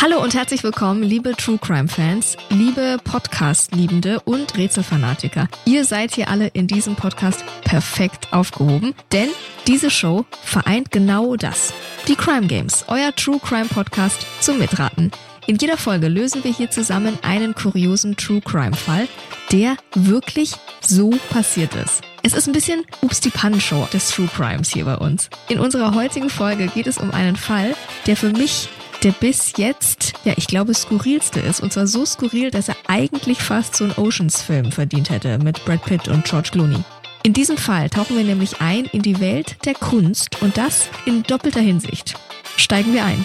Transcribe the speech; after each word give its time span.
Hallo 0.00 0.20
und 0.22 0.34
herzlich 0.34 0.62
willkommen, 0.64 1.02
liebe 1.02 1.34
True 1.36 1.58
Crime 1.58 1.88
Fans, 1.88 2.36
liebe 2.50 2.98
Podcast-Liebende 3.04 4.20
und 4.20 4.56
Rätselfanatiker. 4.56 5.48
Ihr 5.64 5.84
seid 5.84 6.14
hier 6.14 6.28
alle 6.28 6.48
in 6.48 6.66
diesem 6.66 6.94
Podcast 6.96 7.44
perfekt 7.64 8.32
aufgehoben, 8.32 8.94
denn 9.12 9.28
diese 9.66 9.90
Show 9.90 10.26
vereint 10.42 10.90
genau 10.90 11.36
das. 11.36 11.72
Die 12.08 12.16
Crime 12.16 12.48
Games, 12.48 12.84
euer 12.88 13.14
True 13.14 13.38
Crime 13.38 13.66
Podcast 13.66 14.26
zum 14.40 14.58
Mitraten. 14.58 15.10
In 15.46 15.56
jeder 15.56 15.76
Folge 15.76 16.08
lösen 16.08 16.42
wir 16.42 16.52
hier 16.52 16.70
zusammen 16.70 17.18
einen 17.22 17.54
kuriosen 17.54 18.16
True 18.16 18.40
Crime 18.40 18.76
Fall, 18.76 19.08
der 19.52 19.76
wirklich 19.94 20.52
so 20.80 21.10
passiert 21.30 21.74
ist. 21.76 22.02
Es 22.22 22.32
ist 22.34 22.46
ein 22.46 22.52
bisschen 22.54 22.84
Ups 23.02 23.20
die 23.20 23.30
Pan-Show 23.30 23.88
des 23.92 24.10
True 24.10 24.28
Crimes 24.34 24.70
hier 24.70 24.86
bei 24.86 24.96
uns. 24.96 25.28
In 25.48 25.60
unserer 25.60 25.94
heutigen 25.94 26.30
Folge 26.30 26.66
geht 26.68 26.86
es 26.86 26.98
um 26.98 27.10
einen 27.10 27.36
Fall, 27.36 27.74
der 28.06 28.16
für 28.16 28.30
mich 28.30 28.68
der 29.04 29.12
bis 29.12 29.52
jetzt, 29.58 30.14
ja, 30.24 30.32
ich 30.36 30.46
glaube, 30.46 30.72
skurrilste 30.72 31.38
ist. 31.38 31.60
Und 31.60 31.72
zwar 31.72 31.86
so 31.86 32.06
skurril, 32.06 32.50
dass 32.50 32.68
er 32.68 32.76
eigentlich 32.88 33.42
fast 33.42 33.76
so 33.76 33.84
einen 33.84 33.92
Oceans-Film 33.92 34.72
verdient 34.72 35.10
hätte 35.10 35.38
mit 35.38 35.62
Brad 35.66 35.84
Pitt 35.84 36.08
und 36.08 36.24
George 36.24 36.48
Clooney. 36.52 36.78
In 37.22 37.34
diesem 37.34 37.58
Fall 37.58 37.90
tauchen 37.90 38.16
wir 38.16 38.24
nämlich 38.24 38.60
ein 38.60 38.86
in 38.86 39.02
die 39.02 39.20
Welt 39.20 39.56
der 39.66 39.74
Kunst 39.74 40.40
und 40.42 40.56
das 40.56 40.88
in 41.04 41.22
doppelter 41.22 41.60
Hinsicht. 41.60 42.14
Steigen 42.56 42.94
wir 42.94 43.04
ein. 43.04 43.24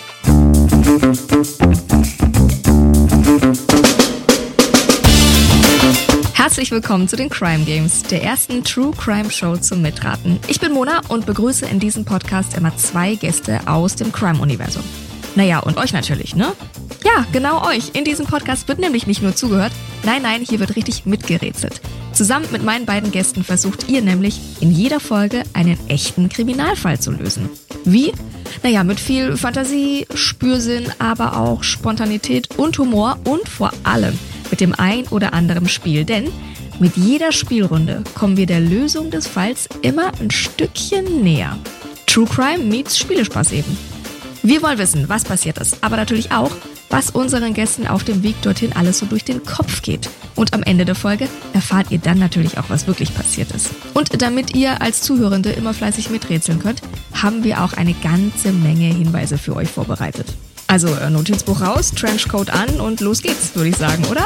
Herzlich 6.34 6.72
willkommen 6.72 7.08
zu 7.08 7.16
den 7.16 7.30
Crime 7.30 7.64
Games, 7.64 8.04
der 8.04 8.24
ersten 8.24 8.64
True 8.64 8.92
Crime 8.98 9.32
Show 9.32 9.56
zum 9.58 9.82
Mitraten. 9.82 10.40
Ich 10.48 10.60
bin 10.60 10.74
Mona 10.74 11.02
und 11.08 11.26
begrüße 11.26 11.66
in 11.66 11.80
diesem 11.80 12.04
Podcast 12.04 12.58
immer 12.58 12.76
zwei 12.76 13.16
Gäste 13.16 13.62
aus 13.68 13.96
dem 13.96 14.12
Crime-Universum. 14.12 14.84
Naja, 15.36 15.60
und 15.60 15.78
euch 15.78 15.94
natürlich, 15.94 16.36
ne? 16.36 16.54
Ja, 17.04 17.26
genau 17.32 17.66
euch. 17.68 17.92
In 17.94 18.04
diesem 18.04 18.26
Podcast 18.26 18.68
wird 18.68 18.80
nämlich 18.80 19.08
nicht 19.08 19.22
nur 19.22 19.36
zugehört, 19.36 19.72
nein, 20.04 20.22
nein, 20.22 20.44
hier 20.48 20.60
wird 20.60 20.76
richtig 20.76 21.06
mitgerätselt. 21.06 21.82
Zusammen 22.14 22.48
mit 22.52 22.64
meinen 22.64 22.86
beiden 22.86 23.12
Gästen 23.12 23.44
versucht 23.44 23.88
ihr 23.88 24.02
nämlich 24.02 24.40
in 24.60 24.72
jeder 24.72 25.00
Folge 25.00 25.44
einen 25.54 25.78
echten 25.88 26.28
Kriminalfall 26.28 27.00
zu 27.00 27.12
lösen. 27.12 27.50
Wie? 27.86 28.12
Naja, 28.64 28.84
mit 28.84 29.00
viel 29.00 29.38
Fantasie, 29.38 30.06
Spürsinn, 30.14 30.92
aber 31.00 31.38
auch 31.38 31.64
Spontanität 31.64 32.50
und 32.58 32.78
Humor 32.78 33.18
und 33.24 33.48
vor 33.48 33.72
allem 33.84 34.18
mit 34.52 34.60
dem 34.60 34.74
ein 34.74 35.08
oder 35.08 35.34
anderen 35.34 35.70
Spiel. 35.70 36.04
Denn 36.04 36.30
mit 36.80 36.98
jeder 36.98 37.32
Spielrunde 37.32 38.04
kommen 38.16 38.38
wir 38.38 38.46
der 38.46 38.60
Lösung 38.60 39.12
des 39.12 39.28
Falls 39.28 39.70
immer 39.82 40.12
ein 40.20 40.32
Stückchen 40.32 41.24
näher. 41.24 41.58
True 42.06 42.26
Crime 42.26 42.64
meets 42.64 42.98
Spielespaß 42.98 43.52
eben. 43.52 43.78
Wir 44.50 44.64
wollen 44.64 44.80
wissen, 44.80 45.08
was 45.08 45.26
passiert 45.26 45.60
ist, 45.60 45.78
aber 45.82 45.96
natürlich 45.96 46.32
auch, 46.32 46.50
was 46.90 47.12
unseren 47.12 47.54
Gästen 47.54 47.86
auf 47.86 48.04
dem 48.04 48.24
Weg 48.24 48.42
dorthin 48.42 48.74
alles 48.74 48.98
so 48.98 49.06
durch 49.06 49.24
den 49.24 49.46
Kopf 49.46 49.84
geht. 49.84 50.10
Und 50.34 50.56
am 50.56 50.64
Ende 50.64 50.86
der 50.86 50.96
Folge 50.96 51.30
erfahrt 51.54 51.92
ihr 51.92 52.00
dann 52.00 52.18
natürlich 52.18 52.58
auch, 52.58 52.68
was 52.68 52.88
wirklich 52.88 53.14
passiert 53.14 53.52
ist. 53.52 53.70
Und 53.94 54.24
damit 54.24 54.56
ihr 54.56 54.82
als 54.82 55.04
Zuhörende 55.04 55.52
immer 55.52 55.76
fleißig 55.76 56.10
miträtseln 56.10 56.58
könnt, 56.58 56.82
haben 57.14 57.44
wir 57.44 57.64
auch 57.64 57.74
eine 57.74 57.94
ganze 57.94 58.52
Menge 58.52 58.88
Hinweise 58.88 59.38
für 59.38 59.56
euch 59.56 59.70
vorbereitet. 59.70 60.26
Also 60.66 60.88
äh, 60.96 61.12
Notizbuch 61.12 61.62
raus, 61.62 61.92
Trenchcoat 61.92 62.50
an 62.50 62.82
und 62.82 63.02
los 63.02 63.22
geht's, 63.22 63.54
würde 63.54 63.70
ich 63.70 63.78
sagen, 63.78 64.04
oder? 64.06 64.26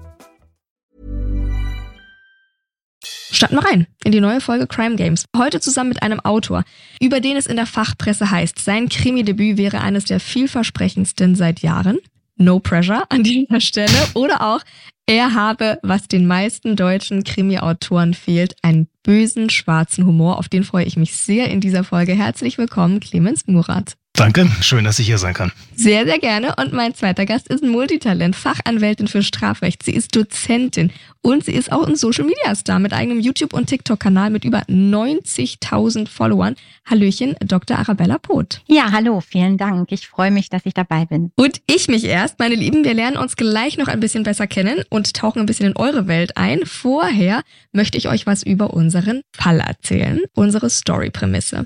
Starten 3.03 3.55
wir 3.55 3.65
rein 3.65 3.87
in 4.03 4.11
die 4.11 4.19
neue 4.19 4.41
Folge 4.41 4.67
Crime 4.67 4.95
Games. 4.95 5.25
Heute 5.35 5.59
zusammen 5.59 5.89
mit 5.89 6.03
einem 6.03 6.19
Autor, 6.19 6.63
über 6.99 7.19
den 7.19 7.37
es 7.37 7.47
in 7.47 7.55
der 7.55 7.65
Fachpresse 7.65 8.29
heißt, 8.29 8.59
sein 8.59 8.89
Krimi-Debüt 8.89 9.57
wäre 9.57 9.81
eines 9.81 10.05
der 10.05 10.19
vielversprechendsten 10.19 11.35
seit 11.35 11.61
Jahren. 11.61 11.99
No 12.37 12.59
pressure 12.59 13.03
an 13.09 13.23
dieser 13.23 13.59
Stelle. 13.59 14.07
Oder 14.13 14.41
auch, 14.41 14.61
er 15.05 15.33
habe, 15.33 15.79
was 15.83 16.07
den 16.07 16.27
meisten 16.27 16.75
deutschen 16.75 17.23
Krimi-Autoren 17.23 18.13
fehlt, 18.13 18.55
einen 18.61 18.87
bösen, 19.03 19.49
schwarzen 19.49 20.05
Humor. 20.05 20.37
Auf 20.37 20.49
den 20.49 20.63
freue 20.63 20.85
ich 20.85 20.97
mich 20.97 21.15
sehr 21.15 21.49
in 21.49 21.61
dieser 21.61 21.83
Folge. 21.83 22.13
Herzlich 22.13 22.57
willkommen, 22.57 22.99
Clemens 22.99 23.47
Murat. 23.47 23.97
Danke, 24.13 24.51
schön, 24.61 24.83
dass 24.83 24.99
ich 24.99 25.07
hier 25.07 25.17
sein 25.17 25.33
kann. 25.33 25.51
Sehr, 25.75 26.05
sehr 26.05 26.19
gerne. 26.19 26.53
Und 26.57 26.73
mein 26.73 26.93
zweiter 26.93 27.25
Gast 27.25 27.47
ist 27.47 27.63
ein 27.63 27.69
Multitalent, 27.69 28.35
Fachanwältin 28.35 29.07
für 29.07 29.23
Strafrecht. 29.23 29.81
Sie 29.83 29.93
ist 29.93 30.15
Dozentin 30.15 30.91
und 31.21 31.45
sie 31.45 31.53
ist 31.53 31.71
auch 31.71 31.87
ein 31.87 31.95
Social 31.95 32.25
Media 32.25 32.53
Star 32.53 32.77
mit 32.79 32.93
eigenem 32.93 33.19
YouTube- 33.19 33.53
und 33.53 33.67
TikTok-Kanal 33.67 34.29
mit 34.29 34.43
über 34.43 34.59
90.000 34.63 36.07
Followern. 36.07 36.55
Hallöchen, 36.85 37.35
Dr. 37.39 37.79
Arabella 37.79 38.17
Poth. 38.17 38.61
Ja, 38.67 38.91
hallo, 38.91 39.21
vielen 39.21 39.57
Dank. 39.57 39.91
Ich 39.91 40.07
freue 40.07 40.29
mich, 40.29 40.49
dass 40.49 40.65
ich 40.65 40.73
dabei 40.73 41.05
bin. 41.05 41.31
Und 41.35 41.61
ich 41.65 41.87
mich 41.87 42.03
erst, 42.03 42.37
meine 42.37 42.55
Lieben. 42.55 42.83
Wir 42.83 42.93
lernen 42.93 43.17
uns 43.17 43.37
gleich 43.37 43.77
noch 43.77 43.87
ein 43.87 44.01
bisschen 44.01 44.23
besser 44.23 44.45
kennen 44.45 44.83
und 44.89 45.15
tauchen 45.15 45.39
ein 45.39 45.45
bisschen 45.45 45.67
in 45.67 45.77
eure 45.77 46.07
Welt 46.07 46.37
ein. 46.37 46.65
Vorher 46.65 47.41
möchte 47.71 47.97
ich 47.97 48.07
euch 48.09 48.27
was 48.27 48.43
über 48.43 48.73
unseren 48.73 49.21
Fall 49.35 49.61
erzählen, 49.61 50.19
unsere 50.33 50.69
Story-Prämisse. 50.69 51.65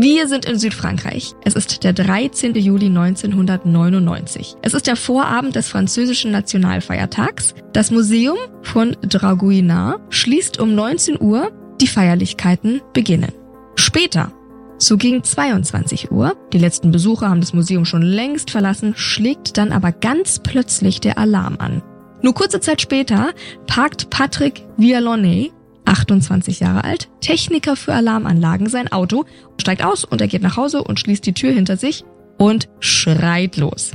Wir 0.00 0.28
sind 0.28 0.44
in 0.44 0.56
Südfrankreich. 0.56 1.34
Es 1.44 1.54
ist 1.54 1.82
der 1.82 1.92
13. 1.92 2.54
Juli 2.54 2.86
1999. 2.86 4.54
Es 4.62 4.72
ist 4.72 4.86
der 4.86 4.94
Vorabend 4.94 5.56
des 5.56 5.66
französischen 5.66 6.30
Nationalfeiertags. 6.30 7.56
Das 7.72 7.90
Museum 7.90 8.36
von 8.62 8.96
Draguignan 9.02 9.96
schließt 10.10 10.60
um 10.60 10.76
19 10.76 11.20
Uhr. 11.20 11.50
Die 11.80 11.88
Feierlichkeiten 11.88 12.80
beginnen. 12.92 13.32
Später, 13.74 14.30
so 14.78 14.96
gegen 14.98 15.24
22 15.24 16.12
Uhr, 16.12 16.36
die 16.52 16.58
letzten 16.58 16.92
Besucher 16.92 17.28
haben 17.28 17.40
das 17.40 17.52
Museum 17.52 17.84
schon 17.84 18.02
längst 18.02 18.52
verlassen, 18.52 18.94
schlägt 18.96 19.58
dann 19.58 19.72
aber 19.72 19.90
ganz 19.90 20.38
plötzlich 20.38 21.00
der 21.00 21.18
Alarm 21.18 21.56
an. 21.58 21.82
Nur 22.22 22.34
kurze 22.34 22.60
Zeit 22.60 22.80
später 22.80 23.30
parkt 23.66 24.10
Patrick 24.10 24.64
Vialonnet 24.76 25.52
28 25.88 26.60
Jahre 26.60 26.84
alt, 26.84 27.08
Techniker 27.20 27.76
für 27.76 27.94
Alarmanlagen, 27.94 28.68
sein 28.68 28.92
Auto, 28.92 29.24
steigt 29.60 29.84
aus 29.84 30.04
und 30.04 30.20
er 30.20 30.28
geht 30.28 30.42
nach 30.42 30.56
Hause 30.56 30.82
und 30.84 31.00
schließt 31.00 31.24
die 31.26 31.32
Tür 31.34 31.52
hinter 31.52 31.76
sich 31.76 32.04
und 32.38 32.68
schreit 32.80 33.56
los. 33.56 33.92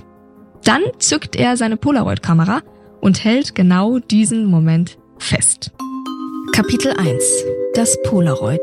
Dann 0.63 0.81
zückt 0.99 1.35
er 1.35 1.57
seine 1.57 1.77
Polaroid-Kamera 1.77 2.61
und 3.01 3.23
hält 3.23 3.55
genau 3.55 3.99
diesen 3.99 4.45
Moment 4.45 4.97
fest. 5.17 5.71
Kapitel 6.53 6.93
1. 6.97 7.23
Das 7.73 7.97
Polaroid. 8.03 8.61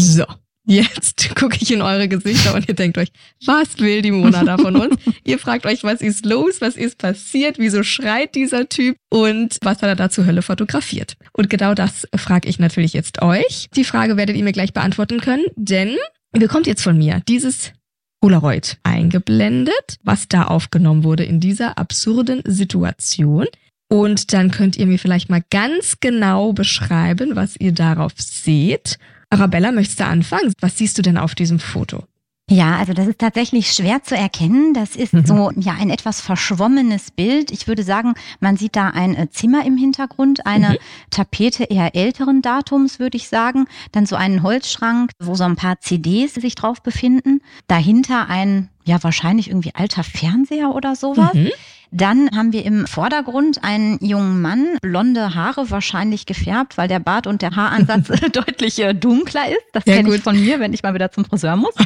So, 0.00 0.24
Jetzt 0.68 1.34
gucke 1.34 1.56
ich 1.58 1.72
in 1.72 1.80
eure 1.80 2.08
Gesichter 2.08 2.54
und 2.54 2.68
ihr 2.68 2.74
denkt 2.74 2.98
euch, 2.98 3.08
was 3.46 3.78
will 3.78 4.02
die 4.02 4.10
Mona 4.10 4.44
da 4.44 4.58
von 4.58 4.76
uns? 4.76 4.96
ihr 5.24 5.38
fragt 5.38 5.64
euch, 5.64 5.82
was 5.82 6.02
ist 6.02 6.26
los? 6.26 6.60
Was 6.60 6.76
ist 6.76 6.98
passiert? 6.98 7.58
Wieso 7.58 7.82
schreit 7.82 8.34
dieser 8.34 8.68
Typ? 8.68 8.96
Und 9.08 9.56
was 9.62 9.80
hat 9.80 9.88
er 9.88 9.96
da 9.96 10.10
zur 10.10 10.26
Hölle 10.26 10.42
fotografiert? 10.42 11.16
Und 11.32 11.48
genau 11.48 11.72
das 11.72 12.06
frage 12.14 12.50
ich 12.50 12.58
natürlich 12.58 12.92
jetzt 12.92 13.22
euch. 13.22 13.68
Die 13.76 13.84
Frage 13.84 14.18
werdet 14.18 14.36
ihr 14.36 14.44
mir 14.44 14.52
gleich 14.52 14.74
beantworten 14.74 15.20
können, 15.20 15.46
denn 15.56 15.96
ihr 16.34 16.40
bekommt 16.40 16.66
jetzt 16.66 16.82
von 16.82 16.98
mir 16.98 17.22
dieses 17.26 17.72
Polaroid 18.20 18.76
eingeblendet, 18.82 19.96
was 20.02 20.28
da 20.28 20.44
aufgenommen 20.44 21.02
wurde 21.02 21.24
in 21.24 21.40
dieser 21.40 21.78
absurden 21.78 22.42
Situation. 22.44 23.46
Und 23.90 24.34
dann 24.34 24.50
könnt 24.50 24.76
ihr 24.76 24.84
mir 24.84 24.98
vielleicht 24.98 25.30
mal 25.30 25.42
ganz 25.48 25.96
genau 26.00 26.52
beschreiben, 26.52 27.36
was 27.36 27.56
ihr 27.58 27.72
darauf 27.72 28.12
seht. 28.18 28.98
Arabella, 29.30 29.72
möchtest 29.72 30.00
du 30.00 30.04
anfangen? 30.04 30.52
Was 30.60 30.78
siehst 30.78 30.98
du 30.98 31.02
denn 31.02 31.18
auf 31.18 31.34
diesem 31.34 31.58
Foto? 31.58 32.04
Ja, 32.50 32.76
also 32.76 32.94
das 32.94 33.06
ist 33.06 33.18
tatsächlich 33.18 33.70
schwer 33.72 34.02
zu 34.02 34.16
erkennen. 34.16 34.72
Das 34.72 34.96
ist 34.96 35.12
mhm. 35.12 35.26
so 35.26 35.52
ja 35.56 35.74
ein 35.78 35.90
etwas 35.90 36.22
verschwommenes 36.22 37.10
Bild. 37.10 37.50
Ich 37.50 37.68
würde 37.68 37.82
sagen, 37.82 38.14
man 38.40 38.56
sieht 38.56 38.74
da 38.74 38.88
ein 38.88 39.14
äh, 39.14 39.28
Zimmer 39.28 39.66
im 39.66 39.76
Hintergrund, 39.76 40.46
eine 40.46 40.70
mhm. 40.70 40.76
Tapete 41.10 41.64
eher 41.64 41.94
älteren 41.94 42.40
Datums, 42.40 42.98
würde 42.98 43.18
ich 43.18 43.28
sagen. 43.28 43.66
Dann 43.92 44.06
so 44.06 44.16
einen 44.16 44.42
Holzschrank, 44.42 45.10
wo 45.22 45.34
so 45.34 45.44
ein 45.44 45.56
paar 45.56 45.80
CDs 45.80 46.34
sich 46.34 46.54
drauf 46.54 46.82
befinden. 46.82 47.42
Dahinter 47.66 48.30
ein 48.30 48.70
ja 48.84 49.02
wahrscheinlich 49.02 49.48
irgendwie 49.48 49.74
alter 49.74 50.02
Fernseher 50.02 50.74
oder 50.74 50.96
sowas. 50.96 51.34
Mhm. 51.34 51.50
Dann 51.90 52.30
haben 52.36 52.52
wir 52.52 52.64
im 52.64 52.86
Vordergrund 52.86 53.64
einen 53.64 53.98
jungen 54.04 54.42
Mann, 54.42 54.66
blonde 54.82 55.34
Haare 55.34 55.70
wahrscheinlich 55.70 56.26
gefärbt, 56.26 56.76
weil 56.76 56.86
der 56.88 56.98
Bart 57.00 57.26
und 57.26 57.40
der 57.42 57.56
Haaransatz 57.56 58.08
deutlich 58.32 58.78
äh, 58.80 58.94
dunkler 58.94 59.48
ist. 59.50 59.62
Das 59.72 59.84
Ja, 59.86 59.94
kenne 59.96 60.08
ich 60.10 60.14
gut. 60.16 60.24
von 60.24 60.38
mir, 60.38 60.60
wenn 60.60 60.74
ich 60.74 60.82
mal 60.82 60.94
wieder 60.94 61.10
zum 61.10 61.24
Friseur 61.24 61.56
muss. 61.56 61.74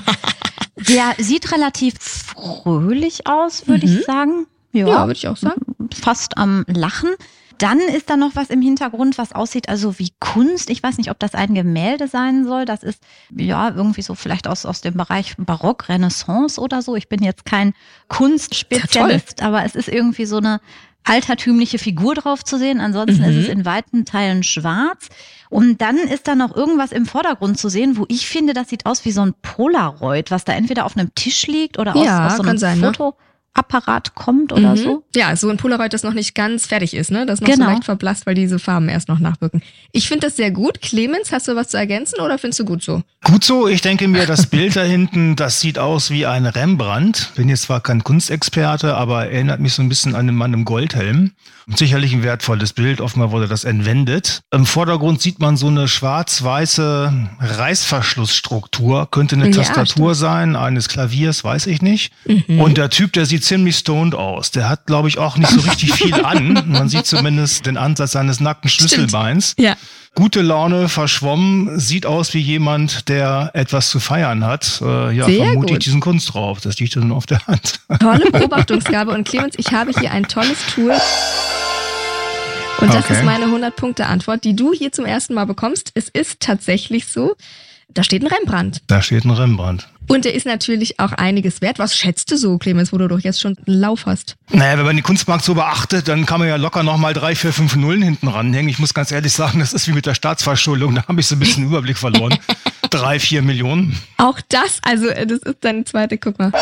Der 0.88 1.12
sieht 1.19 1.52
relativ 1.52 1.94
fröhlich 2.00 3.26
aus, 3.26 3.69
würde 3.69 3.87
Mhm. 3.87 3.99
ich 3.99 4.04
sagen. 4.04 4.46
Ja, 4.72 4.87
würde 5.06 5.12
ich 5.12 5.28
auch 5.28 5.37
sagen. 5.37 5.60
fast 5.94 6.38
am 6.38 6.64
Lachen. 6.66 7.10
Dann 7.62 7.79
ist 7.79 8.11
da 8.11 8.17
noch 8.17 8.35
was 8.35 8.50
im 8.50 8.61
Hintergrund, 8.61 9.19
was 9.19 9.32
aussieht, 9.32 9.69
also 9.69 9.99
wie 10.00 10.11
Kunst. 10.19 10.69
Ich 10.69 10.82
weiß 10.82 10.99
nicht, 10.99 11.11
ob 11.12 11.19
das 11.20 11.35
ein 11.35 11.55
Gemälde 11.55 12.09
sein 12.09 12.44
soll. 12.44 12.64
Das 12.64 12.82
ist 12.82 13.00
ja 13.37 13.69
irgendwie 13.70 14.03
so 14.03 14.17
vielleicht 14.17 14.49
aus, 14.49 14.67
aus 14.67 14.81
dem 14.81 14.94
Bereich 14.94 15.35
Barock, 15.38 15.88
Renaissance 15.88 16.61
oder 16.61 16.82
so. 16.82 16.97
Ich 16.97 17.09
bin 17.09 17.23
jetzt 17.23 17.44
kein 17.44 17.73
Kunstspezialist, 18.09 19.43
aber 19.43 19.64
es 19.64 19.75
ist 19.76 19.88
irgendwie 19.88 20.26
so 20.26 20.38
eine 20.38 20.61
altertümliche 21.05 21.79
Figur 21.79 22.14
drauf 22.14 22.44
zu 22.44 22.59
sehen. 22.59 22.81
Ansonsten 22.81 23.23
Mhm. 23.23 23.29
ist 23.31 23.37
es 23.37 23.49
in 23.49 23.64
weiten 23.64 24.05
Teilen 24.05 24.43
schwarz. 24.43 25.09
Und 25.50 25.81
dann 25.81 25.97
ist 25.99 26.29
da 26.29 26.35
noch 26.35 26.55
irgendwas 26.56 26.93
im 26.93 27.06
Vordergrund 27.06 27.59
zu 27.59 27.69
sehen, 27.69 27.97
wo 27.97 28.06
ich 28.09 28.29
finde, 28.29 28.55
das 28.55 28.69
sieht 28.69 28.87
aus 28.87 29.05
wie 29.05 29.11
so 29.12 29.20
ein 29.23 29.35
Polaroid, 29.43 30.31
was 30.31 30.44
da 30.44 30.53
entweder 30.53 30.85
auf 30.87 30.97
einem 30.97 31.14
Tisch 31.14 31.47
liegt 31.47 31.79
oder 31.79 31.97
aus, 31.97 32.05
Ja, 32.06 32.26
aus 32.29 32.37
so 32.37 32.43
einem 32.43 32.59
sein, 32.59 32.79
ne? 32.81 32.93
Fotoapparat 33.54 34.14
kommt 34.14 34.52
oder 34.52 34.72
Mhm. 34.72 34.76
so. 34.76 35.04
Ja, 35.14 35.37
so 35.37 35.49
ein 35.50 35.56
Polaroid, 35.58 35.93
das 35.93 36.02
noch 36.02 36.14
nicht 36.14 36.34
ganz 36.34 36.66
fertig 36.66 36.94
ist, 36.94 37.10
ne? 37.10 37.26
Das 37.26 37.40
noch 37.40 37.49
Genau. 37.49 37.66
so 37.66 37.70
leicht 37.70 37.84
verblasst, 37.84 38.25
weil 38.26 38.34
diese 38.34 38.58
Farben 38.58 38.88
erst 38.88 39.08
noch 39.08 39.19
nachwirken. 39.19 39.62
Ich 39.93 40.08
finde 40.08 40.26
das 40.26 40.37
sehr 40.37 40.50
gut. 40.50 40.81
Clemens, 40.81 41.32
hast 41.32 41.49
du 41.49 41.56
was 41.56 41.69
zu 41.69 41.76
ergänzen 41.76 42.20
oder 42.20 42.38
findest 42.38 42.60
du 42.60 42.64
gut 42.64 42.82
so? 42.82 43.02
Gut 43.25 43.44
so, 43.44 43.69
ich 43.69 43.82
denke 43.82 44.08
mir, 44.08 44.26
das 44.26 44.46
Bild 44.46 44.76
da 44.76 44.82
hinten, 44.82 45.37
das 45.37 45.60
sieht 45.60 45.78
aus 45.78 46.10
wie 46.10 46.25
ein 46.26 46.46
Rembrandt. 46.46 47.31
Bin 47.37 47.49
jetzt 47.49 47.62
zwar 47.62 47.81
kein 47.81 48.02
Kunstexperte, 48.04 48.94
aber 48.96 49.26
erinnert 49.31 49.60
mich 49.60 49.75
so 49.75 49.82
ein 49.82 49.88
bisschen 49.88 50.14
an 50.14 50.26
den 50.26 50.37
Mann 50.37 50.54
im 50.54 50.64
Goldhelm. 50.64 51.32
Und 51.69 51.78
sicherlich 51.78 52.12
ein 52.12 52.25
wertvolles 52.25 52.72
Bild, 52.72 53.00
offenbar 53.00 53.31
wurde 53.31 53.46
das 53.46 53.62
entwendet. 53.62 54.40
Im 54.50 54.66
Vordergrund 54.66 55.20
sieht 55.22 55.38
man 55.38 55.56
so 55.56 55.69
eine 55.69 55.87
schwarz-weiße 55.87 57.12
Reißverschlussstruktur. 57.40 59.08
Könnte 59.10 59.37
eine 59.37 59.46
Ja, 59.46 59.52
Tastatur 59.62 60.16
sein, 60.16 60.56
eines 60.56 60.88
Klaviers, 60.88 61.44
weiß 61.44 61.66
ich 61.69 61.81
nicht. 61.82 62.12
Und 62.49 62.78
der 62.78 62.90
Typ, 62.90 63.12
der 63.12 63.26
sieht 63.26 63.41
ziemlich 63.42 63.76
stoned 63.76 64.14
aus. 64.14 64.50
Der 64.50 64.68
hat, 64.68 64.86
glaube 64.86 65.08
ich, 65.08 65.18
auch 65.18 65.36
nicht 65.36 65.50
so 65.50 65.60
richtig 65.60 65.92
viel 65.94 66.14
an. 66.24 66.64
Man 66.68 66.88
sieht 66.88 67.06
zumindest 67.06 67.66
den 67.66 67.76
Ansatz 67.76 68.12
seines 68.12 68.40
nackten 68.40 68.70
Schlüsselbeins. 68.70 69.54
Ja. 69.58 69.74
Gute 70.14 70.42
Laune, 70.42 70.88
verschwommen, 70.88 71.78
sieht 71.80 72.04
aus 72.04 72.34
wie 72.34 72.40
jemand, 72.40 73.08
der 73.08 73.50
etwas 73.54 73.88
zu 73.88 73.98
feiern 73.98 74.44
hat. 74.44 74.80
Äh, 74.82 75.12
ja, 75.16 75.24
Sehr 75.26 75.44
vermute 75.46 75.68
ich 75.68 75.72
gut. 75.74 75.86
diesen 75.86 76.00
Kunst 76.00 76.34
drauf. 76.34 76.60
Das 76.60 76.78
liegt 76.78 76.96
dann 76.96 77.12
auf 77.12 77.24
der 77.26 77.46
Hand. 77.46 77.80
Tolle 77.98 78.30
Beobachtungsgabe. 78.32 79.10
Und 79.12 79.26
Clemens, 79.26 79.54
ich 79.58 79.72
habe 79.72 79.90
hier 79.98 80.10
ein 80.12 80.24
tolles 80.28 80.58
Tool. 80.74 80.92
Und 82.80 82.92
das 82.92 83.04
Okay. 83.04 83.14
ist 83.14 83.24
meine 83.24 83.46
100-Punkte-Antwort, 83.46 84.44
die 84.44 84.56
du 84.56 84.72
hier 84.72 84.92
zum 84.92 85.04
ersten 85.06 85.34
Mal 85.34 85.46
bekommst. 85.46 85.92
Es 85.94 86.08
ist 86.08 86.40
tatsächlich 86.40 87.06
so, 87.06 87.36
da 87.88 88.02
steht 88.02 88.22
ein 88.22 88.26
Rembrandt. 88.28 88.82
Da 88.88 89.02
steht 89.02 89.24
ein 89.24 89.30
Rembrandt. 89.30 89.88
Und 90.12 90.26
der 90.26 90.35
ist 90.35 90.44
natürlich 90.44 91.00
auch 91.00 91.12
einiges 91.12 91.62
wert. 91.62 91.79
Was 91.79 91.97
schätzt 91.97 92.31
du 92.31 92.37
so, 92.37 92.59
Clemens, 92.59 92.93
wo 92.93 92.99
du 92.99 93.09
doch 93.09 93.20
jetzt 93.20 93.41
schon 93.41 93.56
einen 93.67 93.79
Lauf 93.79 94.05
hast? 94.05 94.37
Naja, 94.50 94.76
wenn 94.76 94.85
man 94.85 94.97
den 94.97 95.03
Kunstmarkt 95.03 95.43
so 95.43 95.55
beachtet, 95.55 96.06
dann 96.06 96.26
kann 96.26 96.38
man 96.38 96.49
ja 96.49 96.56
locker 96.56 96.82
nochmal 96.82 97.14
drei, 97.14 97.35
vier, 97.35 97.50
fünf 97.50 97.76
Nullen 97.76 98.03
hinten 98.03 98.29
ranhängen. 98.29 98.69
Ich 98.69 98.79
muss 98.79 98.93
ganz 98.93 99.11
ehrlich 99.11 99.32
sagen, 99.32 99.61
das 99.61 99.73
ist 99.73 99.88
wie 99.88 99.93
mit 99.93 100.05
der 100.05 100.14
Staatsverschuldung. 100.14 100.94
Da 100.94 101.06
habe 101.09 101.19
ich 101.20 101.26
so 101.26 101.35
ein 101.35 101.38
bisschen 101.38 101.64
Überblick 101.64 101.97
verloren. 101.97 102.37
drei, 102.91 103.19
vier 103.19 103.41
Millionen. 103.41 103.99
Auch 104.19 104.38
das, 104.50 104.81
also 104.82 105.09
äh, 105.09 105.26
das 105.26 105.38
ist 105.38 105.56
deine 105.61 105.85
zweite, 105.85 106.19
guck 106.19 106.38
mal. 106.38 106.53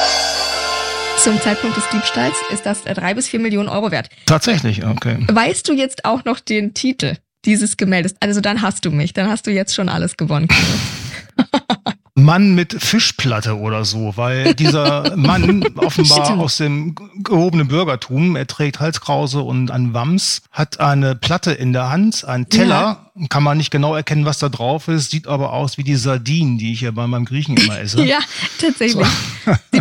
Zum 1.18 1.40
Zeitpunkt 1.40 1.76
des 1.76 1.88
Diebstahls 1.88 2.36
ist 2.52 2.64
das 2.64 2.86
äh, 2.86 2.94
drei 2.94 3.14
bis 3.14 3.26
vier 3.26 3.40
Millionen 3.40 3.68
Euro 3.68 3.90
wert. 3.90 4.10
Tatsächlich, 4.26 4.86
okay. 4.86 5.18
Weißt 5.28 5.68
du 5.68 5.72
jetzt 5.72 6.04
auch 6.04 6.24
noch 6.24 6.38
den 6.38 6.72
Titel 6.72 7.16
dieses 7.44 7.76
Gemäldes? 7.76 8.14
Also 8.20 8.40
dann 8.40 8.62
hast 8.62 8.84
du 8.84 8.92
mich, 8.92 9.12
dann 9.12 9.28
hast 9.28 9.48
du 9.48 9.50
jetzt 9.50 9.74
schon 9.74 9.88
alles 9.88 10.16
gewonnen. 10.16 10.46
Mann 12.24 12.54
mit 12.54 12.82
Fischplatte 12.82 13.58
oder 13.58 13.84
so, 13.84 14.16
weil 14.16 14.54
dieser 14.54 15.16
Mann 15.16 15.64
offenbar 15.76 16.24
Stimmt. 16.24 16.40
aus 16.40 16.56
dem 16.56 16.94
gehobenen 17.22 17.68
Bürgertum, 17.68 18.36
er 18.36 18.46
trägt 18.46 18.80
Halskrause 18.80 19.40
und 19.40 19.70
ein 19.70 19.94
Wams, 19.94 20.42
hat 20.50 20.80
eine 20.80 21.14
Platte 21.14 21.52
in 21.52 21.72
der 21.72 21.90
Hand, 21.90 22.24
einen 22.24 22.48
Teller, 22.48 23.10
kann 23.28 23.42
man 23.42 23.58
nicht 23.58 23.70
genau 23.70 23.94
erkennen, 23.94 24.24
was 24.24 24.38
da 24.38 24.48
drauf 24.48 24.88
ist, 24.88 25.10
sieht 25.10 25.26
aber 25.26 25.52
aus 25.52 25.78
wie 25.78 25.84
die 25.84 25.96
Sardinen, 25.96 26.58
die 26.58 26.72
ich 26.72 26.80
ja 26.82 26.90
bei 26.90 27.06
meinem 27.06 27.24
Griechen 27.24 27.56
immer 27.56 27.78
esse. 27.78 28.04
Ja, 28.10 28.18
tatsächlich. 28.58 29.06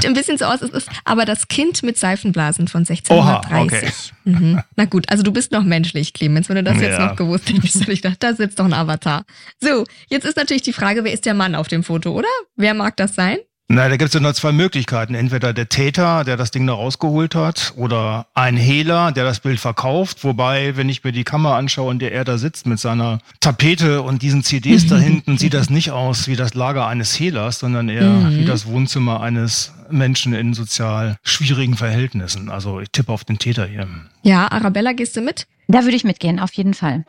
Sieht 0.02 0.10
ein 0.10 0.14
bisschen 0.14 0.38
so 0.38 0.46
aus, 0.46 0.62
es 0.62 0.70
ist 0.72 0.90
aber 1.06 1.26
das 1.26 1.48
Kind 1.48 1.84
mit 1.84 1.98
Seifenblasen 1.98 2.68
von 2.68 2.82
1630. 2.82 3.12
Oha, 3.12 3.64
okay. 3.64 3.92
mhm. 4.26 4.62
Na 4.76 4.86
gut, 4.86 5.10
also 5.10 5.24
du 5.24 5.32
bist 5.32 5.52
noch 5.52 5.64
menschlich, 5.64 6.14
Clemens. 6.14 6.50
Wenn 6.50 6.56
du 6.58 6.64
das 6.64 6.80
jetzt 6.82 6.98
Ja. 7.00 7.08
noch 7.08 7.16
gewusst 7.16 7.50
hättest, 7.50 7.82
hätte 7.82 7.92
ich 7.92 8.02
gedacht, 8.02 8.22
da 8.22 8.34
sitzt 8.34 8.60
doch 8.60 8.66
ein 8.66 8.74
Avatar. 8.74 9.24
So, 9.60 9.84
jetzt 10.10 10.26
ist 10.26 10.38
natürlich 10.38 10.64
die 10.64 10.74
Frage, 10.74 11.04
wer 11.04 11.14
ist 11.14 11.26
der 11.26 11.34
Mann 11.34 11.56
auf 11.56 11.68
dem 11.68 11.84
Foto, 11.84 12.12
oder? 12.12 12.28
Wer 12.56 12.74
mag 12.74 12.96
das 12.98 13.16
sein? 13.16 13.38
Na, 13.72 13.88
da 13.88 13.98
gibt 13.98 14.08
es 14.08 14.16
ja 14.16 14.20
nur 14.20 14.34
zwei 14.34 14.52
Möglichkeiten. 14.52 15.14
Entweder 15.14 15.54
der 15.54 15.70
Täter, 15.70 16.24
der 16.24 16.38
das 16.38 16.50
Ding 16.50 16.66
da 16.66 16.74
rausgeholt 16.74 17.36
hat, 17.36 17.74
oder 17.76 18.26
ein 18.34 18.58
Hehler, 18.58 19.12
der 19.12 19.26
das 19.26 19.42
Bild 19.42 19.60
verkauft. 19.60 20.24
Wobei, 20.24 20.76
wenn 20.76 20.90
ich 20.90 21.04
mir 21.04 21.12
die 21.12 21.24
Kamera 21.24 21.56
anschaue, 21.56 21.92
in 21.92 22.00
der 22.00 22.12
er 22.12 22.26
da 22.26 22.40
sitzt 22.40 22.66
mit 22.66 22.80
seiner 22.80 23.20
Tapete 23.42 24.02
und 24.02 24.24
diesen 24.24 24.44
CDs 24.44 24.88
da 24.88 24.98
hinten, 24.98 25.38
sieht 25.38 25.54
das 25.54 25.70
nicht 25.70 25.92
aus 25.92 26.28
wie 26.28 26.36
das 26.36 26.56
Lager 26.56 26.88
eines 26.88 27.20
Hehlers, 27.20 27.60
sondern 27.60 27.90
eher 27.90 28.32
wie 28.32 28.44
das 28.44 28.66
Wohnzimmer 28.66 29.22
eines 29.22 29.72
Menschen 29.92 30.34
in 30.34 30.56
sozial 30.56 31.18
schwierigen 31.22 31.78
Verhältnissen. 31.78 32.50
Also 32.50 32.80
ich 32.80 32.90
tippe 32.90 33.12
auf 33.12 33.24
den 33.24 33.38
Täter 33.38 33.68
hier. 33.68 33.88
Ja, 34.24 34.52
Arabella, 34.52 34.94
gehst 34.94 35.16
du 35.16 35.22
mit? 35.22 35.46
Da 35.68 35.84
würde 35.84 35.96
ich 35.96 36.04
mitgehen, 36.04 36.40
auf 36.40 36.54
jeden 36.54 36.74
Fall. 36.74 37.06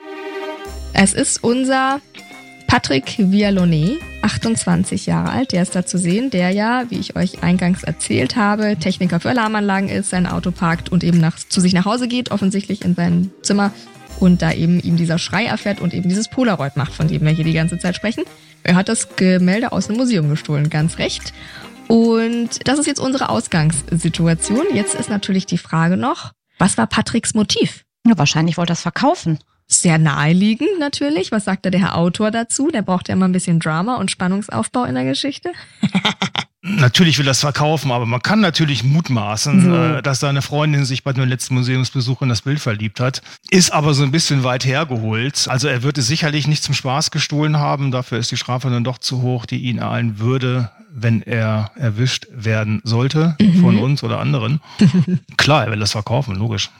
Es 0.92 1.14
ist 1.14 1.42
unser 1.42 2.02
Patrick 2.66 3.14
Vialone, 3.16 3.98
28 4.22 5.06
Jahre 5.06 5.30
alt, 5.30 5.52
der 5.52 5.62
ist 5.62 5.74
da 5.74 5.86
zu 5.86 5.98
sehen, 5.98 6.30
der 6.30 6.50
ja, 6.50 6.84
wie 6.88 6.98
ich 6.98 7.16
euch 7.16 7.42
eingangs 7.42 7.82
erzählt 7.82 8.36
habe, 8.36 8.76
Techniker 8.76 9.20
für 9.20 9.30
Alarmanlagen 9.30 9.88
ist, 9.88 10.10
sein 10.10 10.26
Auto 10.26 10.50
parkt 10.50 10.90
und 10.90 11.04
eben 11.04 11.18
nach, 11.18 11.36
zu 11.36 11.60
sich 11.60 11.72
nach 11.72 11.84
Hause 11.84 12.08
geht, 12.08 12.30
offensichtlich 12.30 12.84
in 12.84 12.94
sein 12.94 13.30
Zimmer 13.42 13.72
und 14.18 14.42
da 14.42 14.52
eben 14.52 14.80
ihm 14.80 14.96
dieser 14.96 15.18
Schrei 15.18 15.46
erfährt 15.46 15.80
und 15.80 15.94
eben 15.94 16.08
dieses 16.08 16.28
Polaroid 16.28 16.76
macht, 16.76 16.92
von 16.92 17.08
dem 17.08 17.22
wir 17.22 17.30
hier 17.30 17.44
die 17.44 17.52
ganze 17.52 17.78
Zeit 17.78 17.96
sprechen. 17.96 18.24
Er 18.62 18.74
hat 18.74 18.88
das 18.88 19.16
Gemälde 19.16 19.72
aus 19.72 19.86
dem 19.86 19.96
Museum 19.96 20.28
gestohlen, 20.28 20.68
ganz 20.68 20.98
recht. 20.98 21.32
Und 21.88 22.68
das 22.68 22.78
ist 22.78 22.86
jetzt 22.86 23.00
unsere 23.00 23.30
Ausgangssituation. 23.30 24.66
Jetzt 24.74 24.94
ist 24.94 25.10
natürlich 25.10 25.46
die 25.46 25.58
Frage 25.58 25.96
noch, 25.96 26.32
was 26.58 26.76
war 26.76 26.86
Patricks 26.86 27.34
Motiv? 27.34 27.84
Ja, 28.06 28.16
wahrscheinlich 28.16 28.58
wollte 28.58 28.72
er 28.72 28.74
es 28.74 28.82
verkaufen. 28.82 29.38
Sehr 29.72 29.98
naheliegend 29.98 30.80
natürlich. 30.80 31.30
Was 31.30 31.44
sagt 31.44 31.64
da 31.64 31.70
der 31.70 31.80
Herr 31.80 31.96
Autor 31.96 32.32
dazu? 32.32 32.70
Der 32.72 32.82
braucht 32.82 33.08
ja 33.08 33.14
immer 33.14 33.28
ein 33.28 33.32
bisschen 33.32 33.60
Drama 33.60 33.96
und 33.96 34.10
Spannungsaufbau 34.10 34.84
in 34.84 34.96
der 34.96 35.04
Geschichte. 35.04 35.52
Natürlich 36.62 37.18
will 37.18 37.26
er 37.26 37.30
es 37.30 37.40
verkaufen, 37.40 37.90
aber 37.90 38.04
man 38.04 38.20
kann 38.20 38.40
natürlich 38.40 38.84
mutmaßen, 38.84 39.64
So. 39.64 39.74
äh, 39.74 40.02
dass 40.02 40.20
seine 40.20 40.42
Freundin 40.42 40.84
sich 40.84 41.02
bei 41.04 41.12
dem 41.14 41.26
letzten 41.26 41.54
Museumsbesuch 41.54 42.20
in 42.20 42.28
das 42.28 42.42
Bild 42.42 42.60
verliebt 42.60 43.00
hat. 43.00 43.22
Ist 43.48 43.72
aber 43.72 43.94
so 43.94 44.02
ein 44.02 44.10
bisschen 44.10 44.44
weit 44.44 44.66
hergeholt. 44.66 45.46
Also 45.48 45.68
er 45.68 45.82
wird 45.82 45.96
es 45.96 46.06
sicherlich 46.06 46.46
nicht 46.46 46.62
zum 46.62 46.74
Spaß 46.74 47.10
gestohlen 47.12 47.56
haben. 47.56 47.90
Dafür 47.92 48.18
ist 48.18 48.30
die 48.30 48.36
Strafe 48.36 48.68
dann 48.68 48.84
doch 48.84 48.98
zu 48.98 49.22
hoch, 49.22 49.46
die 49.46 49.56
ihn 49.62 49.78
ereilen 49.78 50.18
würde, 50.18 50.70
wenn 50.92 51.22
er 51.22 51.70
erwischt 51.76 52.26
werden 52.30 52.82
sollte 52.84 53.36
von 53.62 53.78
uns 53.78 54.02
oder 54.04 54.18
anderen. 54.20 54.60
Klar, 55.38 55.64
er 55.64 55.70
will 55.72 55.80
das 55.80 55.92
verkaufen, 55.92 56.36
logisch. 56.36 56.70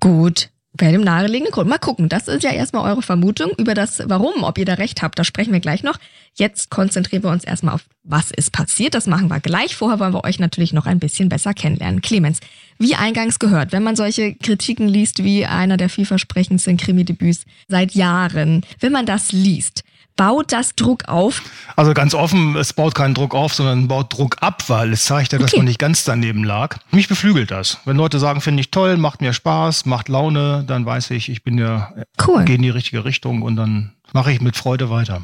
Gut. 0.00 0.48
Bei 0.72 0.92
dem 0.92 1.00
naheliegenden 1.00 1.52
Grund. 1.52 1.68
Mal 1.68 1.78
gucken. 1.78 2.08
Das 2.08 2.28
ist 2.28 2.44
ja 2.44 2.52
erstmal 2.52 2.88
eure 2.90 3.02
Vermutung 3.02 3.50
über 3.58 3.74
das 3.74 4.02
Warum, 4.06 4.44
ob 4.44 4.56
ihr 4.56 4.64
da 4.64 4.74
recht 4.74 5.02
habt. 5.02 5.18
Da 5.18 5.24
sprechen 5.24 5.52
wir 5.52 5.60
gleich 5.60 5.82
noch. 5.82 5.98
Jetzt 6.34 6.70
konzentrieren 6.70 7.24
wir 7.24 7.30
uns 7.30 7.42
erstmal 7.42 7.74
auf, 7.74 7.84
was 8.04 8.30
ist 8.30 8.52
passiert. 8.52 8.94
Das 8.94 9.06
machen 9.06 9.28
wir 9.28 9.40
gleich. 9.40 9.74
Vorher 9.74 9.98
wollen 9.98 10.14
wir 10.14 10.24
euch 10.24 10.38
natürlich 10.38 10.72
noch 10.72 10.86
ein 10.86 11.00
bisschen 11.00 11.28
besser 11.28 11.54
kennenlernen. 11.54 12.02
Clemens, 12.02 12.38
wie 12.78 12.94
eingangs 12.94 13.40
gehört, 13.40 13.72
wenn 13.72 13.82
man 13.82 13.96
solche 13.96 14.34
Kritiken 14.36 14.88
liest 14.88 15.24
wie 15.24 15.44
einer 15.44 15.76
der 15.76 15.88
vielversprechendsten 15.88 16.76
Krimi-Debüts 16.76 17.44
seit 17.68 17.92
Jahren, 17.92 18.62
wenn 18.78 18.92
man 18.92 19.06
das 19.06 19.32
liest, 19.32 19.82
baut 20.20 20.52
das 20.52 20.74
Druck 20.74 21.08
auf, 21.08 21.40
Also 21.76 21.94
ganz 21.94 22.12
offen, 22.14 22.54
es 22.56 22.74
baut 22.74 22.94
keinen 22.94 23.14
Druck 23.14 23.34
auf, 23.34 23.54
sondern 23.54 23.88
baut 23.88 24.12
Druck 24.12 24.36
ab, 24.42 24.62
weil 24.68 24.92
es 24.92 25.06
zeigt 25.06 25.32
ja, 25.32 25.38
dass 25.38 25.50
Okay. 25.52 25.56
man 25.60 25.64
nicht 25.64 25.78
ganz 25.78 26.04
daneben 26.04 26.44
lag. 26.44 26.76
Mich 26.90 27.08
beflügelt 27.08 27.50
das. 27.50 27.78
Wenn 27.86 27.96
Leute 27.96 28.18
sagen, 28.18 28.42
finde 28.42 28.60
ich 28.60 28.70
toll, 28.70 28.98
macht 28.98 29.22
mir 29.22 29.32
Spaß, 29.32 29.86
macht 29.86 30.10
Laune, 30.10 30.62
dann 30.66 30.84
weiß 30.84 31.10
ich, 31.12 31.30
ich 31.30 31.42
bin 31.42 31.56
ja, 31.56 31.94
Cool. 32.26 32.44
gehe 32.44 32.56
in 32.56 32.62
die 32.62 32.68
richtige 32.68 33.06
Richtung 33.06 33.40
und 33.40 33.56
dann 33.56 33.92
mache 34.12 34.30
ich 34.30 34.42
mit 34.42 34.58
Freude 34.58 34.90
weiter. 34.90 35.22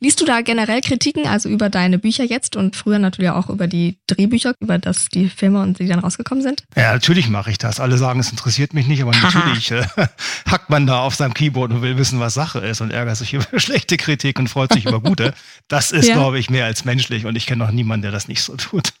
Liest 0.00 0.20
du 0.20 0.24
da 0.24 0.40
generell 0.40 0.80
Kritiken, 0.80 1.26
also 1.26 1.48
über 1.48 1.70
deine 1.70 1.98
Bücher 1.98 2.24
jetzt 2.24 2.56
und 2.56 2.76
früher 2.76 2.98
natürlich 2.98 3.30
auch 3.30 3.48
über 3.48 3.66
die 3.66 3.98
Drehbücher, 4.06 4.54
über 4.60 4.78
das 4.78 5.08
die 5.08 5.28
Filme 5.28 5.60
und 5.62 5.78
die 5.78 5.86
dann 5.86 5.98
rausgekommen 6.00 6.42
sind? 6.42 6.64
Ja, 6.76 6.92
natürlich 6.92 7.28
mache 7.28 7.50
ich 7.50 7.58
das. 7.58 7.80
Alle 7.80 7.96
sagen, 7.98 8.20
es 8.20 8.30
interessiert 8.30 8.74
mich 8.74 8.86
nicht, 8.86 9.02
aber 9.02 9.12
natürlich 9.22 9.70
äh, 9.70 9.86
hackt 10.50 10.70
man 10.70 10.86
da 10.86 11.00
auf 11.00 11.14
seinem 11.14 11.34
Keyboard 11.34 11.72
und 11.72 11.82
will 11.82 11.96
wissen, 11.96 12.20
was 12.20 12.34
Sache 12.34 12.58
ist 12.60 12.80
und 12.80 12.90
ärgert 12.90 13.16
sich 13.16 13.34
über 13.34 13.46
schlechte 13.60 13.96
Kritik 13.96 14.38
und 14.38 14.48
freut 14.48 14.72
sich 14.72 14.86
über 14.86 15.00
gute. 15.00 15.34
Das 15.68 15.92
ist, 15.92 16.08
Ja. 16.08 16.14
glaube 16.14 16.38
ich, 16.38 16.50
mehr 16.50 16.64
als 16.66 16.84
menschlich 16.84 17.26
und 17.26 17.36
ich 17.36 17.46
kenne 17.46 17.64
noch 17.64 17.70
niemanden, 17.72 18.02
der 18.02 18.12
das 18.12 18.28
nicht 18.28 18.42
so 18.42 18.56
tut. 18.56 18.92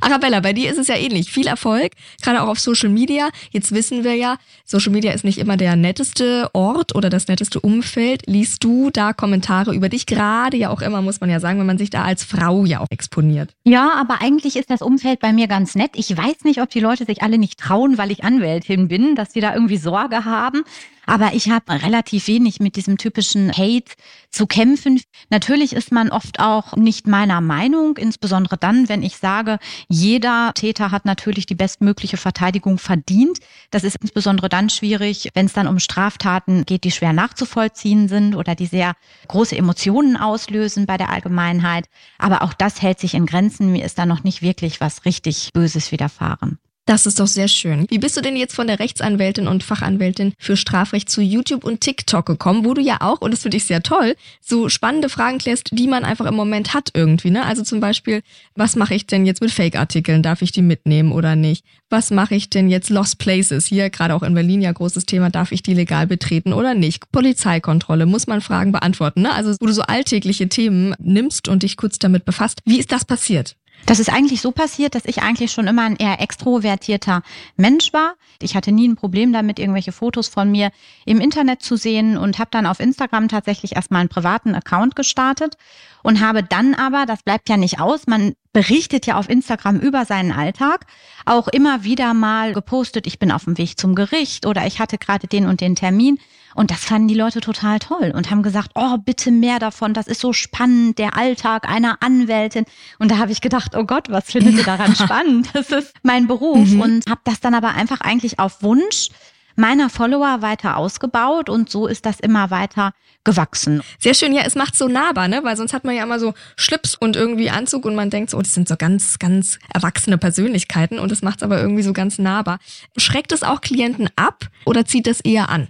Arabella, 0.00 0.40
bei 0.40 0.52
dir 0.52 0.70
ist 0.70 0.78
es 0.78 0.88
ja 0.88 0.96
ähnlich. 0.96 1.30
Viel 1.30 1.46
Erfolg, 1.46 1.92
gerade 2.22 2.42
auch 2.42 2.48
auf 2.48 2.60
Social 2.60 2.88
Media. 2.88 3.28
Jetzt 3.50 3.72
wissen 3.72 4.04
wir 4.04 4.14
ja, 4.14 4.36
Social 4.64 4.92
Media 4.92 5.12
ist 5.12 5.24
nicht 5.24 5.38
immer 5.38 5.56
der 5.56 5.76
netteste 5.76 6.50
Ort 6.52 6.94
oder 6.94 7.10
das 7.10 7.28
netteste 7.28 7.60
Umfeld. 7.60 8.22
Liest 8.26 8.64
du 8.64 8.90
da 8.90 9.12
Kommentare 9.12 9.74
über 9.74 9.88
dich? 9.88 10.06
Gerade 10.06 10.56
ja 10.56 10.70
auch 10.70 10.80
immer, 10.80 11.02
muss 11.02 11.20
man 11.20 11.30
ja 11.30 11.40
sagen, 11.40 11.58
wenn 11.58 11.66
man 11.66 11.78
sich 11.78 11.90
da 11.90 12.02
als 12.02 12.24
Frau 12.24 12.64
ja 12.64 12.80
auch 12.80 12.86
exponiert. 12.90 13.54
Ja, 13.64 13.92
aber 13.94 14.20
eigentlich 14.20 14.56
ist 14.56 14.70
das 14.70 14.82
Umfeld 14.82 15.20
bei 15.20 15.32
mir 15.32 15.46
ganz 15.46 15.74
nett. 15.74 15.92
Ich 15.94 16.16
weiß 16.16 16.44
nicht, 16.44 16.60
ob 16.60 16.70
die 16.70 16.80
Leute 16.80 17.04
sich 17.04 17.22
alle 17.22 17.38
nicht 17.38 17.58
trauen, 17.58 17.98
weil 17.98 18.10
ich 18.10 18.24
Anwältin 18.24 18.88
bin, 18.88 19.14
dass 19.14 19.32
sie 19.32 19.40
da 19.40 19.54
irgendwie 19.54 19.76
Sorge 19.76 20.24
haben. 20.24 20.64
Aber 21.08 21.32
ich 21.32 21.48
habe 21.48 21.72
relativ 21.82 22.28
wenig 22.28 22.60
mit 22.60 22.76
diesem 22.76 22.98
typischen 22.98 23.50
Hate 23.50 23.94
zu 24.30 24.46
kämpfen. 24.46 25.00
Natürlich 25.30 25.72
ist 25.72 25.90
man 25.90 26.10
oft 26.10 26.38
auch 26.38 26.76
nicht 26.76 27.06
meiner 27.06 27.40
Meinung, 27.40 27.96
insbesondere 27.96 28.58
dann, 28.58 28.90
wenn 28.90 29.02
ich 29.02 29.16
sage, 29.16 29.58
jeder 29.88 30.52
Täter 30.54 30.90
hat 30.90 31.06
natürlich 31.06 31.46
die 31.46 31.54
bestmögliche 31.54 32.18
Verteidigung 32.18 32.76
verdient. 32.76 33.38
Das 33.70 33.84
ist 33.84 33.96
insbesondere 34.02 34.50
dann 34.50 34.68
schwierig, 34.68 35.30
wenn 35.32 35.46
es 35.46 35.54
dann 35.54 35.66
um 35.66 35.78
Straftaten 35.78 36.66
geht, 36.66 36.84
die 36.84 36.90
schwer 36.90 37.14
nachzuvollziehen 37.14 38.08
sind 38.08 38.34
oder 38.34 38.54
die 38.54 38.66
sehr 38.66 38.92
große 39.28 39.56
Emotionen 39.56 40.18
auslösen 40.18 40.84
bei 40.84 40.98
der 40.98 41.08
Allgemeinheit. 41.08 41.86
Aber 42.18 42.42
auch 42.42 42.52
das 42.52 42.82
hält 42.82 43.00
sich 43.00 43.14
in 43.14 43.24
Grenzen. 43.24 43.72
Mir 43.72 43.86
ist 43.86 43.98
da 43.98 44.04
noch 44.04 44.24
nicht 44.24 44.42
wirklich 44.42 44.78
was 44.82 45.06
richtig 45.06 45.54
Böses 45.54 45.90
widerfahren. 45.90 46.58
Das 46.88 47.04
ist 47.04 47.20
doch 47.20 47.26
sehr 47.26 47.48
schön. 47.48 47.84
Wie 47.90 47.98
bist 47.98 48.16
du 48.16 48.22
denn 48.22 48.34
jetzt 48.34 48.54
von 48.54 48.66
der 48.66 48.78
Rechtsanwältin 48.78 49.46
und 49.46 49.62
Fachanwältin 49.62 50.32
für 50.38 50.56
Strafrecht 50.56 51.10
zu 51.10 51.20
YouTube 51.20 51.62
und 51.64 51.82
TikTok 51.82 52.24
gekommen, 52.24 52.64
wo 52.64 52.72
du 52.72 52.80
ja 52.80 52.96
auch, 53.00 53.20
und 53.20 53.30
das 53.30 53.42
finde 53.42 53.58
ich 53.58 53.64
sehr 53.64 53.82
toll, 53.82 54.16
so 54.40 54.70
spannende 54.70 55.10
Fragen 55.10 55.36
klärst, 55.36 55.68
die 55.70 55.86
man 55.86 56.02
einfach 56.02 56.24
im 56.24 56.34
Moment 56.34 56.72
hat 56.72 56.92
irgendwie, 56.94 57.30
ne? 57.30 57.44
Also 57.44 57.62
zum 57.62 57.80
Beispiel, 57.80 58.22
was 58.54 58.74
mache 58.74 58.94
ich 58.94 59.04
denn 59.04 59.26
jetzt 59.26 59.42
mit 59.42 59.50
Fake-Artikeln? 59.50 60.22
Darf 60.22 60.40
ich 60.40 60.50
die 60.50 60.62
mitnehmen 60.62 61.12
oder 61.12 61.36
nicht? 61.36 61.62
Was 61.90 62.10
mache 62.10 62.34
ich 62.34 62.48
denn 62.48 62.70
jetzt 62.70 62.88
Lost 62.88 63.18
Places? 63.18 63.66
Hier 63.66 63.90
gerade 63.90 64.14
auch 64.14 64.22
in 64.22 64.32
Berlin 64.32 64.62
ja 64.62 64.72
großes 64.72 65.04
Thema, 65.04 65.28
darf 65.28 65.52
ich 65.52 65.62
die 65.62 65.74
legal 65.74 66.06
betreten 66.06 66.54
oder 66.54 66.72
nicht? 66.72 67.12
Polizeikontrolle, 67.12 68.06
muss 68.06 68.26
man 68.26 68.40
Fragen 68.40 68.72
beantworten, 68.72 69.20
ne? 69.20 69.34
Also 69.34 69.54
wo 69.60 69.66
du 69.66 69.74
so 69.74 69.82
alltägliche 69.82 70.48
Themen 70.48 70.94
nimmst 70.98 71.48
und 71.48 71.64
dich 71.64 71.76
kurz 71.76 71.98
damit 71.98 72.24
befasst. 72.24 72.60
Wie 72.64 72.78
ist 72.78 72.92
das 72.92 73.04
passiert? 73.04 73.57
Das 73.88 74.00
ist 74.00 74.12
eigentlich 74.12 74.42
so 74.42 74.52
passiert, 74.52 74.94
dass 74.94 75.06
ich 75.06 75.22
eigentlich 75.22 75.50
schon 75.50 75.66
immer 75.66 75.84
ein 75.84 75.96
eher 75.96 76.20
extrovertierter 76.20 77.22
Mensch 77.56 77.94
war. 77.94 78.16
Ich 78.42 78.54
hatte 78.54 78.70
nie 78.70 78.86
ein 78.86 78.96
Problem 78.96 79.32
damit, 79.32 79.58
irgendwelche 79.58 79.92
Fotos 79.92 80.28
von 80.28 80.50
mir 80.50 80.72
im 81.06 81.22
Internet 81.22 81.62
zu 81.62 81.76
sehen 81.76 82.18
und 82.18 82.38
habe 82.38 82.50
dann 82.50 82.66
auf 82.66 82.80
Instagram 82.80 83.28
tatsächlich 83.28 83.76
erstmal 83.76 84.00
einen 84.00 84.10
privaten 84.10 84.54
Account 84.54 84.94
gestartet 84.94 85.56
und 86.02 86.20
habe 86.20 86.42
dann 86.42 86.74
aber, 86.74 87.06
das 87.06 87.22
bleibt 87.22 87.48
ja 87.48 87.56
nicht 87.56 87.80
aus, 87.80 88.06
man 88.06 88.34
berichtet 88.52 89.06
ja 89.06 89.16
auf 89.16 89.30
Instagram 89.30 89.80
über 89.80 90.04
seinen 90.04 90.32
Alltag, 90.32 90.84
auch 91.24 91.48
immer 91.48 91.82
wieder 91.82 92.12
mal 92.12 92.52
gepostet, 92.52 93.06
ich 93.06 93.18
bin 93.18 93.32
auf 93.32 93.44
dem 93.44 93.56
Weg 93.56 93.80
zum 93.80 93.94
Gericht 93.94 94.44
oder 94.44 94.66
ich 94.66 94.80
hatte 94.80 94.98
gerade 94.98 95.28
den 95.28 95.46
und 95.46 95.62
den 95.62 95.76
Termin. 95.76 96.18
Und 96.58 96.72
das 96.72 96.84
fanden 96.84 97.06
die 97.06 97.14
Leute 97.14 97.40
total 97.40 97.78
toll 97.78 98.12
und 98.12 98.32
haben 98.32 98.42
gesagt, 98.42 98.72
oh, 98.74 98.98
bitte 98.98 99.30
mehr 99.30 99.60
davon, 99.60 99.94
das 99.94 100.08
ist 100.08 100.20
so 100.20 100.32
spannend, 100.32 100.98
der 100.98 101.16
Alltag 101.16 101.68
einer 101.68 101.98
Anwältin. 102.02 102.64
Und 102.98 103.12
da 103.12 103.18
habe 103.18 103.30
ich 103.30 103.40
gedacht, 103.40 103.76
oh 103.76 103.84
Gott, 103.84 104.10
was 104.10 104.24
findet 104.24 104.56
ihr 104.56 104.64
daran 104.64 104.96
spannend? 104.96 105.50
Das 105.52 105.70
ist 105.70 105.94
mein 106.02 106.26
Beruf 106.26 106.68
mhm. 106.68 106.80
und 106.80 107.08
habe 107.08 107.20
das 107.22 107.38
dann 107.38 107.54
aber 107.54 107.74
einfach 107.74 108.00
eigentlich 108.00 108.40
auf 108.40 108.60
Wunsch 108.64 109.10
meiner 109.54 109.88
Follower 109.88 110.42
weiter 110.42 110.76
ausgebaut 110.76 111.48
und 111.48 111.70
so 111.70 111.86
ist 111.86 112.04
das 112.04 112.18
immer 112.18 112.50
weiter 112.50 112.92
gewachsen. 113.22 113.80
Sehr 114.00 114.14
schön, 114.14 114.32
ja, 114.32 114.42
es 114.44 114.56
macht 114.56 114.74
so 114.74 114.88
nahbar, 114.88 115.28
ne? 115.28 115.44
Weil 115.44 115.56
sonst 115.56 115.72
hat 115.72 115.84
man 115.84 115.94
ja 115.94 116.02
immer 116.02 116.18
so 116.18 116.34
Schlips 116.56 116.96
und 116.96 117.14
irgendwie 117.14 117.50
Anzug 117.50 117.84
und 117.84 117.94
man 117.94 118.10
denkt 118.10 118.30
so, 118.30 118.36
oh, 118.36 118.42
das 118.42 118.54
sind 118.54 118.66
so 118.66 118.74
ganz, 118.76 119.20
ganz 119.20 119.60
erwachsene 119.72 120.18
Persönlichkeiten 120.18 120.98
und 120.98 121.12
es 121.12 121.22
macht 121.22 121.36
es 121.36 121.42
aber 121.44 121.60
irgendwie 121.60 121.84
so 121.84 121.92
ganz 121.92 122.18
nahbar. 122.18 122.58
Schreckt 122.96 123.30
es 123.30 123.44
auch 123.44 123.60
Klienten 123.60 124.10
ab 124.16 124.48
oder 124.66 124.84
zieht 124.84 125.06
das 125.06 125.20
eher 125.20 125.50
an? 125.50 125.68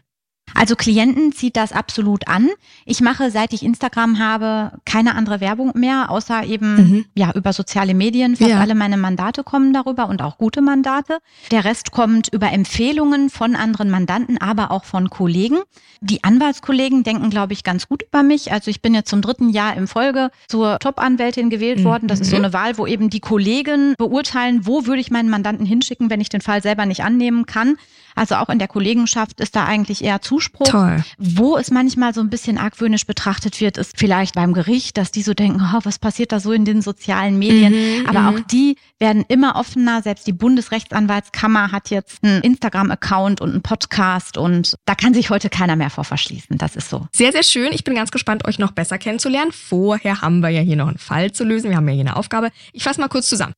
Also 0.59 0.75
Klienten 0.75 1.33
zieht 1.33 1.57
das 1.57 1.71
absolut 1.71 2.27
an. 2.27 2.49
Ich 2.85 3.01
mache, 3.01 3.31
seit 3.31 3.53
ich 3.53 3.63
Instagram 3.63 4.19
habe, 4.19 4.73
keine 4.85 5.15
andere 5.15 5.41
Werbung 5.41 5.71
mehr, 5.77 6.11
außer 6.11 6.45
eben 6.45 6.75
mhm. 6.75 7.05
ja 7.15 7.31
über 7.35 7.53
soziale 7.53 7.95
Medien. 7.95 8.35
Fast 8.35 8.51
ja. 8.51 8.59
alle 8.59 8.75
meine 8.75 8.97
Mandate 8.97 9.45
kommen 9.45 9.73
darüber 9.73 10.09
und 10.09 10.21
auch 10.21 10.37
gute 10.37 10.61
Mandate. 10.61 11.19
Der 11.53 11.65
Rest 11.65 11.93
kommt 11.93 12.29
über 12.33 12.51
Empfehlungen 12.51 13.31
von 13.31 13.55
anderen 13.55 13.89
Mandanten, 13.89 14.39
aber 14.39 14.73
auch 14.73 14.85
von 14.85 15.11
Kollegen. 15.11 15.59
Die 16.01 16.25
Anwaltskollegen 16.25 17.05
denken, 17.05 17.31
glaube 17.31 17.53
ich, 17.53 17.63
ganz 17.63 17.89
gut 17.89 18.03
über 18.03 18.25
mich. 18.25 18.51
Also 18.51 18.71
ich 18.71 18.83
bin 18.83 18.95
jetzt 18.95 19.11
zum 19.11 19.23
dritten 19.23 19.51
Jahr 19.51 19.77
im 19.77 19.87
Folge 19.87 20.31
zur 20.49 20.81
Top-Anwältin 20.81 21.51
gewählt 21.51 21.81
mhm. 21.81 21.85
worden. 21.85 22.09
Das 22.09 22.19
ist 22.19 22.31
so 22.31 22.37
mhm. 22.37 22.45
eine 22.45 22.53
Wahl, 22.53 22.79
wo 22.79 22.87
eben 22.87 23.11
die 23.11 23.21
Kollegen 23.21 23.95
beurteilen, 23.97 24.67
wo 24.67 24.87
würde 24.87 25.01
ich 25.01 25.13
meinen 25.13 25.31
Mandanten 25.31 25.67
hinschicken, 25.67 26.11
wenn 26.11 26.21
ich 26.21 26.29
den 26.29 26.41
Fall 26.41 26.63
selber 26.63 26.85
nicht 26.85 27.05
annehmen 27.05 27.47
kann. 27.47 27.77
Also 28.19 28.35
auch 28.35 28.49
in 28.49 28.59
der 28.59 28.69
Kollegenschaft 28.69 29.41
ist 29.41 29.55
da 29.55 29.65
eigentlich 29.65 30.03
eher 30.03 30.21
Zuspruch. 30.21 30.67
Toll. 30.67 31.05
Wo 31.19 31.57
es 31.57 31.71
manchmal 31.71 32.13
so 32.13 32.21
ein 32.21 32.31
bisschen 32.31 32.59
argwöhnisch 32.59 33.07
betrachtet 33.07 33.61
wird, 33.61 33.79
ist 33.79 33.97
vielleicht 33.97 34.35
beim 34.35 34.53
Gericht, 34.53 34.97
dass 34.97 35.13
die 35.13 35.23
so 35.23 35.35
denken, 35.35 35.63
oh, 35.63 35.81
was 35.85 35.99
passiert 35.99 36.33
da 36.33 36.41
so 36.41 36.53
in 36.53 36.65
den 36.65 36.83
sozialen 36.83 37.39
Medien? 37.39 37.73
Mhm, 37.73 38.07
Aber 38.07 38.29
auch 38.29 38.39
mhm. 38.39 38.45
die 38.51 38.77
werden 38.99 39.25
immer 39.29 39.57
offener. 39.57 40.03
Selbst 40.03 40.27
die 40.27 40.33
Bundesrechtsanwaltskammer 40.33 41.71
hat 41.71 41.91
jetzt 41.91 42.25
einen 42.25 42.43
Instagram-Account 42.43 43.41
und 43.41 43.51
einen 43.51 43.63
Podcast 43.63 44.37
und 44.37 44.75
da 44.85 44.95
kann 44.95 45.15
sich 45.15 45.31
heute 45.31 45.49
keiner 45.49 45.77
mehr 45.77 45.91
vor 45.91 46.05
verschließen. 46.05 46.59
Das 46.59 46.75
ist 46.75 46.91
so. 46.91 47.07
Sehr, 47.13 47.33
sehr 47.33 47.45
schön. 47.45 47.73
Ich 47.73 47.85
bin 47.85 47.95
ganz 47.95 48.11
gespannt, 48.11 48.47
euch 48.47 48.59
noch 48.59 48.73
besser 48.73 48.99
kennenzulernen. 48.99 49.53
Vorher 49.53 50.23
haben 50.23 50.41
wir 50.41 50.49
ja 50.49 50.61
hier 50.61 50.77
noch 50.77 50.89
einen 50.89 50.99
Fall 50.99 51.31
zu 51.33 51.45
lösen. 51.45 51.71
Wir 51.71 51.77
haben 51.77 51.89
ja 51.89 51.95
hier 51.95 52.05
eine 52.05 52.17
Aufgabe. 52.17 52.51
Ich 52.73 52.83
fasse 52.83 53.01
mal 53.01 53.09
kurz 53.09 53.29
zusammen. 53.29 53.55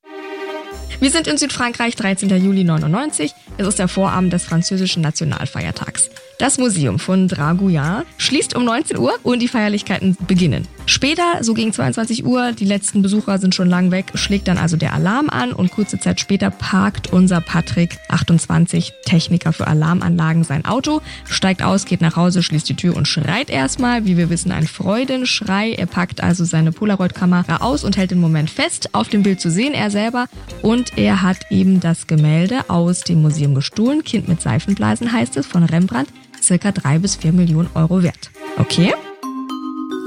Wir 1.00 1.10
sind 1.10 1.26
in 1.26 1.38
Südfrankreich, 1.38 1.96
13. 1.96 2.28
Juli 2.44 2.62
99. 2.62 3.32
Es 3.56 3.66
ist 3.66 3.78
der 3.78 3.88
Vorabend 3.88 4.34
des 4.34 4.44
französischen 4.44 5.02
Nationalfeiertags. 5.02 6.10
Das 6.38 6.58
Museum 6.58 6.98
von 6.98 7.26
Draguin 7.26 8.02
schließt 8.18 8.54
um 8.54 8.66
19 8.66 8.98
Uhr 8.98 9.14
und 9.22 9.40
die 9.40 9.48
Feierlichkeiten 9.48 10.18
beginnen. 10.28 10.68
Später, 10.90 11.22
so 11.42 11.54
gegen 11.54 11.72
22 11.72 12.26
Uhr, 12.26 12.50
die 12.50 12.64
letzten 12.64 13.00
Besucher 13.00 13.38
sind 13.38 13.54
schon 13.54 13.68
lang 13.68 13.92
weg, 13.92 14.06
schlägt 14.14 14.48
dann 14.48 14.58
also 14.58 14.76
der 14.76 14.92
Alarm 14.92 15.30
an 15.30 15.52
und 15.52 15.70
kurze 15.70 16.00
Zeit 16.00 16.18
später 16.18 16.50
parkt 16.50 17.12
unser 17.12 17.40
Patrick, 17.40 18.00
28, 18.08 18.92
Techniker 19.04 19.52
für 19.52 19.68
Alarmanlagen, 19.68 20.42
sein 20.42 20.64
Auto, 20.64 21.00
steigt 21.28 21.62
aus, 21.62 21.84
geht 21.84 22.00
nach 22.00 22.16
Hause, 22.16 22.42
schließt 22.42 22.68
die 22.68 22.74
Tür 22.74 22.96
und 22.96 23.06
schreit 23.06 23.50
erstmal, 23.50 24.04
wie 24.04 24.16
wir 24.16 24.30
wissen, 24.30 24.50
ein 24.50 24.66
Freudenschrei. 24.66 25.74
Er 25.74 25.86
packt 25.86 26.24
also 26.24 26.44
seine 26.44 26.72
Polaroid-Kamera 26.72 27.58
aus 27.58 27.84
und 27.84 27.96
hält 27.96 28.10
den 28.10 28.20
Moment 28.20 28.50
fest. 28.50 28.92
Auf 28.92 29.08
dem 29.08 29.22
Bild 29.22 29.40
zu 29.40 29.48
sehen 29.48 29.74
er 29.74 29.92
selber 29.92 30.26
und 30.60 30.98
er 30.98 31.22
hat 31.22 31.52
eben 31.52 31.78
das 31.78 32.08
Gemälde 32.08 32.68
aus 32.68 33.02
dem 33.02 33.22
Museum 33.22 33.54
gestohlen. 33.54 34.02
Kind 34.02 34.26
mit 34.26 34.42
Seifenblasen 34.42 35.12
heißt 35.12 35.36
es 35.36 35.46
von 35.46 35.62
Rembrandt 35.62 36.08
circa 36.42 36.72
drei 36.72 36.98
bis 36.98 37.14
vier 37.14 37.30
Millionen 37.30 37.70
Euro 37.74 38.02
wert. 38.02 38.32
Okay? 38.58 38.92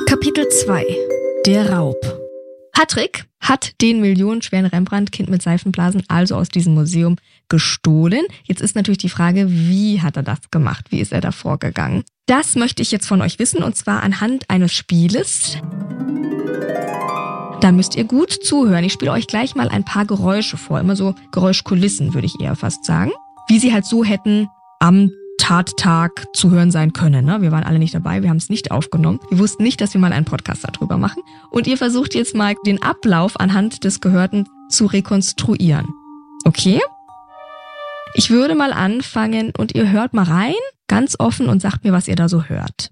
Kapitel 0.07 0.47
2. 0.49 0.85
Der 1.45 1.71
Raub. 1.71 1.97
Patrick 2.71 3.25
hat 3.39 3.81
den 3.81 4.01
millionenschweren 4.01 4.65
Rembrandt-Kind 4.65 5.29
mit 5.29 5.41
Seifenblasen 5.41 6.03
also 6.07 6.35
aus 6.35 6.49
diesem 6.49 6.73
Museum 6.73 7.17
gestohlen. 7.49 8.25
Jetzt 8.43 8.61
ist 8.61 8.75
natürlich 8.75 8.97
die 8.97 9.09
Frage, 9.09 9.47
wie 9.49 10.01
hat 10.01 10.17
er 10.17 10.23
das 10.23 10.51
gemacht? 10.51 10.87
Wie 10.89 10.99
ist 10.99 11.13
er 11.13 11.21
da 11.21 11.31
vorgegangen? 11.31 12.03
Das 12.25 12.55
möchte 12.55 12.81
ich 12.81 12.91
jetzt 12.91 13.07
von 13.07 13.21
euch 13.21 13.39
wissen 13.39 13.63
und 13.63 13.75
zwar 13.75 14.03
anhand 14.03 14.49
eines 14.49 14.73
Spieles. 14.73 15.57
Da 17.61 17.71
müsst 17.71 17.95
ihr 17.95 18.03
gut 18.03 18.31
zuhören. 18.31 18.83
Ich 18.83 18.93
spiele 18.93 19.11
euch 19.11 19.27
gleich 19.27 19.55
mal 19.55 19.69
ein 19.69 19.85
paar 19.85 20.05
Geräusche 20.05 20.57
vor, 20.57 20.79
immer 20.79 20.95
so 20.95 21.15
Geräuschkulissen 21.31 22.13
würde 22.13 22.27
ich 22.27 22.39
eher 22.41 22.55
fast 22.55 22.85
sagen, 22.85 23.11
wie 23.47 23.59
sie 23.59 23.73
halt 23.73 23.85
so 23.85 24.03
hätten 24.03 24.49
am 24.79 25.11
Tattag 25.43 26.25
zu 26.31 26.51
hören 26.51 26.71
sein 26.71 26.93
können. 26.93 27.25
Ne? 27.25 27.41
Wir 27.41 27.51
waren 27.51 27.65
alle 27.65 27.77
nicht 27.77 27.93
dabei, 27.93 28.21
wir 28.21 28.29
haben 28.29 28.37
es 28.37 28.47
nicht 28.47 28.71
aufgenommen. 28.71 29.19
Wir 29.29 29.39
wussten 29.39 29.63
nicht, 29.63 29.81
dass 29.81 29.93
wir 29.93 29.99
mal 29.99 30.13
einen 30.13 30.23
Podcast 30.23 30.63
darüber 30.63 30.97
machen. 30.97 31.21
Und 31.51 31.67
ihr 31.67 31.75
versucht 31.75 32.15
jetzt 32.15 32.33
mal 32.33 32.55
den 32.65 32.81
Ablauf 32.81 33.37
anhand 33.37 33.83
des 33.83 33.99
Gehörten 33.99 34.47
zu 34.69 34.85
rekonstruieren. 34.85 35.85
Okay? 36.45 36.79
Ich 38.15 38.29
würde 38.29 38.55
mal 38.55 38.71
anfangen 38.71 39.51
und 39.57 39.75
ihr 39.75 39.91
hört 39.91 40.13
mal 40.13 40.23
rein, 40.23 40.53
ganz 40.87 41.17
offen 41.19 41.49
und 41.49 41.61
sagt 41.61 41.83
mir, 41.83 41.91
was 41.91 42.07
ihr 42.07 42.15
da 42.15 42.29
so 42.29 42.43
hört. 42.43 42.89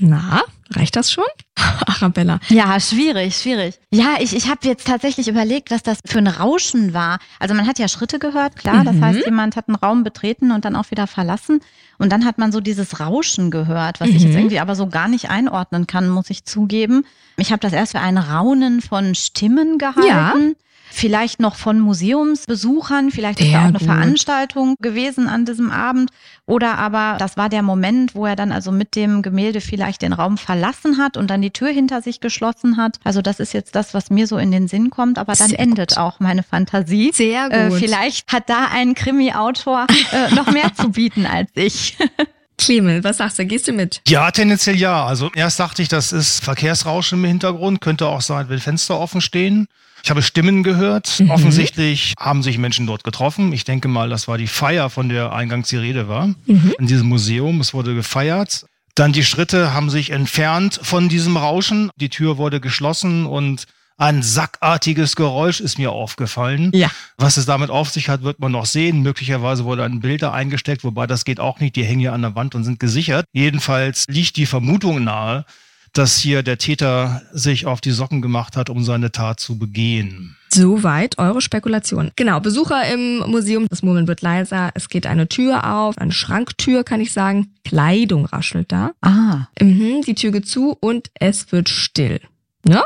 Na, 0.00 0.42
reicht 0.70 0.94
das 0.94 1.10
schon? 1.10 1.24
Arabella. 1.56 2.38
Ja, 2.50 2.78
schwierig, 2.78 3.36
schwierig. 3.36 3.80
Ja, 3.92 4.14
ich, 4.20 4.34
ich 4.36 4.48
habe 4.48 4.60
jetzt 4.62 4.86
tatsächlich 4.86 5.26
überlegt, 5.26 5.72
was 5.72 5.82
das 5.82 5.98
für 6.06 6.18
ein 6.18 6.28
Rauschen 6.28 6.94
war. 6.94 7.18
Also 7.40 7.52
man 7.54 7.66
hat 7.66 7.80
ja 7.80 7.88
Schritte 7.88 8.20
gehört, 8.20 8.54
klar. 8.54 8.84
Das 8.84 8.94
Mhm. 8.96 9.04
heißt, 9.04 9.24
jemand 9.24 9.56
hat 9.56 9.66
einen 9.68 9.74
Raum 9.74 10.04
betreten 10.04 10.52
und 10.52 10.64
dann 10.64 10.76
auch 10.76 10.90
wieder 10.92 11.08
verlassen. 11.08 11.60
Und 11.98 12.12
dann 12.12 12.24
hat 12.24 12.38
man 12.38 12.52
so 12.52 12.60
dieses 12.60 13.00
Rauschen 13.00 13.50
gehört, 13.50 13.98
was 14.00 14.08
ich 14.10 14.22
jetzt 14.22 14.32
Mhm. 14.34 14.38
irgendwie 14.38 14.60
aber 14.60 14.76
so 14.76 14.86
gar 14.86 15.08
nicht 15.08 15.30
einordnen 15.30 15.88
kann, 15.88 16.08
muss 16.08 16.30
ich 16.30 16.44
zugeben. 16.44 17.04
Ich 17.36 17.50
habe 17.50 17.60
das 17.60 17.72
erst 17.72 17.92
für 17.92 18.00
ein 18.00 18.18
Raunen 18.18 18.80
von 18.80 19.16
Stimmen 19.16 19.78
gehalten. 19.78 20.54
Vielleicht 20.90 21.40
noch 21.40 21.54
von 21.56 21.78
Museumsbesuchern, 21.80 23.10
vielleicht 23.10 23.40
ist 23.40 23.46
Sehr 23.48 23.54
da 23.58 23.64
auch 23.64 23.68
eine 23.68 23.78
gut. 23.78 23.86
Veranstaltung 23.86 24.74
gewesen 24.80 25.28
an 25.28 25.44
diesem 25.44 25.70
Abend. 25.70 26.10
Oder 26.46 26.78
aber 26.78 27.16
das 27.18 27.36
war 27.36 27.48
der 27.48 27.62
Moment, 27.62 28.14
wo 28.14 28.26
er 28.26 28.36
dann 28.36 28.52
also 28.52 28.72
mit 28.72 28.96
dem 28.96 29.22
Gemälde 29.22 29.60
vielleicht 29.60 30.02
den 30.02 30.12
Raum 30.12 30.38
verlassen 30.38 30.98
hat 30.98 31.16
und 31.16 31.28
dann 31.28 31.42
die 31.42 31.50
Tür 31.50 31.68
hinter 31.68 32.00
sich 32.02 32.20
geschlossen 32.20 32.76
hat. 32.76 32.98
Also 33.04 33.22
das 33.22 33.38
ist 33.40 33.52
jetzt 33.52 33.74
das, 33.74 33.94
was 33.94 34.10
mir 34.10 34.26
so 34.26 34.38
in 34.38 34.50
den 34.50 34.68
Sinn 34.68 34.90
kommt, 34.90 35.18
aber 35.18 35.34
dann 35.34 35.48
Sehr 35.50 35.60
endet 35.60 35.90
gut. 35.90 35.98
auch 35.98 36.20
meine 36.20 36.42
Fantasie. 36.42 37.10
Sehr 37.14 37.48
Äh, 37.50 37.68
gut. 37.68 37.78
vielleicht 37.78 38.32
hat 38.32 38.48
da 38.48 38.68
ein 38.72 38.94
Krimi-Autor 38.94 39.86
äh, 40.12 40.34
noch 40.34 40.50
mehr 40.50 40.72
zu 40.74 40.90
bieten 40.90 41.26
als 41.26 41.50
ich. 41.54 41.96
Clemens, 42.60 43.04
was 43.04 43.18
sagst 43.18 43.38
du? 43.38 43.46
Gehst 43.46 43.68
du 43.68 43.72
mit? 43.72 44.00
Ja, 44.08 44.30
tendenziell 44.32 44.74
ja. 44.76 45.06
Also 45.06 45.30
erst 45.36 45.60
dachte 45.60 45.80
ich, 45.80 45.88
das 45.88 46.12
ist 46.12 46.42
Verkehrsrauschen 46.42 47.20
im 47.20 47.24
Hintergrund. 47.24 47.80
Könnte 47.80 48.06
auch 48.08 48.20
sein, 48.20 48.48
wenn 48.48 48.58
Fenster 48.58 48.98
offen 48.98 49.20
stehen. 49.20 49.68
Ich 50.08 50.10
habe 50.10 50.22
Stimmen 50.22 50.62
gehört. 50.62 51.20
Mhm. 51.20 51.30
Offensichtlich 51.30 52.14
haben 52.18 52.42
sich 52.42 52.56
Menschen 52.56 52.86
dort 52.86 53.04
getroffen. 53.04 53.52
Ich 53.52 53.64
denke 53.64 53.88
mal, 53.88 54.08
das 54.08 54.26
war 54.26 54.38
die 54.38 54.46
Feier, 54.46 54.88
von 54.88 55.10
der 55.10 55.34
eingangs 55.34 55.68
die 55.68 55.76
Rede 55.76 56.08
war. 56.08 56.28
Mhm. 56.46 56.74
In 56.78 56.86
diesem 56.86 57.08
Museum. 57.08 57.60
Es 57.60 57.74
wurde 57.74 57.94
gefeiert. 57.94 58.64
Dann 58.94 59.12
die 59.12 59.22
Schritte 59.22 59.74
haben 59.74 59.90
sich 59.90 60.08
entfernt 60.08 60.80
von 60.82 61.10
diesem 61.10 61.36
Rauschen. 61.36 61.90
Die 61.96 62.08
Tür 62.08 62.38
wurde 62.38 62.58
geschlossen 62.58 63.26
und 63.26 63.66
ein 63.98 64.22
sackartiges 64.22 65.14
Geräusch 65.14 65.60
ist 65.60 65.76
mir 65.78 65.92
aufgefallen. 65.92 66.70
Ja. 66.72 66.90
Was 67.18 67.36
es 67.36 67.44
damit 67.44 67.68
auf 67.68 67.90
sich 67.90 68.08
hat, 68.08 68.22
wird 68.22 68.40
man 68.40 68.52
noch 68.52 68.64
sehen. 68.64 69.02
Möglicherweise 69.02 69.66
wurde 69.66 69.84
ein 69.84 70.00
Bild 70.00 70.22
da 70.22 70.32
eingesteckt, 70.32 70.84
wobei 70.84 71.06
das 71.06 71.26
geht 71.26 71.38
auch 71.38 71.60
nicht. 71.60 71.76
Die 71.76 71.84
hängen 71.84 72.00
ja 72.00 72.14
an 72.14 72.22
der 72.22 72.34
Wand 72.34 72.54
und 72.54 72.64
sind 72.64 72.80
gesichert. 72.80 73.26
Jedenfalls 73.34 74.06
liegt 74.08 74.36
die 74.38 74.46
Vermutung 74.46 75.04
nahe, 75.04 75.44
dass 75.92 76.18
hier 76.18 76.42
der 76.42 76.58
Täter 76.58 77.22
sich 77.32 77.66
auf 77.66 77.80
die 77.80 77.90
Socken 77.90 78.22
gemacht 78.22 78.56
hat, 78.56 78.70
um 78.70 78.84
seine 78.84 79.12
Tat 79.12 79.40
zu 79.40 79.58
begehen. 79.58 80.36
Soweit 80.50 81.18
eure 81.18 81.40
Spekulation. 81.40 82.10
Genau, 82.16 82.40
Besucher 82.40 82.90
im 82.92 83.18
Museum, 83.30 83.66
das 83.68 83.82
Murmeln 83.82 84.08
wird 84.08 84.22
leiser, 84.22 84.70
es 84.74 84.88
geht 84.88 85.06
eine 85.06 85.28
Tür 85.28 85.70
auf, 85.72 85.98
eine 85.98 86.12
Schranktür, 86.12 86.84
kann 86.84 87.00
ich 87.00 87.12
sagen. 87.12 87.52
Kleidung 87.64 88.24
raschelt 88.24 88.72
da. 88.72 88.92
Ah. 89.02 89.48
Mhm, 89.60 90.02
die 90.06 90.14
Tür 90.14 90.32
geht 90.32 90.48
zu 90.48 90.76
und 90.80 91.10
es 91.14 91.52
wird 91.52 91.68
still. 91.68 92.20
Ja? 92.66 92.84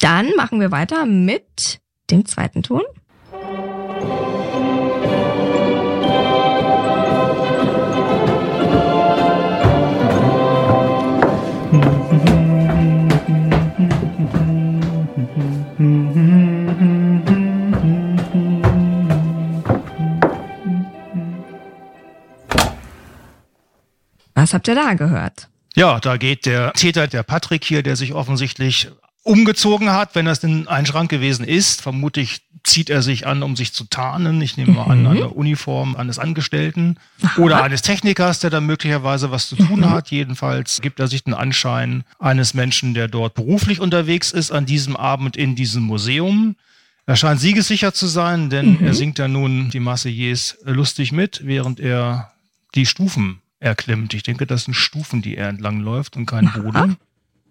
Dann 0.00 0.30
machen 0.36 0.60
wir 0.60 0.70
weiter 0.70 1.06
mit 1.06 1.80
dem 2.10 2.26
zweiten 2.26 2.62
Ton. 2.62 2.82
Was 24.38 24.54
habt 24.54 24.68
ihr 24.68 24.74
da 24.76 24.94
gehört? 24.94 25.48
Ja, 25.74 25.98
da 26.00 26.16
geht 26.16 26.46
der 26.46 26.72
Täter, 26.74 27.08
der 27.08 27.24
Patrick 27.24 27.64
hier, 27.64 27.82
der 27.82 27.96
sich 27.96 28.14
offensichtlich 28.14 28.88
umgezogen 29.24 29.90
hat, 29.92 30.14
wenn 30.14 30.26
das 30.26 30.38
denn 30.40 30.68
ein 30.68 30.86
Schrank 30.86 31.10
gewesen 31.10 31.44
ist. 31.44 31.82
Vermutlich 31.82 32.40
zieht 32.62 32.88
er 32.88 33.02
sich 33.02 33.26
an, 33.26 33.42
um 33.42 33.56
sich 33.56 33.72
zu 33.72 33.84
tarnen. 33.84 34.40
Ich 34.40 34.56
nehme 34.56 34.72
mal 34.72 34.84
an, 34.84 35.00
Mhm. 35.02 35.06
eine 35.08 35.28
Uniform 35.30 35.96
eines 35.96 36.18
Angestellten 36.20 36.98
oder 37.36 37.62
eines 37.64 37.82
Technikers, 37.82 38.38
der 38.40 38.50
da 38.50 38.60
möglicherweise 38.60 39.30
was 39.30 39.48
zu 39.48 39.56
tun 39.56 39.80
Mhm. 39.80 39.90
hat. 39.90 40.10
Jedenfalls 40.10 40.80
gibt 40.80 41.00
er 41.00 41.08
sich 41.08 41.24
den 41.24 41.34
Anschein 41.34 42.04
eines 42.20 42.54
Menschen, 42.54 42.94
der 42.94 43.08
dort 43.08 43.34
beruflich 43.34 43.80
unterwegs 43.80 44.30
ist, 44.30 44.50
an 44.52 44.66
diesem 44.66 44.96
Abend 44.96 45.36
in 45.36 45.56
diesem 45.56 45.82
Museum. 45.82 46.54
Er 47.06 47.16
scheint 47.16 47.40
siegessicher 47.40 47.92
zu 47.92 48.06
sein, 48.06 48.50
denn 48.50 48.78
Mhm. 48.78 48.84
er 48.86 48.94
singt 48.94 49.18
ja 49.18 49.26
nun 49.28 49.70
die 49.70 49.80
Marseillaise 49.80 50.56
lustig 50.64 51.10
mit, 51.12 51.40
während 51.44 51.80
er 51.80 52.32
die 52.74 52.86
Stufen 52.86 53.40
erklimmt. 53.60 54.14
Ich 54.14 54.22
denke, 54.22 54.46
das 54.46 54.64
sind 54.64 54.74
Stufen, 54.74 55.22
die 55.22 55.36
er 55.36 55.48
entlang 55.48 55.80
läuft 55.80 56.16
und 56.16 56.26
kein 56.26 56.50
Boden. 56.52 56.96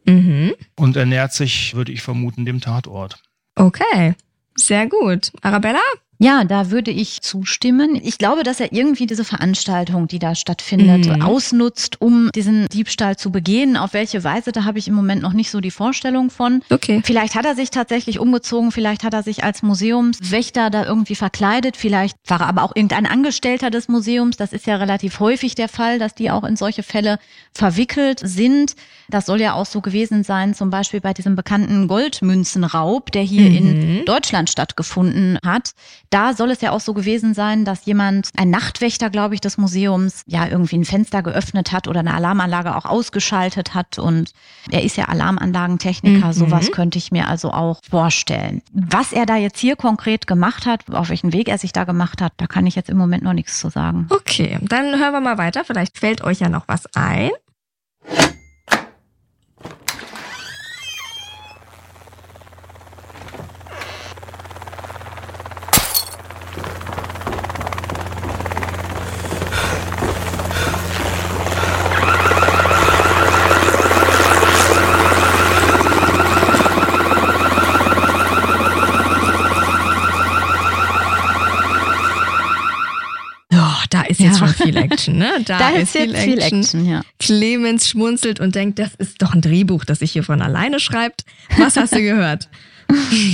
Mhm. 0.06 0.54
Und 0.76 0.96
er 0.96 1.06
nähert 1.06 1.34
sich, 1.34 1.76
würde 1.76 1.92
ich 1.92 2.02
vermuten, 2.02 2.46
dem 2.46 2.62
Tatort. 2.62 3.22
Okay, 3.56 4.16
sehr 4.56 4.88
gut. 4.88 5.32
Arabella? 5.42 5.82
Ja, 6.20 6.44
da 6.46 6.72
würde 6.72 6.90
ich 6.90 7.22
zustimmen. 7.22 8.00
Ich 8.02 8.18
glaube, 8.18 8.42
dass 8.44 8.60
er 8.60 8.74
irgendwie 8.74 9.06
diese 9.06 9.24
Veranstaltung, 9.24 10.08
die 10.08 10.18
da 10.18 10.34
stattfindet, 10.34 11.06
Mhm. 11.06 11.22
ausnutzt, 11.22 12.02
um 12.02 12.32
diesen 12.34 12.68
Diebstahl 12.70 13.18
zu 13.18 13.32
begehen. 13.32 13.78
Auf 13.78 13.94
welche 13.94 14.24
Weise, 14.24 14.52
da 14.52 14.64
habe 14.64 14.80
ich 14.80 14.88
im 14.88 14.96
Moment 14.96 15.22
noch 15.22 15.34
nicht 15.34 15.52
so 15.52 15.62
die 15.62 15.70
Vorstellung 15.70 16.32
von. 16.32 16.64
Okay. 16.72 17.02
Vielleicht 17.06 17.36
hat 17.36 17.46
er 17.46 17.54
sich 17.56 17.70
tatsächlich 17.70 18.18
umgezogen, 18.20 18.72
vielleicht 18.72 19.04
hat 19.04 19.14
er 19.14 19.22
sich 19.22 19.44
als 19.44 19.62
Museumswächter 19.62 20.72
da 20.72 20.86
irgendwie 20.86 21.14
verkleidet, 21.16 21.78
vielleicht 21.78 22.18
war 22.28 22.42
er 22.42 22.48
aber 22.48 22.64
auch 22.64 22.76
irgendein 22.76 23.06
Angestellter 23.06 23.70
des 23.70 23.88
Museums. 23.88 24.38
Das 24.38 24.54
ist 24.54 24.66
ja 24.66 24.78
relativ 24.78 25.20
häufig 25.20 25.54
der 25.54 25.70
Fall, 25.70 26.00
dass 26.00 26.16
die 26.16 26.32
auch 26.32 26.44
in 26.44 26.56
solche 26.56 26.82
Fälle 26.82 27.20
verwickelt 27.54 28.22
sind. 28.24 28.76
Das 29.10 29.28
soll 29.28 29.40
ja 29.40 29.54
auch 29.54 29.68
so 29.68 29.82
gewesen 29.82 30.24
sein, 30.24 30.56
zum 30.56 30.72
Beispiel 30.72 31.00
bei 31.00 31.14
diesem 31.14 31.36
bekannten 31.36 31.88
Goldmünzenraub, 31.88 33.12
der 33.12 33.22
hier 33.22 33.50
Mhm. 33.50 33.56
in 33.56 34.06
Deutschland 34.06 34.50
stattgefunden 34.50 35.38
hat. 35.46 35.72
Da 36.10 36.34
soll 36.34 36.52
es 36.52 36.62
ja 36.62 36.72
auch 36.72 36.80
so 36.80 36.94
gewesen 36.94 37.34
sein, 37.34 37.66
dass 37.66 37.86
jemand, 37.86 38.30
ein 38.38 38.50
Nachtwächter, 38.50 39.10
glaube 39.10 39.36
ich, 39.36 39.42
des 39.42 39.58
Museums, 39.58 40.22
ja 40.26 40.48
irgendwie 40.48 40.78
ein 40.78 40.86
Fenster 40.86 41.22
geöffnet 41.22 41.72
hat 41.72 41.88
oder 41.88 42.00
eine 42.00 42.14
Alarmanlage 42.14 42.76
auch 42.76 42.86
ausgeschaltet 42.86 43.74
hat. 43.74 44.00
Und 44.00 44.32
er 44.72 44.84
ist 44.84 44.98
ja 44.98 45.06
Alarmanlagentechniker. 45.06 46.28
Mhm. 46.28 46.34
Sowas 46.34 46.72
könnte 46.72 46.98
ich 46.98 47.12
mir 47.12 47.28
also 47.28 47.52
auch 47.52 47.80
vorstellen. 47.90 48.62
Was 48.72 49.12
er 49.12 49.26
da 49.26 49.36
jetzt 49.36 49.60
hier 49.60 49.76
konkret 49.76 50.28
gemacht 50.28 50.66
hat, 50.66 50.90
auf 50.92 51.10
welchen 51.10 51.34
Weg 51.34 51.50
er 51.50 51.58
sich 51.58 51.74
da 51.74 51.84
gemacht 51.84 52.22
hat, 52.22 52.34
da 52.38 52.48
kann 52.48 52.66
ich 52.66 52.76
jetzt 52.76 52.90
im 52.90 52.98
Moment 52.98 53.24
noch 53.24 53.34
nichts 53.34 53.60
zu 53.60 53.70
sagen. 53.70 54.08
Okay, 54.10 54.60
dann 54.62 55.00
hören 55.00 55.12
wir 55.12 55.22
mal 55.22 55.38
weiter. 55.38 55.64
Vielleicht 55.66 55.98
fällt 55.98 56.24
euch 56.24 56.40
ja 56.40 56.50
noch 56.50 56.68
was 56.68 56.86
ein. 56.96 57.32
Ist 84.08 84.20
jetzt 84.20 84.40
Ja. 84.40 84.48
schon 84.48 84.56
viel 84.56 84.76
Action, 84.78 85.18
ne? 85.18 85.32
Da, 85.46 85.58
Da 85.60 85.70
ist 85.70 85.94
jetzt 85.96 86.18
viel 86.18 86.40
Action, 86.40 86.86
ja. 86.86 87.02
Clemens 87.20 87.90
schmunzelt 87.90 88.40
und 88.40 88.56
denkt, 88.56 88.80
das 88.80 88.96
ist 88.96 89.22
doch 89.22 89.34
ein 89.34 89.42
Drehbuch, 89.42 89.86
das 89.86 90.00
sich 90.00 90.12
hier 90.12 90.24
von 90.24 90.42
alleine 90.42 90.80
schreibt. 90.80 91.24
Was 91.58 91.76
hast 91.78 91.94
du 91.94 92.02
gehört? 92.02 92.50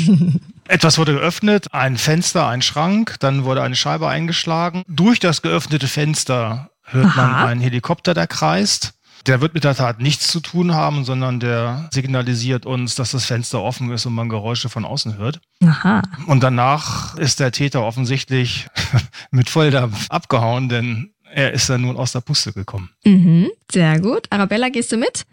Etwas 0.68 0.98
wurde 0.98 1.14
geöffnet, 1.14 1.68
ein 1.74 1.98
Fenster, 1.98 2.48
ein 2.48 2.62
Schrank, 2.62 3.16
dann 3.20 3.44
wurde 3.44 3.62
eine 3.62 3.76
Scheibe 3.76 4.08
eingeschlagen. 4.08 4.84
Durch 4.88 5.20
das 5.20 5.42
geöffnete 5.42 5.88
Fenster 5.88 6.70
hört 6.86 7.16
man 7.16 7.32
Aha. 7.32 7.46
einen 7.48 7.62
Helikopter, 7.62 8.14
der 8.14 8.28
kreist. 8.28 8.94
Der 9.26 9.40
wird 9.40 9.54
mit 9.54 9.64
der 9.64 9.76
Tat 9.76 10.02
nichts 10.02 10.28
zu 10.28 10.42
tun 10.42 10.74
haben, 10.74 11.06
sondern 11.06 11.40
der 11.40 11.90
signalisiert 11.94 12.66
uns, 12.66 12.96
dass 12.96 13.12
das 13.12 13.26
Fenster 13.26 13.62
offen 13.62 13.90
ist 13.92 14.06
und 14.06 14.14
man 14.14 14.28
Geräusche 14.28 14.68
von 14.68 14.84
außen 14.84 15.18
hört. 15.18 15.40
Aha. 15.64 16.02
Und 16.28 16.44
danach 16.44 17.16
ist 17.18 17.40
der 17.40 17.52
Täter 17.52 17.84
offensichtlich 17.84 18.68
mit 19.32 19.50
Volldampf 19.50 20.08
abgehauen, 20.10 20.68
denn 20.68 21.14
er 21.34 21.52
ist 21.52 21.70
dann 21.70 21.82
nun 21.82 21.98
aus 21.98 22.12
der 22.12 22.22
Puste 22.22 22.54
gekommen. 22.54 22.90
Mhm. 23.06 23.50
Sehr 23.72 24.00
gut. 24.00 24.28
Arabella, 24.30 24.70
gehst 24.70 24.92
du 24.92 24.98
mit? 24.98 25.26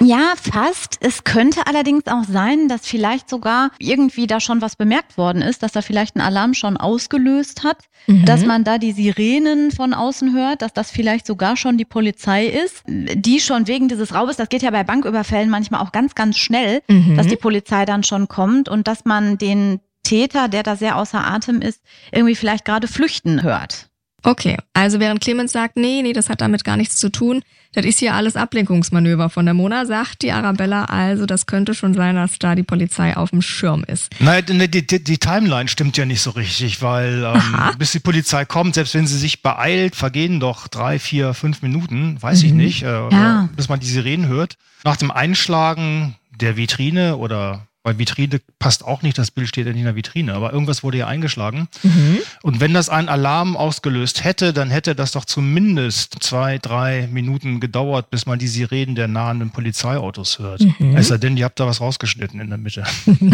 Ja, 0.00 0.34
fast. 0.36 0.98
Es 1.00 1.24
könnte 1.24 1.66
allerdings 1.66 2.06
auch 2.06 2.24
sein, 2.24 2.68
dass 2.68 2.86
vielleicht 2.86 3.30
sogar 3.30 3.70
irgendwie 3.78 4.26
da 4.26 4.40
schon 4.40 4.60
was 4.60 4.76
bemerkt 4.76 5.16
worden 5.16 5.40
ist, 5.40 5.62
dass 5.62 5.74
er 5.74 5.82
vielleicht 5.82 6.16
einen 6.16 6.26
Alarm 6.26 6.52
schon 6.52 6.76
ausgelöst 6.76 7.64
hat, 7.64 7.78
Mhm. 8.06 8.24
dass 8.26 8.44
man 8.44 8.62
da 8.62 8.76
die 8.76 8.92
Sirenen 8.92 9.70
von 9.70 9.94
außen 9.94 10.34
hört, 10.34 10.60
dass 10.60 10.74
das 10.74 10.90
vielleicht 10.90 11.26
sogar 11.26 11.56
schon 11.56 11.78
die 11.78 11.86
Polizei 11.86 12.46
ist, 12.46 12.82
die 12.86 13.40
schon 13.40 13.66
wegen 13.68 13.88
dieses 13.88 14.14
Raubes, 14.14 14.36
das 14.36 14.48
geht 14.50 14.62
ja 14.62 14.70
bei 14.70 14.84
Banküberfällen 14.84 15.48
manchmal 15.48 15.80
auch 15.80 15.92
ganz, 15.92 16.14
ganz 16.14 16.36
schnell, 16.36 16.82
Mhm. 16.88 17.16
dass 17.16 17.26
die 17.26 17.36
Polizei 17.36 17.86
dann 17.86 18.02
schon 18.04 18.28
kommt 18.28 18.68
und 18.68 18.86
dass 18.88 19.06
man 19.06 19.38
den 19.38 19.80
Täter, 20.04 20.48
der 20.48 20.62
da 20.62 20.76
sehr 20.76 20.96
außer 20.98 21.26
Atem 21.26 21.60
ist, 21.62 21.80
irgendwie 22.12 22.36
vielleicht 22.36 22.64
gerade 22.64 22.86
flüchten 22.86 23.42
hört. 23.42 23.85
Okay, 24.26 24.56
also 24.74 24.98
während 24.98 25.20
Clemens 25.20 25.52
sagt, 25.52 25.76
nee, 25.76 26.02
nee, 26.02 26.12
das 26.12 26.28
hat 26.28 26.40
damit 26.40 26.64
gar 26.64 26.76
nichts 26.76 26.96
zu 26.96 27.10
tun, 27.10 27.44
das 27.74 27.84
ist 27.84 28.00
hier 28.00 28.12
alles 28.14 28.34
Ablenkungsmanöver 28.34 29.30
von 29.30 29.44
der 29.44 29.54
Mona, 29.54 29.86
sagt 29.86 30.22
die 30.22 30.32
Arabella 30.32 30.86
also, 30.86 31.26
das 31.26 31.46
könnte 31.46 31.74
schon 31.74 31.94
sein, 31.94 32.16
dass 32.16 32.40
da 32.40 32.56
die 32.56 32.64
Polizei 32.64 33.16
auf 33.16 33.30
dem 33.30 33.40
Schirm 33.40 33.84
ist. 33.86 34.10
Nein, 34.18 34.44
die, 34.48 34.84
die, 34.84 35.04
die 35.04 35.18
Timeline 35.18 35.68
stimmt 35.68 35.96
ja 35.96 36.06
nicht 36.06 36.22
so 36.22 36.30
richtig, 36.30 36.82
weil 36.82 37.22
ähm, 37.22 37.78
bis 37.78 37.92
die 37.92 38.00
Polizei 38.00 38.44
kommt, 38.44 38.74
selbst 38.74 38.94
wenn 38.94 39.06
sie 39.06 39.16
sich 39.16 39.42
beeilt, 39.42 39.94
vergehen 39.94 40.40
doch 40.40 40.66
drei, 40.66 40.98
vier, 40.98 41.32
fünf 41.32 41.62
Minuten, 41.62 42.20
weiß 42.20 42.40
mhm. 42.40 42.46
ich 42.46 42.52
nicht, 42.52 42.82
äh, 42.82 43.08
ja. 43.08 43.48
bis 43.54 43.68
man 43.68 43.78
die 43.78 43.86
Sirenen 43.86 44.26
hört. 44.26 44.56
Nach 44.82 44.96
dem 44.96 45.12
Einschlagen 45.12 46.16
der 46.40 46.56
Vitrine 46.56 47.16
oder 47.16 47.68
weil 47.86 47.98
Vitrine 47.98 48.40
passt 48.58 48.84
auch 48.84 49.02
nicht, 49.02 49.16
das 49.16 49.30
Bild 49.30 49.46
steht 49.46 49.64
ja 49.64 49.70
nicht 49.70 49.78
in 49.78 49.86
der 49.86 49.94
Vitrine, 49.94 50.34
aber 50.34 50.52
irgendwas 50.52 50.82
wurde 50.82 50.98
ja 50.98 51.06
eingeschlagen. 51.06 51.68
Mhm. 51.84 52.18
Und 52.42 52.58
wenn 52.58 52.74
das 52.74 52.88
einen 52.88 53.08
Alarm 53.08 53.56
ausgelöst 53.56 54.24
hätte, 54.24 54.52
dann 54.52 54.70
hätte 54.70 54.96
das 54.96 55.12
doch 55.12 55.24
zumindest 55.24 56.16
zwei, 56.18 56.58
drei 56.58 57.08
Minuten 57.12 57.60
gedauert, 57.60 58.10
bis 58.10 58.26
man 58.26 58.40
die 58.40 58.48
Sirenen 58.48 58.96
der 58.96 59.06
nahenden 59.06 59.50
Polizeiautos 59.50 60.40
hört. 60.40 60.62
Mhm. 60.80 60.96
Es 60.96 61.06
sei 61.06 61.18
denn, 61.18 61.36
ihr 61.36 61.44
habt 61.44 61.60
da 61.60 61.66
was 61.68 61.80
rausgeschnitten 61.80 62.40
in 62.40 62.48
der 62.48 62.58
Mitte. 62.58 62.82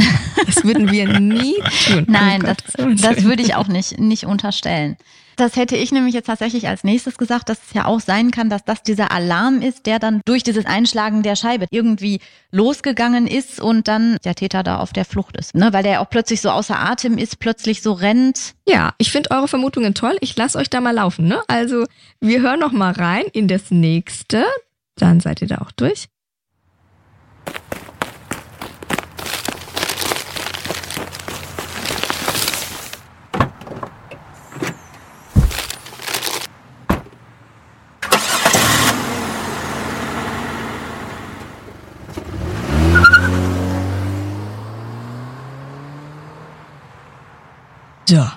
Das 0.45 0.65
würden 0.65 0.91
wir 0.91 1.19
nie 1.19 1.55
tun. 1.87 2.05
Nein, 2.09 2.43
oh 2.43 2.47
das, 2.47 3.01
das 3.01 3.25
würde 3.25 3.43
ich 3.43 3.55
auch 3.55 3.69
nicht, 3.69 3.99
nicht 3.99 4.27
unterstellen. 4.27 4.97
Das 5.37 5.57
hätte 5.57 5.77
ich 5.77 5.93
nämlich 5.93 6.15
jetzt 6.15 6.27
tatsächlich 6.27 6.69
als 6.69 6.85
nächstes 6.85 7.19
gesagt, 7.19 7.49
dass 7.49 7.59
es 7.67 7.75
ja 7.75 7.87
auch 7.87 8.01
sein 8.01 8.31
kann, 8.31 8.51
dass 8.51 8.65
das 8.65 8.83
dieser 8.83 9.13
Alarm 9.13 9.63
ist, 9.63 9.87
der 9.87 9.99
dann 9.99 10.21
durch 10.25 10.43
dieses 10.43 10.67
Einschlagen 10.67 11.23
der 11.23 11.37
Scheibe 11.37 11.67
irgendwie 11.71 12.21
losgegangen 12.51 13.27
ist 13.27 13.61
und 13.61 13.89
dann 13.89 14.19
der 14.25 14.35
Täter 14.35 14.63
da 14.63 14.79
auf 14.79 14.93
der 14.93 15.05
Flucht 15.05 15.37
ist. 15.37 15.55
Ne? 15.55 15.73
Weil 15.73 15.83
der 15.83 16.01
auch 16.01 16.11
plötzlich 16.11 16.41
so 16.41 16.51
außer 16.51 16.79
Atem 16.79 17.19
ist, 17.19 17.39
plötzlich 17.39 17.83
so 17.83 17.93
rennt. 17.93 18.55
Ja, 18.67 18.95
ich 18.99 19.11
finde 19.11 19.31
eure 19.31 19.49
Vermutungen 19.49 19.95
toll. 19.95 20.17
Ich 20.21 20.37
lasse 20.37 20.59
euch 20.59 20.71
da 20.71 20.81
mal 20.81 20.95
laufen. 20.95 21.27
Ne? 21.27 21.43
Also 21.49 21.85
wir 22.21 22.43
hören 22.43 22.61
noch 22.61 22.73
mal 22.73 22.93
rein 22.93 23.25
in 23.33 23.49
das 23.49 23.71
nächste. 23.71 24.45
Dann 24.97 25.21
seid 25.21 25.41
ihr 25.41 25.49
da 25.49 25.59
auch 25.59 25.73
durch. 25.73 26.09
So. 48.13 48.29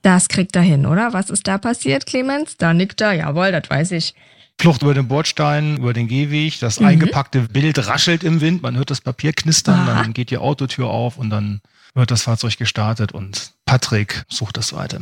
Das 0.00 0.28
kriegt 0.28 0.56
er 0.56 0.62
hin, 0.62 0.86
oder? 0.86 1.12
Was 1.12 1.28
ist 1.28 1.46
da 1.46 1.58
passiert, 1.58 2.06
Clemens? 2.06 2.56
Da 2.56 2.72
nickt 2.72 3.02
er. 3.02 3.12
Jawohl, 3.12 3.52
das 3.52 3.68
weiß 3.68 3.92
ich. 3.92 4.14
Flucht 4.58 4.82
über 4.82 4.94
den 4.94 5.08
Bordstein, 5.08 5.76
über 5.76 5.92
den 5.92 6.08
Gehweg. 6.08 6.58
Das 6.60 6.80
mhm. 6.80 6.86
eingepackte 6.86 7.42
Bild 7.42 7.86
raschelt 7.86 8.24
im 8.24 8.40
Wind. 8.40 8.62
Man 8.62 8.76
hört 8.76 8.90
das 8.90 9.02
Papier 9.02 9.34
knistern. 9.34 9.80
Aha. 9.80 10.02
Dann 10.02 10.14
geht 10.14 10.30
die 10.30 10.38
Autotür 10.38 10.88
auf 10.88 11.18
und 11.18 11.28
dann 11.28 11.60
wird 11.94 12.10
das 12.10 12.22
Fahrzeug 12.22 12.56
gestartet 12.56 13.12
und 13.12 13.52
Patrick 13.66 14.24
sucht 14.28 14.56
das 14.56 14.72
weiter. 14.72 15.00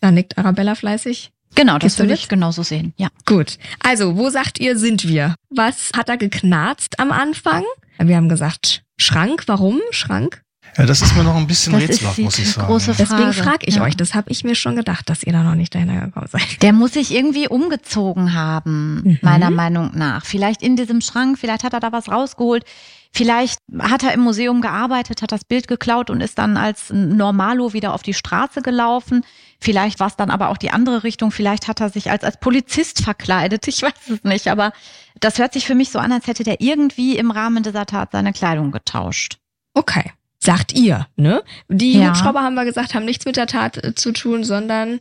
Da 0.00 0.10
nickt 0.10 0.36
Arabella 0.36 0.74
fleißig. 0.74 1.30
Genau, 1.54 1.78
das 1.78 1.98
würde 2.00 2.14
ich 2.14 2.28
genauso 2.28 2.64
sehen. 2.64 2.92
Ja. 2.96 3.08
Gut. 3.24 3.58
Also, 3.80 4.16
wo 4.16 4.28
sagt 4.28 4.58
ihr, 4.58 4.76
sind 4.76 5.06
wir? 5.06 5.36
Was 5.48 5.92
hat 5.96 6.08
da 6.08 6.16
geknarzt 6.16 6.98
am 6.98 7.12
Anfang? 7.12 7.64
Wir 7.98 8.16
haben 8.16 8.28
gesagt, 8.28 8.82
Schrank. 8.98 9.44
Warum 9.46 9.80
Schrank? 9.90 10.42
Ja, 10.76 10.84
das 10.84 11.00
ist 11.00 11.16
mir 11.16 11.24
noch 11.24 11.36
ein 11.36 11.46
bisschen 11.46 11.74
rätselhaft, 11.74 12.18
muss 12.18 12.38
ich 12.38 12.52
sagen. 12.52 12.66
Große 12.66 12.94
Frage. 12.94 13.08
Deswegen 13.08 13.32
frage 13.32 13.66
ich 13.66 13.76
ja. 13.76 13.82
euch, 13.82 13.96
das 13.96 14.14
habe 14.14 14.30
ich 14.30 14.44
mir 14.44 14.54
schon 14.54 14.76
gedacht, 14.76 15.08
dass 15.08 15.22
ihr 15.22 15.32
da 15.32 15.42
noch 15.42 15.54
nicht 15.54 15.74
dahinter 15.74 16.06
gekommen 16.06 16.28
seid. 16.30 16.62
Der 16.62 16.72
muss 16.72 16.92
sich 16.92 17.14
irgendwie 17.14 17.48
umgezogen 17.48 18.34
haben, 18.34 19.02
mhm. 19.02 19.18
meiner 19.22 19.50
Meinung 19.50 19.92
nach. 19.94 20.26
Vielleicht 20.26 20.62
in 20.62 20.76
diesem 20.76 21.00
Schrank, 21.00 21.38
vielleicht 21.38 21.64
hat 21.64 21.72
er 21.72 21.80
da 21.80 21.92
was 21.92 22.10
rausgeholt. 22.10 22.64
Vielleicht 23.12 23.60
hat 23.78 24.02
er 24.02 24.12
im 24.12 24.20
Museum 24.20 24.60
gearbeitet, 24.60 25.22
hat 25.22 25.32
das 25.32 25.44
Bild 25.44 25.68
geklaut 25.68 26.10
und 26.10 26.20
ist 26.20 26.36
dann 26.36 26.58
als 26.58 26.90
Normalo 26.92 27.72
wieder 27.72 27.94
auf 27.94 28.02
die 28.02 28.12
Straße 28.12 28.60
gelaufen. 28.60 29.24
Vielleicht 29.58 30.00
war 30.00 30.08
es 30.08 30.16
dann 30.16 30.28
aber 30.28 30.50
auch 30.50 30.58
die 30.58 30.70
andere 30.70 31.02
Richtung. 31.02 31.30
Vielleicht 31.30 31.66
hat 31.66 31.80
er 31.80 31.88
sich 31.88 32.10
als, 32.10 32.24
als 32.24 32.38
Polizist 32.38 33.02
verkleidet. 33.02 33.66
Ich 33.68 33.80
weiß 33.80 34.10
es 34.10 34.24
nicht. 34.24 34.48
Aber 34.48 34.72
das 35.18 35.38
hört 35.38 35.54
sich 35.54 35.64
für 35.64 35.74
mich 35.74 35.90
so 35.90 35.98
an, 35.98 36.12
als 36.12 36.26
hätte 36.26 36.44
der 36.44 36.60
irgendwie 36.60 37.16
im 37.16 37.30
Rahmen 37.30 37.62
dieser 37.62 37.86
Tat 37.86 38.12
seine 38.12 38.34
Kleidung 38.34 38.70
getauscht. 38.70 39.38
Okay. 39.72 40.12
Sagt 40.38 40.72
ihr, 40.72 41.06
ne? 41.16 41.42
Die 41.68 41.98
ja. 41.98 42.08
Hubschrauber, 42.08 42.42
haben 42.42 42.54
wir 42.54 42.64
gesagt, 42.64 42.94
haben 42.94 43.04
nichts 43.04 43.24
mit 43.24 43.36
der 43.36 43.46
Tat 43.46 43.82
äh, 43.82 43.94
zu 43.94 44.12
tun, 44.12 44.44
sondern 44.44 45.00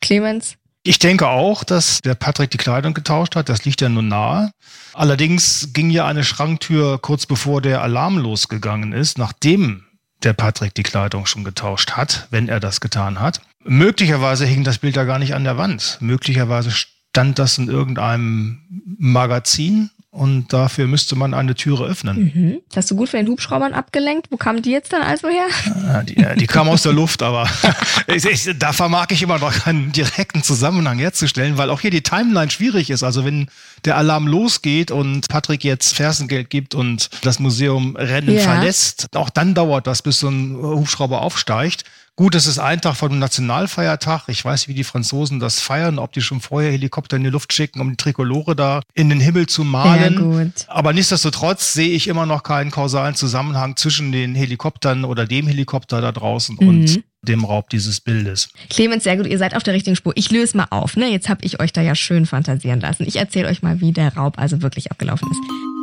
Clemens. 0.00 0.56
Ich 0.82 0.98
denke 0.98 1.28
auch, 1.28 1.62
dass 1.62 2.00
der 2.00 2.14
Patrick 2.14 2.50
die 2.50 2.56
Kleidung 2.56 2.94
getauscht 2.94 3.36
hat. 3.36 3.50
Das 3.50 3.64
liegt 3.66 3.82
ja 3.82 3.90
nun 3.90 4.08
nahe. 4.08 4.50
Allerdings 4.94 5.68
ging 5.74 5.90
ja 5.90 6.06
eine 6.06 6.24
Schranktür 6.24 6.98
kurz 6.98 7.26
bevor 7.26 7.60
der 7.60 7.82
Alarm 7.82 8.16
losgegangen 8.16 8.92
ist, 8.92 9.18
nachdem 9.18 9.84
der 10.22 10.32
Patrick 10.32 10.74
die 10.74 10.82
Kleidung 10.82 11.26
schon 11.26 11.44
getauscht 11.44 11.92
hat, 11.92 12.28
wenn 12.30 12.48
er 12.48 12.60
das 12.60 12.80
getan 12.80 13.20
hat. 13.20 13.42
Möglicherweise 13.62 14.46
hing 14.46 14.64
das 14.64 14.78
Bild 14.78 14.96
ja 14.96 15.04
gar 15.04 15.18
nicht 15.18 15.34
an 15.34 15.44
der 15.44 15.58
Wand. 15.58 15.98
Möglicherweise 16.00 16.70
stand 16.70 17.38
das 17.38 17.58
in 17.58 17.68
irgendeinem 17.68 18.62
Magazin 18.98 19.90
und 20.12 20.52
dafür 20.52 20.88
müsste 20.88 21.14
man 21.14 21.34
eine 21.34 21.54
Türe 21.54 21.84
öffnen. 21.84 22.32
Mhm. 22.34 22.60
Hast 22.74 22.90
du 22.90 22.96
gut 22.96 23.08
von 23.10 23.20
den 23.20 23.28
Hubschraubern 23.28 23.72
abgelenkt? 23.72 24.26
Wo 24.30 24.36
kamen 24.36 24.60
die 24.60 24.72
jetzt 24.72 24.92
dann 24.92 25.02
also 25.02 25.28
her? 25.28 25.46
Ja, 25.84 26.02
die, 26.02 26.16
die 26.36 26.46
kamen 26.48 26.68
aus 26.68 26.82
der 26.82 26.92
Luft, 26.92 27.22
aber 27.22 27.48
ich, 28.08 28.24
ich, 28.24 28.50
da 28.58 28.72
vermag 28.72 29.06
ich 29.10 29.22
immer 29.22 29.38
noch 29.38 29.66
einen 29.66 29.92
direkten 29.92 30.42
Zusammenhang 30.42 30.98
herzustellen, 30.98 31.58
weil 31.58 31.70
auch 31.70 31.80
hier 31.80 31.92
die 31.92 32.02
Timeline 32.02 32.50
schwierig 32.50 32.90
ist. 32.90 33.04
Also 33.04 33.24
wenn 33.24 33.48
der 33.84 33.96
Alarm 33.96 34.26
losgeht 34.26 34.90
und 34.90 35.28
Patrick 35.28 35.62
jetzt 35.62 35.94
Fersengeld 35.94 36.50
gibt 36.50 36.74
und 36.74 37.08
das 37.22 37.38
Museum 37.38 37.94
Rennen 37.94 38.34
ja. 38.34 38.40
verlässt, 38.40 39.14
auch 39.14 39.30
dann 39.30 39.54
dauert 39.54 39.86
das, 39.86 40.02
bis 40.02 40.18
so 40.18 40.28
ein 40.28 40.56
Hubschrauber 40.56 41.22
aufsteigt. 41.22 41.84
Gut, 42.20 42.34
es 42.34 42.46
ist 42.46 42.58
ein 42.58 42.82
Tag 42.82 42.96
vor 42.96 43.08
dem 43.08 43.18
Nationalfeiertag. 43.18 44.24
Ich 44.26 44.44
weiß, 44.44 44.68
wie 44.68 44.74
die 44.74 44.84
Franzosen 44.84 45.40
das 45.40 45.60
feiern, 45.60 45.98
ob 45.98 46.12
die 46.12 46.20
schon 46.20 46.42
vorher 46.42 46.70
Helikopter 46.70 47.16
in 47.16 47.24
die 47.24 47.30
Luft 47.30 47.50
schicken, 47.54 47.80
um 47.80 47.88
die 47.88 47.96
Trikolore 47.96 48.54
da 48.54 48.82
in 48.92 49.08
den 49.08 49.20
Himmel 49.20 49.46
zu 49.46 49.64
malen. 49.64 50.16
gut. 50.16 50.66
Aber 50.68 50.92
nichtsdestotrotz 50.92 51.72
sehe 51.72 51.88
ich 51.88 52.08
immer 52.08 52.26
noch 52.26 52.42
keinen 52.42 52.70
kausalen 52.70 53.14
Zusammenhang 53.14 53.74
zwischen 53.76 54.12
den 54.12 54.34
Helikoptern 54.34 55.06
oder 55.06 55.24
dem 55.24 55.46
Helikopter 55.46 56.02
da 56.02 56.12
draußen 56.12 56.58
mhm. 56.60 56.68
und 56.68 57.02
dem 57.22 57.42
Raub 57.42 57.70
dieses 57.70 58.02
Bildes. 58.02 58.50
Clemens, 58.68 59.04
sehr 59.04 59.16
gut, 59.16 59.26
ihr 59.26 59.38
seid 59.38 59.56
auf 59.56 59.62
der 59.62 59.72
richtigen 59.72 59.96
Spur. 59.96 60.12
Ich 60.14 60.30
löse 60.30 60.58
mal 60.58 60.66
auf. 60.68 60.98
Ne? 60.98 61.08
Jetzt 61.08 61.30
habe 61.30 61.42
ich 61.46 61.58
euch 61.58 61.72
da 61.72 61.80
ja 61.80 61.94
schön 61.94 62.26
fantasieren 62.26 62.80
lassen. 62.80 63.04
Ich 63.06 63.16
erzähle 63.16 63.48
euch 63.48 63.62
mal, 63.62 63.80
wie 63.80 63.92
der 63.92 64.14
Raub 64.14 64.38
also 64.38 64.60
wirklich 64.60 64.90
abgelaufen 64.90 65.26
ist. 65.30 65.79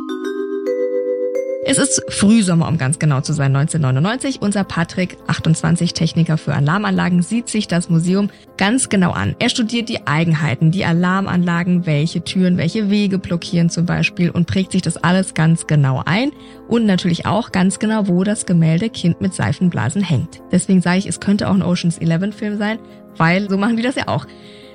Es 1.70 1.76
ist 1.76 2.02
Frühsommer, 2.08 2.66
um 2.66 2.78
ganz 2.78 2.98
genau 2.98 3.20
zu 3.20 3.34
sein, 3.34 3.54
1999. 3.54 4.40
Unser 4.40 4.64
Patrick, 4.64 5.18
28 5.26 5.92
Techniker 5.92 6.38
für 6.38 6.54
Alarmanlagen, 6.54 7.20
sieht 7.20 7.50
sich 7.50 7.68
das 7.68 7.90
Museum 7.90 8.30
ganz 8.56 8.88
genau 8.88 9.10
an. 9.10 9.36
Er 9.38 9.50
studiert 9.50 9.90
die 9.90 10.06
Eigenheiten, 10.06 10.70
die 10.70 10.86
Alarmanlagen, 10.86 11.84
welche 11.84 12.24
Türen, 12.24 12.56
welche 12.56 12.88
Wege 12.88 13.18
blockieren 13.18 13.68
zum 13.68 13.84
Beispiel 13.84 14.30
und 14.30 14.46
prägt 14.46 14.72
sich 14.72 14.80
das 14.80 14.96
alles 14.96 15.34
ganz 15.34 15.66
genau 15.66 16.02
ein 16.06 16.30
und 16.68 16.86
natürlich 16.86 17.26
auch 17.26 17.52
ganz 17.52 17.78
genau, 17.78 18.08
wo 18.08 18.24
das 18.24 18.46
Gemälde 18.46 18.88
Kind 18.88 19.20
mit 19.20 19.34
Seifenblasen 19.34 20.00
hängt. 20.00 20.40
Deswegen 20.50 20.80
sage 20.80 21.00
ich, 21.00 21.06
es 21.06 21.20
könnte 21.20 21.50
auch 21.50 21.54
ein 21.54 21.62
Oceans 21.62 21.98
11 21.98 22.34
Film 22.34 22.56
sein, 22.56 22.78
weil 23.18 23.46
so 23.50 23.58
machen 23.58 23.76
die 23.76 23.82
das 23.82 23.96
ja 23.96 24.08
auch. 24.08 24.24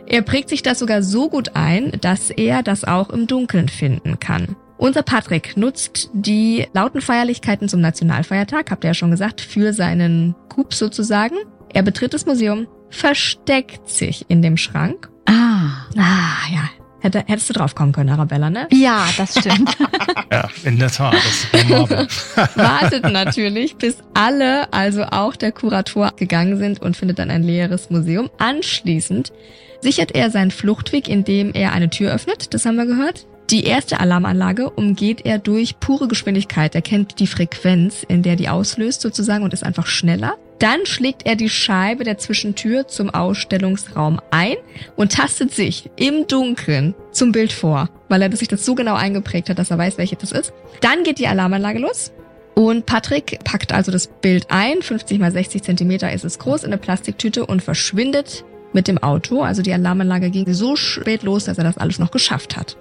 Er 0.06 0.22
prägt 0.22 0.50
sich 0.50 0.62
das 0.62 0.78
sogar 0.78 1.02
so 1.02 1.28
gut 1.28 1.56
ein, 1.56 1.92
dass 2.02 2.30
er 2.30 2.62
das 2.62 2.84
auch 2.84 3.10
im 3.10 3.26
Dunkeln 3.26 3.68
finden 3.68 4.20
kann. 4.20 4.56
Unser 4.78 5.04
Patrick 5.04 5.56
nutzt 5.56 6.10
die 6.14 6.68
lauten 6.74 7.02
Feierlichkeiten 7.02 7.70
zum 7.70 7.82
Nationalfeiertag, 7.82 8.72
habt 8.72 8.84
ihr 8.84 8.90
ja 8.90 8.94
schon 8.94 9.12
gesagt, 9.12 9.42
für 9.42 9.74
seinen 9.74 10.36
Coup 10.50 10.74
sozusagen. 10.74 11.36
Er 11.74 11.84
betritt 11.84 12.14
das 12.14 12.26
Museum, 12.26 12.68
versteckt 12.90 13.90
sich 13.90 14.26
in 14.30 14.42
dem 14.42 14.58
Schrank. 14.58 15.10
Ah. 15.26 15.88
Ah, 15.98 16.52
ja. 16.54 16.70
Hätte, 17.04 17.24
hättest 17.28 17.50
du 17.50 17.54
drauf 17.54 17.76
kommen 17.76 17.92
können, 17.92 18.10
Arabella, 18.10 18.50
ne? 18.50 18.68
Ja, 18.72 19.06
das 19.18 19.38
stimmt. 19.38 19.76
ja, 20.32 20.48
in 20.64 20.80
der 20.80 20.90
Tat. 20.90 21.16
Das 21.52 22.48
Wartet 22.56 23.12
natürlich, 23.12 23.76
bis 23.76 23.98
alle, 24.14 24.72
also 24.72 25.04
auch 25.04 25.36
der 25.36 25.52
Kurator, 25.52 26.14
gegangen 26.16 26.58
sind 26.58 26.82
und 26.82 26.96
findet 26.96 27.20
dann 27.20 27.30
ein 27.30 27.44
leeres 27.44 27.90
Museum. 27.90 28.30
Anschließend 28.38 29.34
sichert 29.82 30.16
er 30.16 30.32
seinen 30.32 30.52
Fluchtweg, 30.52 31.10
indem 31.10 31.52
er 31.54 31.74
eine 31.74 31.90
Tür 31.90 32.14
öffnet, 32.14 32.54
das 32.54 32.66
haben 32.66 32.78
wir 32.78 32.86
gehört. 32.86 33.28
Die 33.50 33.66
erste 33.66 34.00
Alarmanlage 34.00 34.70
umgeht 34.70 35.26
er 35.26 35.38
durch 35.38 35.80
pure 35.80 36.08
Geschwindigkeit. 36.08 36.76
Er 36.76 36.82
kennt 36.82 37.20
die 37.20 37.28
Frequenz, 37.28 38.04
in 38.08 38.24
der 38.24 38.36
die 38.36 38.50
auslöst 38.50 39.02
sozusagen 39.02 39.44
und 39.44 39.54
ist 39.54 39.64
einfach 39.64 39.86
schneller. 39.86 40.36
Dann 40.60 40.86
schlägt 40.86 41.26
er 41.26 41.36
die 41.36 41.50
Scheibe 41.50 42.06
der 42.06 42.18
Zwischentür 42.18 42.88
zum 42.88 43.10
Ausstellungsraum 43.10 44.22
ein 44.32 44.56
und 44.96 45.12
tastet 45.12 45.52
sich 45.52 45.90
im 45.98 46.26
Dunkeln 46.28 46.96
zum 47.12 47.34
Bild 47.34 47.52
vor, 47.52 47.90
weil 48.08 48.22
er 48.22 48.36
sich 48.36 48.48
das 48.48 48.66
so 48.66 48.76
genau 48.76 48.96
eingeprägt 48.96 49.50
hat, 49.50 49.60
dass 49.60 49.72
er 49.72 49.78
weiß, 49.78 49.98
welches 49.98 50.20
das 50.20 50.32
ist. 50.32 50.54
Dann 50.80 51.04
geht 51.04 51.20
die 51.20 51.28
Alarmanlage 51.28 51.80
los. 51.80 52.14
Und 52.56 52.86
Patrick 52.86 53.40
packt 53.44 53.74
also 53.74 53.92
das 53.92 54.08
Bild 54.08 54.46
ein, 54.50 54.82
50 54.82 55.20
mal 55.20 55.32
60 55.32 55.64
Zentimeter 55.64 56.14
ist 56.14 56.24
es 56.24 56.40
groß, 56.40 56.64
in 56.64 56.70
eine 56.72 56.78
Plastiktüte 56.78 57.46
und 57.46 57.62
verschwindet 57.62 58.46
mit 58.74 58.88
dem 58.88 59.00
Auto. 59.00 59.42
Also 59.42 59.64
die 59.64 59.74
Alarmanlage 59.74 60.30
ging 60.30 60.52
so 60.54 60.76
spät 60.76 61.24
los, 61.24 61.46
dass 61.46 61.58
er 61.58 61.64
das 61.64 61.78
alles 61.78 62.00
noch 62.00 62.12
geschafft 62.12 62.56
hat. 62.56 62.78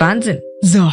Wahnsinn. 0.00 0.40
So, 0.62 0.90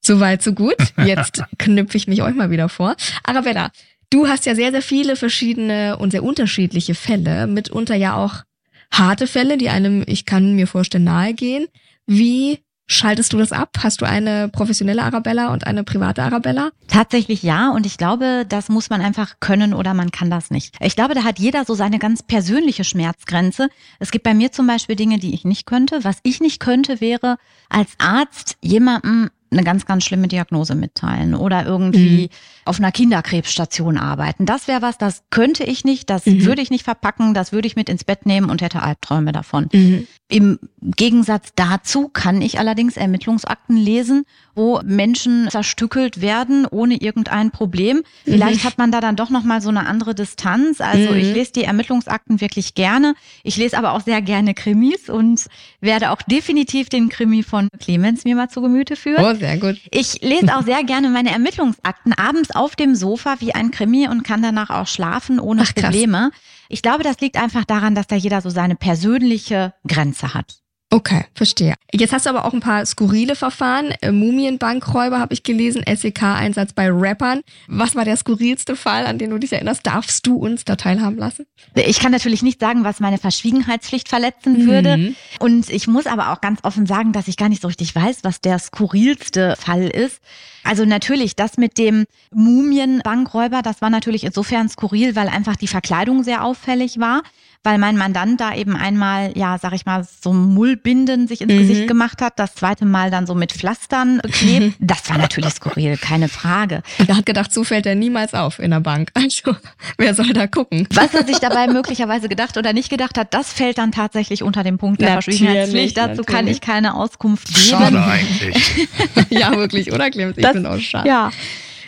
soweit, 0.00 0.42
so 0.42 0.52
gut. 0.52 0.76
Jetzt 1.04 1.42
knüpfe 1.58 1.96
ich 1.96 2.06
mich 2.06 2.22
euch 2.22 2.34
mal 2.34 2.50
wieder 2.50 2.68
vor. 2.68 2.94
Arabella, 3.24 3.72
du 4.10 4.28
hast 4.28 4.46
ja 4.46 4.54
sehr, 4.54 4.70
sehr 4.70 4.82
viele 4.82 5.16
verschiedene 5.16 5.98
und 5.98 6.12
sehr 6.12 6.22
unterschiedliche 6.22 6.94
Fälle, 6.94 7.48
mitunter 7.48 7.96
ja 7.96 8.16
auch 8.16 8.44
harte 8.92 9.26
Fälle, 9.26 9.58
die 9.58 9.70
einem, 9.70 10.04
ich 10.06 10.24
kann 10.24 10.54
mir 10.54 10.68
vorstellen, 10.68 11.04
nahe 11.04 11.34
gehen. 11.34 11.66
Wie 12.06 12.60
Schaltest 12.86 13.32
du 13.32 13.38
das 13.38 13.50
ab? 13.50 13.70
Hast 13.78 14.02
du 14.02 14.04
eine 14.04 14.48
professionelle 14.48 15.02
Arabella 15.02 15.52
und 15.52 15.66
eine 15.66 15.84
private 15.84 16.22
Arabella? 16.22 16.70
Tatsächlich 16.86 17.42
ja. 17.42 17.70
Und 17.70 17.86
ich 17.86 17.96
glaube, 17.96 18.44
das 18.46 18.68
muss 18.68 18.90
man 18.90 19.00
einfach 19.00 19.40
können 19.40 19.72
oder 19.72 19.94
man 19.94 20.10
kann 20.10 20.30
das 20.30 20.50
nicht. 20.50 20.76
Ich 20.80 20.94
glaube, 20.94 21.14
da 21.14 21.24
hat 21.24 21.38
jeder 21.38 21.64
so 21.64 21.74
seine 21.74 21.98
ganz 21.98 22.22
persönliche 22.22 22.84
Schmerzgrenze. 22.84 23.68
Es 24.00 24.10
gibt 24.10 24.24
bei 24.24 24.34
mir 24.34 24.52
zum 24.52 24.66
Beispiel 24.66 24.96
Dinge, 24.96 25.18
die 25.18 25.32
ich 25.32 25.44
nicht 25.44 25.64
könnte. 25.64 26.04
Was 26.04 26.18
ich 26.24 26.40
nicht 26.40 26.60
könnte, 26.60 27.00
wäre 27.00 27.38
als 27.70 27.92
Arzt 27.98 28.58
jemandem 28.60 29.30
eine 29.54 29.64
ganz, 29.64 29.86
ganz 29.86 30.04
schlimme 30.04 30.28
Diagnose 30.28 30.74
mitteilen 30.74 31.34
oder 31.34 31.64
irgendwie 31.64 32.24
mhm. 32.24 32.28
auf 32.64 32.78
einer 32.78 32.92
Kinderkrebsstation 32.92 33.96
arbeiten. 33.96 34.46
Das 34.46 34.68
wäre 34.68 34.82
was, 34.82 34.98
das 34.98 35.22
könnte 35.30 35.64
ich 35.64 35.84
nicht, 35.84 36.10
das 36.10 36.26
mhm. 36.26 36.44
würde 36.44 36.60
ich 36.60 36.70
nicht 36.70 36.84
verpacken, 36.84 37.34
das 37.34 37.52
würde 37.52 37.66
ich 37.66 37.76
mit 37.76 37.88
ins 37.88 38.04
Bett 38.04 38.26
nehmen 38.26 38.50
und 38.50 38.62
hätte 38.62 38.82
Albträume 38.82 39.32
davon. 39.32 39.68
Mhm. 39.72 40.06
Im 40.28 40.58
Gegensatz 40.80 41.50
dazu 41.54 42.08
kann 42.08 42.40
ich 42.40 42.58
allerdings 42.58 42.96
Ermittlungsakten 42.96 43.76
lesen, 43.76 44.24
wo 44.54 44.80
Menschen 44.82 45.48
zerstückelt 45.50 46.22
werden 46.22 46.66
ohne 46.66 46.96
irgendein 46.96 47.50
Problem. 47.50 48.02
Vielleicht 48.24 48.64
mhm. 48.64 48.68
hat 48.68 48.78
man 48.78 48.90
da 48.90 49.02
dann 49.02 49.16
doch 49.16 49.28
noch 49.28 49.44
mal 49.44 49.60
so 49.60 49.68
eine 49.68 49.86
andere 49.86 50.14
Distanz. 50.14 50.80
Also 50.80 51.12
mhm. 51.12 51.18
ich 51.18 51.34
lese 51.34 51.52
die 51.52 51.64
Ermittlungsakten 51.64 52.40
wirklich 52.40 52.72
gerne. 52.74 53.14
Ich 53.42 53.58
lese 53.58 53.76
aber 53.76 53.92
auch 53.92 54.00
sehr 54.00 54.22
gerne 54.22 54.54
Krimis 54.54 55.10
und 55.10 55.44
werde 55.82 56.10
auch 56.10 56.22
definitiv 56.22 56.88
den 56.88 57.10
Krimi 57.10 57.42
von 57.42 57.68
Clemens 57.78 58.24
mir 58.24 58.34
mal 58.34 58.48
zu 58.48 58.62
Gemüte 58.62 58.96
führen. 58.96 59.22
Oh, 59.22 59.38
sehr 59.38 59.58
gut. 59.58 59.78
Ich 59.90 60.22
lese 60.22 60.56
auch 60.56 60.62
sehr 60.62 60.84
gerne 60.84 61.10
meine 61.10 61.32
Ermittlungsakten 61.32 62.14
abends 62.14 62.50
auf 62.50 62.76
dem 62.76 62.94
Sofa 62.94 63.36
wie 63.40 63.54
ein 63.54 63.70
Krimi 63.70 64.08
und 64.08 64.24
kann 64.24 64.40
danach 64.40 64.70
auch 64.70 64.86
schlafen 64.86 65.38
ohne 65.38 65.62
Ach, 65.62 65.74
Probleme. 65.74 66.30
Ich 66.68 66.82
glaube, 66.82 67.04
das 67.04 67.20
liegt 67.20 67.36
einfach 67.36 67.64
daran, 67.64 67.94
dass 67.94 68.06
da 68.06 68.16
jeder 68.16 68.40
so 68.40 68.50
seine 68.50 68.76
persönliche 68.76 69.74
Grenze 69.86 70.34
hat. 70.34 70.63
Okay, 70.94 71.24
verstehe. 71.34 71.74
Jetzt 71.92 72.12
hast 72.12 72.24
du 72.24 72.30
aber 72.30 72.44
auch 72.44 72.52
ein 72.52 72.60
paar 72.60 72.86
skurrile 72.86 73.34
Verfahren. 73.34 73.90
Äh, 74.00 74.12
Mumienbankräuber 74.12 75.18
habe 75.18 75.34
ich 75.34 75.42
gelesen, 75.42 75.82
SEK-Einsatz 75.92 76.72
bei 76.72 76.88
Rappern. 76.88 77.40
Was 77.66 77.96
war 77.96 78.04
der 78.04 78.16
skurrilste 78.16 78.76
Fall, 78.76 79.04
an 79.04 79.18
den 79.18 79.30
du 79.30 79.38
dich 79.38 79.52
erinnerst? 79.52 79.84
Darfst 79.84 80.24
du 80.24 80.36
uns 80.36 80.64
da 80.64 80.76
teilhaben 80.76 81.18
lassen? 81.18 81.46
Ich 81.74 81.98
kann 81.98 82.12
natürlich 82.12 82.44
nicht 82.44 82.60
sagen, 82.60 82.84
was 82.84 83.00
meine 83.00 83.18
Verschwiegenheitspflicht 83.18 84.08
verletzen 84.08 84.68
würde. 84.68 84.96
Mhm. 84.96 85.16
Und 85.40 85.68
ich 85.68 85.88
muss 85.88 86.06
aber 86.06 86.30
auch 86.30 86.40
ganz 86.40 86.60
offen 86.62 86.86
sagen, 86.86 87.10
dass 87.12 87.26
ich 87.26 87.36
gar 87.36 87.48
nicht 87.48 87.62
so 87.62 87.66
richtig 87.66 87.92
weiß, 87.96 88.18
was 88.22 88.40
der 88.40 88.60
skurrilste 88.60 89.56
Fall 89.58 89.88
ist. 89.88 90.20
Also 90.62 90.84
natürlich, 90.84 91.34
das 91.34 91.56
mit 91.56 91.76
dem 91.76 92.04
Mumienbankräuber, 92.32 93.62
das 93.62 93.82
war 93.82 93.90
natürlich 93.90 94.22
insofern 94.22 94.68
skurril, 94.68 95.16
weil 95.16 95.26
einfach 95.26 95.56
die 95.56 95.66
Verkleidung 95.66 96.22
sehr 96.22 96.44
auffällig 96.44 97.00
war 97.00 97.24
weil 97.64 97.78
mein 97.78 97.96
Mandant 97.96 98.40
da 98.40 98.54
eben 98.54 98.76
einmal, 98.76 99.32
ja, 99.36 99.58
sag 99.58 99.72
ich 99.72 99.86
mal, 99.86 100.06
so 100.22 100.34
Mullbinden 100.34 101.26
sich 101.26 101.40
ins 101.40 101.52
mhm. 101.52 101.58
Gesicht 101.58 101.88
gemacht 101.88 102.20
hat, 102.20 102.38
das 102.38 102.54
zweite 102.54 102.84
Mal 102.84 103.10
dann 103.10 103.26
so 103.26 103.34
mit 103.34 103.52
Pflastern 103.52 104.18
beklebt. 104.22 104.76
Das 104.80 105.08
war 105.08 105.16
natürlich 105.16 105.54
skurril, 105.54 105.96
keine 105.96 106.28
Frage. 106.28 106.82
Er 107.06 107.16
hat 107.16 107.26
gedacht, 107.26 107.52
so 107.52 107.64
fällt 107.64 107.86
er 107.86 107.94
niemals 107.94 108.34
auf 108.34 108.58
in 108.58 108.70
der 108.70 108.80
Bank. 108.80 109.10
Also, 109.14 109.56
wer 109.96 110.14
soll 110.14 110.34
da 110.34 110.46
gucken? 110.46 110.86
Was 110.92 111.14
er 111.14 111.24
sich 111.24 111.38
dabei 111.38 111.66
möglicherweise 111.66 112.28
gedacht 112.28 112.58
oder 112.58 112.74
nicht 112.74 112.90
gedacht 112.90 113.16
hat, 113.16 113.32
das 113.32 113.52
fällt 113.52 113.78
dann 113.78 113.92
tatsächlich 113.92 114.42
unter 114.42 114.62
den 114.62 114.76
Punkt 114.76 115.00
der 115.00 115.12
Verschwiegenheitspflicht. 115.12 115.96
Dazu 115.96 116.08
natürlich. 116.08 116.26
kann 116.26 116.46
ich 116.46 116.60
keine 116.60 116.94
Auskunft 116.94 117.48
geben. 117.48 117.58
Schade 117.58 118.04
eigentlich. 118.04 118.88
ja, 119.30 119.56
wirklich, 119.56 119.90
oder 119.90 120.10
Clemens? 120.10 120.36
Ich 120.36 120.42
das, 120.42 120.52
bin 120.52 120.66
auch 120.66 120.78
schade. 120.78 121.08
Ja. 121.08 121.30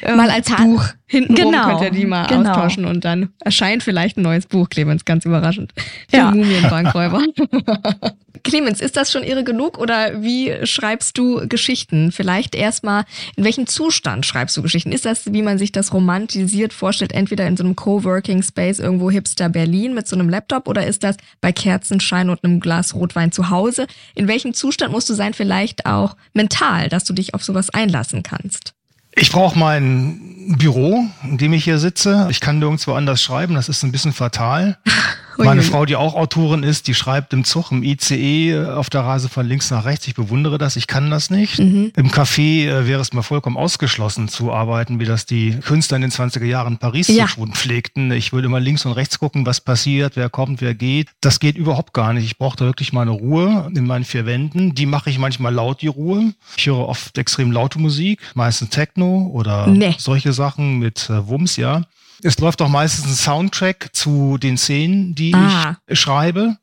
Mal 0.03 0.31
als 0.31 0.51
Buch 0.51 0.85
hinten 1.07 1.35
genau, 1.35 1.69
könnt 1.69 1.83
ihr 1.83 1.91
die 1.91 2.07
mal 2.07 2.27
genau. 2.27 2.51
austauschen 2.51 2.85
und 2.85 3.05
dann 3.05 3.31
erscheint 3.41 3.83
vielleicht 3.83 4.17
ein 4.17 4.23
neues 4.23 4.47
Buch, 4.47 4.69
Clemens, 4.69 5.05
ganz 5.05 5.25
überraschend. 5.25 5.73
Die 6.13 6.17
ja. 6.17 6.31
Mumienbankräuber. 6.31 7.23
Clemens, 8.43 8.81
ist 8.81 8.97
das 8.97 9.11
schon 9.11 9.23
irre 9.23 9.45
genug 9.45 9.79
oder 9.79 10.23
wie 10.23 10.55
schreibst 10.65 11.17
du 11.19 11.49
Geschichten? 11.49 12.13
Vielleicht 12.13 12.55
erstmal, 12.55 13.05
in 13.37 13.45
welchem 13.45 13.67
Zustand 13.67 14.27
schreibst 14.27 14.57
du 14.57 14.63
Geschichten? 14.63 14.93
Ist 14.93 15.05
das, 15.05 15.33
wie 15.33 15.43
man 15.43 15.59
sich 15.59 15.73
das 15.73 15.93
romantisiert 15.93 16.73
vorstellt, 16.73 17.13
entweder 17.13 17.47
in 17.47 17.57
so 17.57 17.65
einem 17.65 17.77
Coworking 17.77 18.43
Space 18.43 18.79
irgendwo 18.79 19.11
hipster 19.11 19.49
Berlin 19.49 19.95
mit 19.95 20.07
so 20.07 20.17
einem 20.17 20.29
Laptop 20.29 20.69
oder 20.69 20.87
ist 20.87 21.03
das 21.03 21.17
bei 21.41 21.53
Kerzenschein 21.53 22.31
und 22.31 22.45
einem 22.45 22.61
Glas 22.61 22.95
Rotwein 22.95 23.33
zu 23.33 23.51
Hause? 23.51 23.87
In 24.15 24.29
welchem 24.29 24.55
Zustand 24.55 24.93
musst 24.93 25.09
du 25.09 25.15
sein, 25.15 25.35
vielleicht 25.35 25.87
auch 25.87 26.17
mental, 26.35 26.89
dass 26.89 27.05
du 27.05 27.13
dich 27.13 27.35
auf 27.35 27.43
sowas 27.43 27.71
einlassen 27.71 28.23
kannst? 28.23 28.76
Ich 29.19 29.33
brauche 29.33 29.59
mein 29.59 30.21
Büro, 30.59 31.07
in 31.25 31.39
dem 31.39 31.55
ich 31.55 31.65
hier 31.65 31.79
sitze. 31.79 32.29
Ich 32.31 32.41
kann 32.41 32.59
nirgendwo 32.59 32.93
anders 32.93 33.23
schreiben, 33.23 33.55
das 33.55 33.69
ist 33.69 33.83
ein 33.83 33.91
bisschen 33.91 34.13
fatal. 34.13 34.79
Meine 35.39 35.63
Frau, 35.63 35.85
die 35.85 35.97
auch 35.97 36.15
Autorin 36.15 36.63
ist, 36.63 36.89
die 36.89 36.95
schreibt 36.95 37.33
im 37.33 37.45
Zug, 37.45 37.71
im 37.71 37.83
ICE 37.83 38.67
auf 38.75 38.91
der 38.91 39.03
Reise 39.03 39.29
von 39.29 39.47
links 39.47 39.71
nach 39.71 39.85
rechts. 39.85 40.07
Ich 40.09 40.15
bewundere 40.15 40.59
das, 40.59 40.77
ich 40.77 40.87
kann 40.87 41.11
das 41.11 41.31
nicht. 41.31 41.59
Mhm. 41.59 41.93
Im 41.97 42.11
Café 42.11 42.69
äh, 42.69 42.87
wäre 42.87 43.01
es 43.01 43.13
mal 43.13 43.23
vollkommen 43.23 43.57
ausgeschlossen 43.57 44.29
zu 44.29 44.53
arbeiten, 44.53 45.01
wie 45.01 45.05
das 45.05 45.27
die 45.27 45.59
Künstler 45.61 45.97
in 45.97 46.03
den 46.03 46.11
20er 46.11 46.45
Jahren 46.45 46.75
in 46.75 46.79
Paris 46.79 47.09
ja. 47.09 47.27
zu 47.27 47.37
tun 47.37 47.53
pflegten. 47.53 48.13
Ich 48.13 48.33
würde 48.33 48.47
immer 48.47 48.61
links 48.61 48.85
und 48.87 48.93
rechts 48.93 49.19
gucken, 49.19 49.47
was 49.47 49.61
passiert, 49.61 50.17
wer 50.17 50.29
kommt, 50.29 50.61
wer 50.61 50.75
geht. 50.75 51.09
Das 51.21 51.41
geht 51.41 51.57
überhaupt 51.57 51.93
gar 51.93 52.13
nicht. 52.13 52.25
Ich 52.25 52.39
brauche 52.39 52.57
da 52.57 52.65
wirklich 52.65 52.93
meine 52.93 53.11
Ruhe 53.11 53.71
in 53.75 53.87
meinen 53.87 54.05
vier 54.05 54.27
Wänden. 54.27 54.75
Die 54.75 54.87
mache 54.87 55.11
ich 55.11 55.19
manchmal 55.19 55.53
laut, 55.53 55.83
die 55.83 55.89
Ruhe. 55.89 56.35
Ich 56.57 56.67
höre 56.67 56.89
oft 56.89 57.17
extrem 57.19 57.53
laute 57.53 57.79
Musik, 57.79 58.21
meistens 58.35 58.71
Techno 58.71 59.31
oder 59.33 59.67
nee. 59.67 59.95
solche 59.99 60.33
Sachen 60.33 60.79
mit 60.79 61.09
äh, 61.11 61.27
Wumms, 61.27 61.57
ja. 61.57 61.83
Es 62.27 62.39
läuft 62.41 62.61
auch 62.61 62.69
meistens 62.69 63.07
ein 63.07 63.15
Soundtrack 63.15 63.91
zu 63.93 64.37
den 64.37 64.59
Szenen, 64.59 65.15
die 65.15 65.33
ah. 65.35 65.77
ich 65.87 66.01
schreibe 66.01 66.57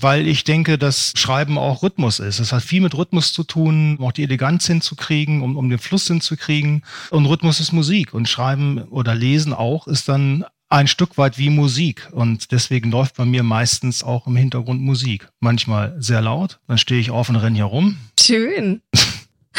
weil 0.00 0.28
ich 0.28 0.44
denke, 0.44 0.78
dass 0.78 1.12
Schreiben 1.16 1.58
auch 1.58 1.82
Rhythmus 1.82 2.20
ist. 2.20 2.38
Es 2.38 2.52
hat 2.52 2.62
viel 2.62 2.80
mit 2.80 2.96
Rhythmus 2.96 3.32
zu 3.32 3.42
tun, 3.42 3.96
um 3.98 4.04
auch 4.04 4.12
die 4.12 4.22
Eleganz 4.22 4.66
hinzukriegen, 4.66 5.42
um, 5.42 5.56
um 5.56 5.68
den 5.68 5.80
Fluss 5.80 6.06
hinzukriegen. 6.06 6.84
Und 7.10 7.26
Rhythmus 7.26 7.58
ist 7.58 7.72
Musik 7.72 8.14
und 8.14 8.28
Schreiben 8.28 8.82
oder 8.82 9.16
Lesen 9.16 9.52
auch 9.52 9.88
ist 9.88 10.08
dann 10.08 10.44
ein 10.68 10.86
Stück 10.86 11.18
weit 11.18 11.38
wie 11.38 11.50
Musik. 11.50 12.08
Und 12.12 12.52
deswegen 12.52 12.90
läuft 12.90 13.16
bei 13.16 13.24
mir 13.24 13.42
meistens 13.42 14.02
auch 14.02 14.26
im 14.26 14.36
Hintergrund 14.36 14.80
Musik. 14.82 15.28
Manchmal 15.40 15.96
sehr 15.98 16.20
laut, 16.20 16.60
dann 16.68 16.78
stehe 16.78 17.00
ich 17.00 17.10
auf 17.10 17.28
und 17.28 17.36
renne 17.36 17.56
hier 17.56 17.64
rum. 17.64 17.96
Schön. 18.20 18.82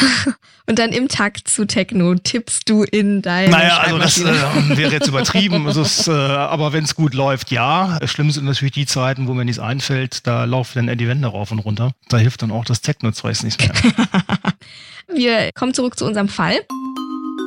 Und 0.66 0.78
dann 0.78 0.92
im 0.92 1.08
Takt 1.08 1.48
zu 1.48 1.64
Techno 1.64 2.14
tippst 2.14 2.68
du 2.68 2.84
in 2.84 3.22
deine 3.22 3.50
Naja, 3.50 3.78
also 3.78 3.98
das 3.98 4.18
äh, 4.18 4.24
wäre 4.76 4.92
jetzt 4.92 5.08
übertrieben. 5.08 5.66
Es, 5.66 6.06
äh, 6.06 6.12
aber 6.12 6.72
wenn 6.72 6.84
es 6.84 6.94
gut 6.94 7.12
läuft, 7.14 7.50
ja. 7.50 7.98
Schlimm 8.04 8.30
sind 8.30 8.44
natürlich 8.44 8.74
die 8.74 8.86
Zeiten, 8.86 9.26
wo 9.26 9.34
mir 9.34 9.44
nichts 9.44 9.58
einfällt. 9.58 10.26
Da 10.28 10.44
laufen 10.44 10.72
dann 10.76 10.88
Eddie 10.88 11.08
Wände 11.08 11.26
rauf 11.26 11.50
und 11.50 11.58
runter. 11.58 11.92
Da 12.08 12.18
hilft 12.18 12.42
dann 12.42 12.52
auch 12.52 12.64
das 12.64 12.82
Techno-Zeugs 12.82 13.42
nicht 13.42 13.60
mehr. 13.60 13.72
Wir 15.12 15.50
kommen 15.54 15.74
zurück 15.74 15.98
zu 15.98 16.06
unserem 16.06 16.28
Fall. 16.28 16.60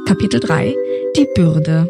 Kapitel 0.05 0.41
3. 0.41 0.75
Die 1.15 1.27
Bürde. 1.33 1.89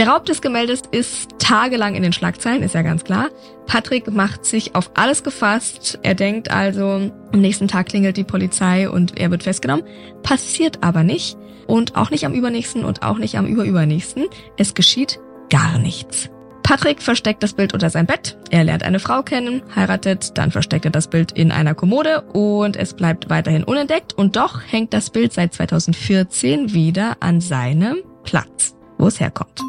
Der 0.00 0.08
Raub 0.08 0.24
des 0.24 0.40
Gemäldes 0.40 0.80
ist 0.92 1.38
tagelang 1.38 1.94
in 1.94 2.02
den 2.02 2.14
Schlagzeilen, 2.14 2.62
ist 2.62 2.74
ja 2.74 2.80
ganz 2.80 3.04
klar. 3.04 3.28
Patrick 3.66 4.10
macht 4.10 4.46
sich 4.46 4.74
auf 4.74 4.90
alles 4.94 5.22
gefasst. 5.22 5.98
Er 6.02 6.14
denkt 6.14 6.50
also, 6.50 7.12
am 7.32 7.40
nächsten 7.42 7.68
Tag 7.68 7.88
klingelt 7.88 8.16
die 8.16 8.24
Polizei 8.24 8.88
und 8.88 9.20
er 9.20 9.30
wird 9.30 9.42
festgenommen. 9.42 9.84
Passiert 10.22 10.82
aber 10.82 11.02
nicht. 11.02 11.36
Und 11.66 11.96
auch 11.96 12.08
nicht 12.08 12.24
am 12.24 12.32
übernächsten 12.32 12.82
und 12.82 13.02
auch 13.02 13.18
nicht 13.18 13.36
am 13.36 13.44
überübernächsten. 13.44 14.24
Es 14.56 14.72
geschieht 14.72 15.20
gar 15.50 15.76
nichts. 15.76 16.30
Patrick 16.62 17.02
versteckt 17.02 17.42
das 17.42 17.52
Bild 17.52 17.74
unter 17.74 17.90
sein 17.90 18.06
Bett. 18.06 18.38
Er 18.48 18.64
lernt 18.64 18.84
eine 18.84 19.00
Frau 19.00 19.22
kennen, 19.22 19.60
heiratet, 19.76 20.38
dann 20.38 20.50
versteckt 20.50 20.86
er 20.86 20.92
das 20.92 21.08
Bild 21.08 21.32
in 21.32 21.52
einer 21.52 21.74
Kommode 21.74 22.22
und 22.22 22.74
es 22.76 22.94
bleibt 22.94 23.28
weiterhin 23.28 23.64
unentdeckt. 23.64 24.14
Und 24.14 24.36
doch 24.36 24.62
hängt 24.66 24.94
das 24.94 25.10
Bild 25.10 25.34
seit 25.34 25.52
2014 25.52 26.72
wieder 26.72 27.18
an 27.20 27.42
seinem 27.42 27.98
Platz, 28.24 28.74
wo 28.96 29.06
es 29.06 29.20
herkommt. 29.20 29.60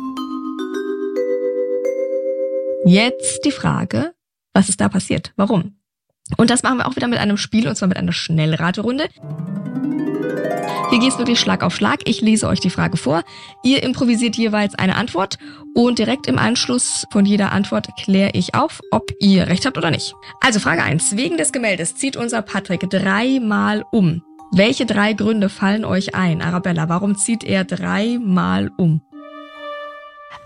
Jetzt 2.85 3.45
die 3.45 3.51
Frage, 3.51 4.13
was 4.53 4.69
ist 4.69 4.81
da 4.81 4.89
passiert? 4.89 5.33
Warum? 5.35 5.77
Und 6.37 6.49
das 6.49 6.63
machen 6.63 6.79
wir 6.79 6.87
auch 6.87 6.95
wieder 6.95 7.07
mit 7.07 7.19
einem 7.19 7.37
Spiel, 7.37 7.67
und 7.67 7.75
zwar 7.75 7.87
mit 7.87 7.97
einer 7.97 8.11
Schnellraterunde. 8.11 9.07
Hier 10.89 10.99
geht 10.99 11.09
es 11.09 11.17
wirklich 11.19 11.39
Schlag 11.39 11.63
auf 11.63 11.75
Schlag. 11.75 11.99
Ich 12.05 12.21
lese 12.21 12.47
euch 12.47 12.59
die 12.59 12.69
Frage 12.69 12.97
vor. 12.97 13.23
Ihr 13.63 13.83
improvisiert 13.83 14.35
jeweils 14.35 14.75
eine 14.75 14.95
Antwort 14.95 15.37
und 15.75 15.99
direkt 15.99 16.27
im 16.27 16.39
Anschluss 16.39 17.05
von 17.11 17.25
jeder 17.25 17.51
Antwort 17.51 17.87
kläre 17.97 18.31
ich 18.33 18.55
auf, 18.55 18.81
ob 18.91 19.11
ihr 19.19 19.47
recht 19.47 19.65
habt 19.65 19.77
oder 19.77 19.91
nicht. 19.91 20.15
Also 20.41 20.59
Frage 20.59 20.83
eins: 20.83 21.15
Wegen 21.15 21.37
des 21.37 21.51
Gemäldes 21.51 21.95
zieht 21.95 22.17
unser 22.17 22.41
Patrick 22.41 22.89
dreimal 22.89 23.85
um. 23.91 24.23
Welche 24.51 24.85
drei 24.85 25.13
Gründe 25.13 25.47
fallen 25.47 25.85
euch 25.85 26.13
ein? 26.13 26.41
Arabella, 26.41 26.89
warum 26.89 27.15
zieht 27.15 27.43
er 27.43 27.63
dreimal 27.63 28.71
um? 28.77 29.01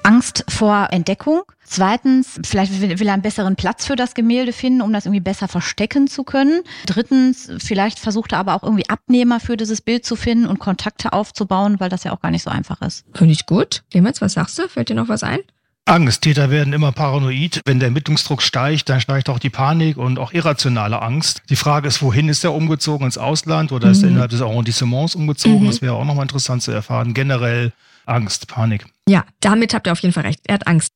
Angst 0.05 0.45
vor 0.47 0.89
Entdeckung. 0.91 1.41
Zweitens, 1.67 2.39
vielleicht 2.45 2.79
will, 2.79 3.07
er 3.07 3.13
einen 3.13 3.23
besseren 3.23 3.55
Platz 3.55 3.87
für 3.87 3.95
das 3.95 4.13
Gemälde 4.13 4.53
finden, 4.53 4.81
um 4.81 4.93
das 4.93 5.05
irgendwie 5.05 5.19
besser 5.19 5.47
verstecken 5.47 6.07
zu 6.07 6.23
können. 6.23 6.61
Drittens, 6.85 7.49
vielleicht 7.57 7.97
versucht 7.97 8.33
er 8.33 8.37
aber 8.37 8.53
auch 8.53 8.61
irgendwie 8.63 8.87
Abnehmer 8.87 9.39
für 9.39 9.57
dieses 9.57 9.81
Bild 9.81 10.05
zu 10.05 10.15
finden 10.15 10.45
und 10.45 10.59
Kontakte 10.59 11.11
aufzubauen, 11.11 11.79
weil 11.79 11.89
das 11.89 12.03
ja 12.03 12.11
auch 12.13 12.21
gar 12.21 12.29
nicht 12.29 12.43
so 12.43 12.51
einfach 12.51 12.81
ist. 12.81 13.03
Finde 13.15 13.33
ich 13.33 13.47
gut. 13.47 13.83
Clemens, 13.89 14.21
was 14.21 14.33
sagst 14.33 14.59
du? 14.59 14.69
Fällt 14.69 14.89
dir 14.89 14.95
noch 14.95 15.09
was 15.09 15.23
ein? 15.23 15.39
Angst. 15.85 16.21
Täter 16.21 16.49
werden 16.49 16.73
immer 16.73 16.91
paranoid. 16.91 17.61
Wenn 17.65 17.79
der 17.79 17.87
Ermittlungsdruck 17.87 18.41
steigt, 18.41 18.89
dann 18.89 19.01
steigt 19.01 19.29
auch 19.29 19.39
die 19.39 19.49
Panik 19.51 19.97
und 19.97 20.17
auch 20.19 20.33
irrationale 20.33 21.01
Angst. 21.01 21.41
Die 21.49 21.55
Frage 21.55 21.87
ist, 21.87 22.01
wohin 22.01 22.29
ist 22.29 22.43
er 22.43 22.53
umgezogen? 22.53 23.05
Ins 23.05 23.17
Ausland 23.17 23.71
oder 23.71 23.89
ist 23.91 24.01
er 24.01 24.07
Mhm. 24.07 24.13
innerhalb 24.13 24.31
des 24.31 24.41
Arrondissements 24.41 25.15
umgezogen? 25.15 25.63
Mhm. 25.63 25.67
Das 25.67 25.81
wäre 25.81 25.93
auch 25.93 26.05
nochmal 26.05 26.23
interessant 26.25 26.61
zu 26.63 26.71
erfahren. 26.71 27.13
Generell 27.13 27.71
Angst, 28.05 28.47
Panik. 28.47 28.85
Ja, 29.07 29.25
damit 29.39 29.73
habt 29.73 29.87
ihr 29.87 29.91
auf 29.91 29.99
jeden 29.99 30.13
Fall 30.13 30.23
recht. 30.23 30.41
Er 30.47 30.55
hat 30.55 30.67
Angst. 30.67 30.91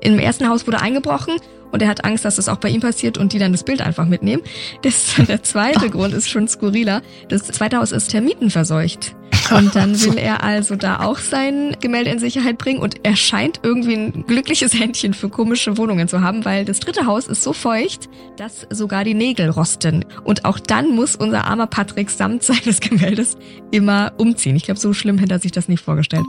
Im 0.00 0.18
ersten 0.18 0.48
Haus 0.48 0.66
wurde 0.66 0.80
eingebrochen 0.80 1.34
und 1.72 1.82
er 1.82 1.88
hat 1.88 2.04
Angst, 2.04 2.24
dass 2.24 2.36
das 2.36 2.48
auch 2.48 2.58
bei 2.58 2.68
ihm 2.68 2.80
passiert 2.80 3.18
und 3.18 3.32
die 3.32 3.38
dann 3.38 3.52
das 3.52 3.64
Bild 3.64 3.80
einfach 3.80 4.06
mitnehmen. 4.06 4.42
Das, 4.82 5.14
der 5.16 5.42
zweite 5.42 5.90
Grund 5.90 6.14
ist 6.14 6.28
schon 6.28 6.46
skurriler. 6.46 7.02
Das 7.28 7.42
zweite 7.44 7.78
Haus 7.78 7.90
ist 7.92 8.08
termitenverseucht. 8.08 9.15
Und 9.50 9.76
dann 9.76 10.00
will 10.04 10.18
er 10.18 10.42
also 10.42 10.76
da 10.76 11.00
auch 11.00 11.18
sein 11.18 11.76
Gemälde 11.80 12.10
in 12.10 12.18
Sicherheit 12.18 12.58
bringen 12.58 12.80
und 12.80 13.04
er 13.04 13.16
scheint 13.16 13.60
irgendwie 13.62 13.94
ein 13.94 14.24
glückliches 14.26 14.74
Händchen 14.74 15.14
für 15.14 15.28
komische 15.28 15.78
Wohnungen 15.78 16.08
zu 16.08 16.20
haben, 16.20 16.44
weil 16.44 16.64
das 16.64 16.80
dritte 16.80 17.06
Haus 17.06 17.28
ist 17.28 17.42
so 17.42 17.52
feucht, 17.52 18.08
dass 18.36 18.66
sogar 18.70 19.04
die 19.04 19.14
Nägel 19.14 19.50
rosten. 19.50 20.04
Und 20.24 20.44
auch 20.44 20.58
dann 20.58 20.94
muss 20.94 21.16
unser 21.16 21.44
armer 21.44 21.66
Patrick 21.66 22.10
samt 22.10 22.42
seines 22.42 22.80
Gemäldes 22.80 23.36
immer 23.70 24.12
umziehen. 24.16 24.56
Ich 24.56 24.64
glaube, 24.64 24.80
so 24.80 24.92
schlimm 24.92 25.18
hätte 25.18 25.34
er 25.34 25.40
sich 25.40 25.52
das 25.52 25.68
nicht 25.68 25.82
vorgestellt. 25.82 26.24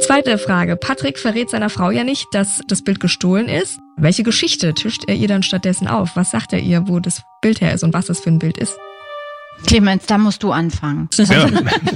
Zweite 0.00 0.36
Frage. 0.36 0.76
Patrick 0.76 1.16
verrät 1.18 1.48
seiner 1.48 1.70
Frau 1.70 1.90
ja 1.90 2.02
nicht, 2.02 2.26
dass 2.32 2.60
das 2.66 2.82
Bild 2.82 2.98
gestohlen 2.98 3.48
ist. 3.48 3.78
Welche 3.96 4.24
Geschichte 4.24 4.74
tischt 4.74 5.04
er 5.06 5.14
ihr 5.14 5.28
dann 5.28 5.44
stattdessen 5.44 5.86
auf? 5.86 6.16
Was 6.16 6.32
sagt 6.32 6.52
er 6.52 6.58
ihr, 6.58 6.88
wo 6.88 6.98
das 6.98 7.22
Bild 7.40 7.60
her 7.60 7.72
ist 7.72 7.84
und 7.84 7.94
was 7.94 8.06
das 8.06 8.20
für 8.20 8.30
ein 8.30 8.40
Bild 8.40 8.58
ist? 8.58 8.76
Clemens, 9.66 10.06
da 10.06 10.18
musst 10.18 10.42
du 10.42 10.52
anfangen. 10.52 11.08
Ja. 11.18 11.46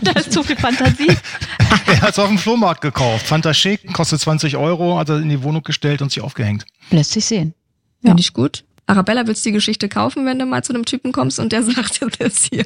da 0.03 0.13
ist 0.13 0.33
zu 0.33 0.43
viel 0.43 0.57
Fantasie. 0.57 1.09
er 1.87 2.01
hat 2.01 2.11
es 2.11 2.19
auf 2.19 2.29
dem 2.29 2.39
Flohmarkt 2.39 2.81
gekauft. 2.81 3.27
Schick, 3.57 3.93
kostet 3.93 4.21
20 4.21 4.57
Euro, 4.57 4.99
hat 4.99 5.09
er 5.09 5.19
in 5.19 5.29
die 5.29 5.43
Wohnung 5.43 5.63
gestellt 5.63 6.01
und 6.03 6.11
sich 6.11 6.23
aufgehängt. 6.23 6.65
Lässt 6.91 7.13
sich 7.13 7.25
sehen. 7.25 7.55
Finde 8.03 8.21
ich 8.21 8.33
gut. 8.33 8.65
Arabella, 8.89 9.27
willst 9.27 9.45
du 9.45 9.49
die 9.49 9.55
Geschichte 9.55 9.89
kaufen, 9.89 10.25
wenn 10.27 10.39
du 10.39 10.47
mal 10.47 10.63
zu 10.63 10.73
einem 10.73 10.85
Typen 10.85 11.11
kommst 11.11 11.41
und 11.41 11.51
der 11.53 11.63
sagt, 11.65 12.01
das 12.03 12.35
ist 12.35 12.45
hier? 12.53 12.65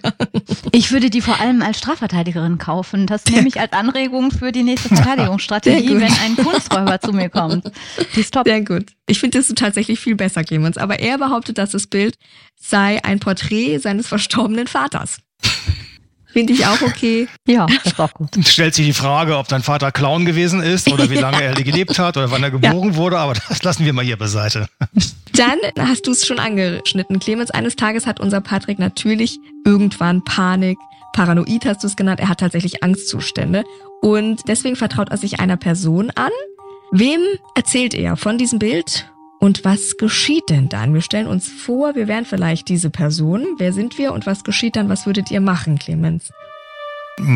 Ich 0.72 0.92
würde 0.92 1.08
die 1.08 1.22
vor 1.22 1.40
allem 1.40 1.62
als 1.62 1.78
Strafverteidigerin 1.78 2.58
kaufen. 2.58 3.06
Das 3.06 3.24
nehme 3.24 3.48
ich 3.48 3.58
als 3.58 3.72
Anregung 3.72 4.30
für 4.30 4.52
die 4.52 4.62
nächste 4.62 4.88
Verteidigungsstrategie, 4.94 5.96
wenn 5.96 6.12
ein 6.12 6.36
Kunsträuber 6.36 7.00
zu 7.00 7.12
mir 7.12 7.30
kommt. 7.30 7.70
Die 8.14 8.20
ist 8.20 8.34
top. 8.34 8.46
Sehr 8.46 8.62
gut. 8.62 8.86
Ich 9.06 9.18
finde 9.18 9.38
das 9.38 9.48
tatsächlich 9.48 9.98
viel 9.98 10.14
besser, 10.14 10.44
Clemens. 10.44 10.76
Aber 10.76 10.98
er 10.98 11.16
behauptet, 11.16 11.56
dass 11.56 11.70
das 11.70 11.86
Bild 11.86 12.16
sei 12.54 13.02
ein 13.02 13.18
Porträt 13.18 13.78
seines 13.78 14.06
verstorbenen 14.06 14.66
Vaters. 14.66 15.20
Finde 16.32 16.52
ich 16.52 16.64
auch 16.66 16.80
okay. 16.82 17.28
Ja, 17.46 17.66
das 17.66 17.92
ist 17.92 18.00
auch 18.00 18.12
gut. 18.14 18.28
Stellt 18.46 18.74
sich 18.74 18.86
die 18.86 18.92
Frage, 18.92 19.36
ob 19.36 19.48
dein 19.48 19.62
Vater 19.62 19.90
Clown 19.90 20.24
gewesen 20.24 20.62
ist 20.62 20.90
oder 20.92 21.10
wie 21.10 21.16
lange 21.16 21.42
er 21.42 21.54
gelebt 21.62 21.98
hat 21.98 22.16
oder 22.16 22.30
wann 22.30 22.42
er 22.42 22.50
geboren 22.50 22.94
wurde, 22.94 23.18
aber 23.18 23.34
das 23.34 23.62
lassen 23.62 23.84
wir 23.84 23.92
mal 23.92 24.04
hier 24.04 24.16
beiseite. 24.16 24.68
Dann 25.32 25.58
hast 25.78 26.06
du 26.06 26.12
es 26.12 26.26
schon 26.26 26.38
angeschnitten, 26.38 27.18
Clemens. 27.18 27.50
Eines 27.50 27.76
Tages 27.76 28.06
hat 28.06 28.20
unser 28.20 28.40
Patrick 28.40 28.78
natürlich 28.78 29.38
irgendwann 29.64 30.22
Panik. 30.22 30.78
Paranoid 31.12 31.64
hast 31.66 31.82
du 31.82 31.88
es 31.88 31.96
genannt. 31.96 32.20
Er 32.20 32.28
hat 32.28 32.40
tatsächlich 32.40 32.84
Angstzustände. 32.84 33.64
Und 34.00 34.42
deswegen 34.48 34.76
vertraut 34.76 35.10
er 35.10 35.16
sich 35.16 35.40
einer 35.40 35.56
Person 35.56 36.10
an. 36.14 36.30
Wem 36.92 37.20
erzählt 37.54 37.94
er 37.94 38.16
von 38.16 38.38
diesem 38.38 38.58
Bild? 38.58 39.10
Und 39.40 39.64
was 39.64 39.96
geschieht 39.96 40.50
denn 40.50 40.68
dann? 40.68 40.92
Wir 40.94 41.00
stellen 41.00 41.26
uns 41.26 41.48
vor, 41.48 41.94
wir 41.94 42.06
wären 42.08 42.26
vielleicht 42.26 42.68
diese 42.68 42.90
Person. 42.90 43.44
Wer 43.56 43.72
sind 43.72 43.96
wir 43.98 44.12
und 44.12 44.26
was 44.26 44.44
geschieht 44.44 44.76
dann? 44.76 44.88
Was 44.90 45.06
würdet 45.06 45.30
ihr 45.30 45.40
machen, 45.40 45.78
Clemens? 45.78 46.30